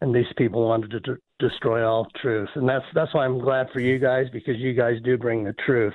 and 0.00 0.14
these 0.14 0.26
people 0.36 0.66
wanted 0.66 0.90
to 0.90 1.00
d- 1.00 1.20
destroy 1.38 1.86
all 1.86 2.06
truth, 2.20 2.48
and 2.54 2.68
that's 2.68 2.84
that's 2.94 3.14
why 3.14 3.24
I'm 3.24 3.38
glad 3.38 3.68
for 3.72 3.80
you 3.80 3.98
guys 3.98 4.26
because 4.32 4.56
you 4.56 4.74
guys 4.74 4.96
do 5.04 5.16
bring 5.16 5.44
the 5.44 5.54
truth. 5.64 5.94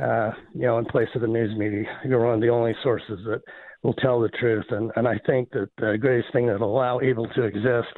Uh, 0.00 0.30
you 0.54 0.62
know, 0.62 0.78
in 0.78 0.84
place 0.84 1.08
of 1.14 1.20
the 1.20 1.26
news 1.26 1.56
media, 1.58 1.84
you're 2.04 2.24
one 2.24 2.34
of 2.34 2.40
the 2.40 2.48
only 2.48 2.74
sources 2.82 3.18
that 3.26 3.40
will 3.82 3.94
tell 3.94 4.20
the 4.20 4.28
truth, 4.28 4.66
and 4.70 4.92
and 4.96 5.08
I 5.08 5.18
think 5.26 5.50
that 5.50 5.68
the 5.78 5.98
greatest 5.98 6.32
thing 6.32 6.46
that 6.46 6.60
will 6.60 6.76
allow 6.76 7.00
evil 7.00 7.26
to 7.34 7.42
exist 7.42 7.92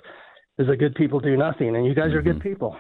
is 0.59 0.67
that 0.67 0.77
good 0.77 0.95
people 0.95 1.21
do 1.21 1.37
nothing, 1.37 1.77
and 1.77 1.85
you 1.85 1.95
guys 1.95 2.13
are 2.13 2.23
good 2.23 2.41
people. 2.41 2.77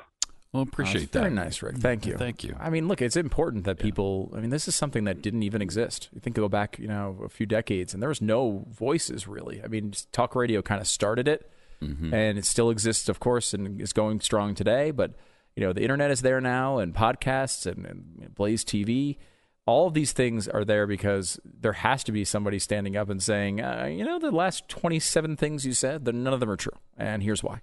Well, 0.52 0.62
appreciate 0.62 1.10
Very 1.10 1.30
that. 1.30 1.34
nice, 1.34 1.62
Rick. 1.62 1.78
Thank 1.78 2.04
you. 2.04 2.14
Thank 2.18 2.44
you. 2.44 2.54
I 2.60 2.68
mean, 2.68 2.86
look, 2.86 3.00
it's 3.00 3.16
important 3.16 3.64
that 3.64 3.78
people. 3.78 4.30
I 4.36 4.40
mean, 4.40 4.50
this 4.50 4.68
is 4.68 4.74
something 4.74 5.04
that 5.04 5.22
didn't 5.22 5.42
even 5.42 5.62
exist. 5.62 6.10
You 6.12 6.20
think 6.20 6.36
go 6.36 6.48
back, 6.48 6.78
you 6.78 6.88
know, 6.88 7.18
a 7.24 7.30
few 7.30 7.46
decades, 7.46 7.94
and 7.94 8.02
there 8.02 8.10
was 8.10 8.20
no 8.20 8.66
voices 8.70 9.26
really. 9.26 9.62
I 9.62 9.68
mean, 9.68 9.94
talk 10.12 10.36
radio 10.36 10.60
kind 10.60 10.80
of 10.80 10.86
started 10.86 11.26
it, 11.26 11.50
and 12.12 12.38
it 12.38 12.44
still 12.44 12.70
exists, 12.70 13.08
of 13.08 13.20
course, 13.20 13.54
and 13.54 13.80
is 13.80 13.92
going 13.92 14.20
strong 14.20 14.54
today. 14.54 14.90
But 14.90 15.14
you 15.56 15.62
know, 15.62 15.72
the 15.72 15.82
internet 15.82 16.10
is 16.10 16.22
there 16.22 16.40
now, 16.40 16.78
and 16.78 16.94
podcasts 16.94 17.66
and, 17.66 17.84
and 17.84 18.34
Blaze 18.34 18.64
TV. 18.64 19.18
All 19.64 19.86
of 19.86 19.94
these 19.94 20.12
things 20.12 20.48
are 20.48 20.64
there 20.64 20.86
because 20.86 21.38
there 21.44 21.74
has 21.74 22.02
to 22.04 22.12
be 22.12 22.24
somebody 22.24 22.58
standing 22.58 22.96
up 22.96 23.08
and 23.08 23.22
saying, 23.22 23.60
uh, 23.60 23.88
you 23.90 24.04
know, 24.04 24.18
the 24.18 24.32
last 24.32 24.68
twenty-seven 24.68 25.36
things 25.36 25.64
you 25.64 25.72
said, 25.72 26.04
none 26.04 26.32
of 26.32 26.40
them 26.40 26.50
are 26.50 26.56
true, 26.56 26.78
and 26.96 27.22
here's 27.22 27.42
why. 27.42 27.60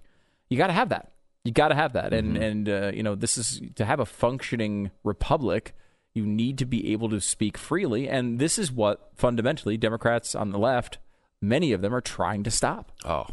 You 0.48 0.56
got 0.56 0.68
to 0.68 0.72
have 0.72 0.88
that. 0.88 1.12
You 1.44 1.52
got 1.52 1.68
to 1.68 1.74
have 1.74 1.94
that, 1.94 2.12
and 2.12 2.36
and 2.36 2.68
uh, 2.68 2.90
you 2.94 3.02
know 3.02 3.14
this 3.14 3.38
is 3.38 3.60
to 3.76 3.84
have 3.84 4.00
a 4.00 4.06
functioning 4.06 4.90
republic. 5.04 5.74
You 6.12 6.26
need 6.26 6.58
to 6.58 6.66
be 6.66 6.92
able 6.92 7.08
to 7.10 7.20
speak 7.20 7.56
freely, 7.56 8.08
and 8.08 8.38
this 8.38 8.58
is 8.58 8.70
what 8.72 9.10
fundamentally 9.14 9.76
Democrats 9.76 10.34
on 10.34 10.50
the 10.50 10.58
left, 10.58 10.98
many 11.40 11.72
of 11.72 11.82
them, 11.82 11.94
are 11.94 12.00
trying 12.00 12.42
to 12.44 12.50
stop. 12.50 12.92
Oh, 13.04 13.26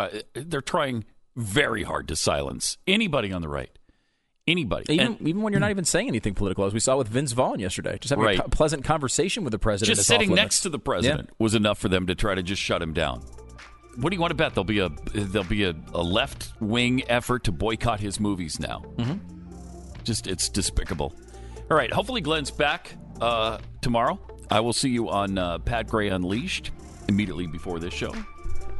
uh, 0.00 0.20
they're 0.34 0.60
trying 0.60 1.04
very 1.36 1.82
hard 1.82 2.08
to 2.08 2.16
silence 2.16 2.78
anybody 2.86 3.32
on 3.32 3.42
the 3.42 3.48
right. 3.48 3.70
Anybody. 4.46 4.92
Even 4.94 5.06
And 5.06 5.28
even 5.28 5.42
when 5.42 5.52
you're 5.52 5.60
not 5.60 5.70
even 5.70 5.84
saying 5.84 6.08
anything 6.08 6.34
political, 6.34 6.64
as 6.64 6.74
we 6.74 6.80
saw 6.80 6.96
with 6.96 7.08
Vince 7.08 7.32
Vaughn 7.32 7.60
yesterday, 7.60 7.98
just 8.00 8.10
having 8.10 8.24
Right. 8.24 8.38
a 8.40 8.48
pleasant 8.48 8.84
conversation 8.84 9.44
with 9.44 9.52
the 9.52 9.58
president. 9.58 9.96
just 9.96 10.08
sitting 10.08 10.34
next 10.34 10.62
to 10.62 10.68
the 10.68 10.78
president 10.78 11.30
was 11.38 11.54
enough 11.54 11.78
for 11.78 11.88
them 11.88 12.06
to 12.08 12.14
try 12.14 12.34
to 12.34 12.42
just 12.42 12.60
shut 12.60 12.82
him 12.82 12.92
down. 12.92 13.20
What 13.96 14.10
do 14.10 14.16
you 14.16 14.20
want 14.20 14.30
to 14.30 14.34
bet? 14.36 14.54
There'll 14.54 14.64
be 14.64 14.78
a 14.80 14.88
there'll 15.14 15.46
be 15.48 15.64
a, 15.64 15.74
a 15.94 16.02
left 16.02 16.52
wing 16.60 17.02
effort 17.08 17.44
to 17.44 17.52
boycott 17.52 18.00
his 18.00 18.18
movies 18.18 18.58
now. 18.58 18.82
Mm-hmm. 18.96 19.18
Just 20.04 20.26
it's 20.26 20.48
despicable. 20.48 21.12
All 21.70 21.76
right, 21.76 21.92
hopefully 21.92 22.20
Glenn's 22.20 22.50
back 22.50 22.94
uh, 23.20 23.58
tomorrow. 23.82 24.18
I 24.50 24.60
will 24.60 24.72
see 24.72 24.88
you 24.88 25.08
on 25.10 25.38
uh, 25.38 25.58
Pat 25.58 25.86
Gray 25.86 26.08
Unleashed 26.08 26.70
immediately 27.08 27.46
before 27.46 27.78
this 27.78 27.94
show, 27.94 28.12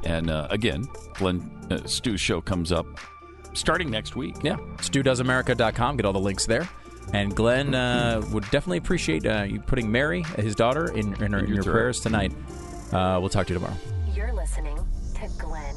and 0.04 0.30
uh, 0.30 0.46
again, 0.50 0.86
Glenn 1.14 1.50
uh, 1.70 1.86
Stu's 1.86 2.20
show 2.20 2.40
comes 2.40 2.72
up 2.72 2.86
starting 3.54 3.90
next 3.90 4.16
week. 4.16 4.36
Yeah, 4.42 4.56
StuDoesAmerica.com. 4.78 5.96
Get 5.96 6.06
all 6.06 6.12
the 6.12 6.20
links 6.20 6.46
there. 6.46 6.68
And 7.12 7.34
Glenn 7.34 7.74
uh, 7.74 8.22
would 8.30 8.44
definitely 8.44 8.78
appreciate 8.78 9.26
uh, 9.26 9.42
you 9.42 9.60
putting 9.60 9.90
Mary, 9.90 10.22
his 10.36 10.54
daughter, 10.54 10.92
in, 10.92 11.20
in, 11.22 11.32
her, 11.32 11.40
in 11.40 11.46
your 11.46 11.56
your 11.56 11.64
prayers 11.64 12.00
tonight. 12.00 12.32
Uh, 12.92 13.18
we'll 13.20 13.28
talk 13.28 13.46
to 13.46 13.52
you 13.52 13.58
tomorrow. 13.58 13.76
You're 14.14 14.32
listening 14.32 14.78
to 15.14 15.28
Glenn 15.38 15.74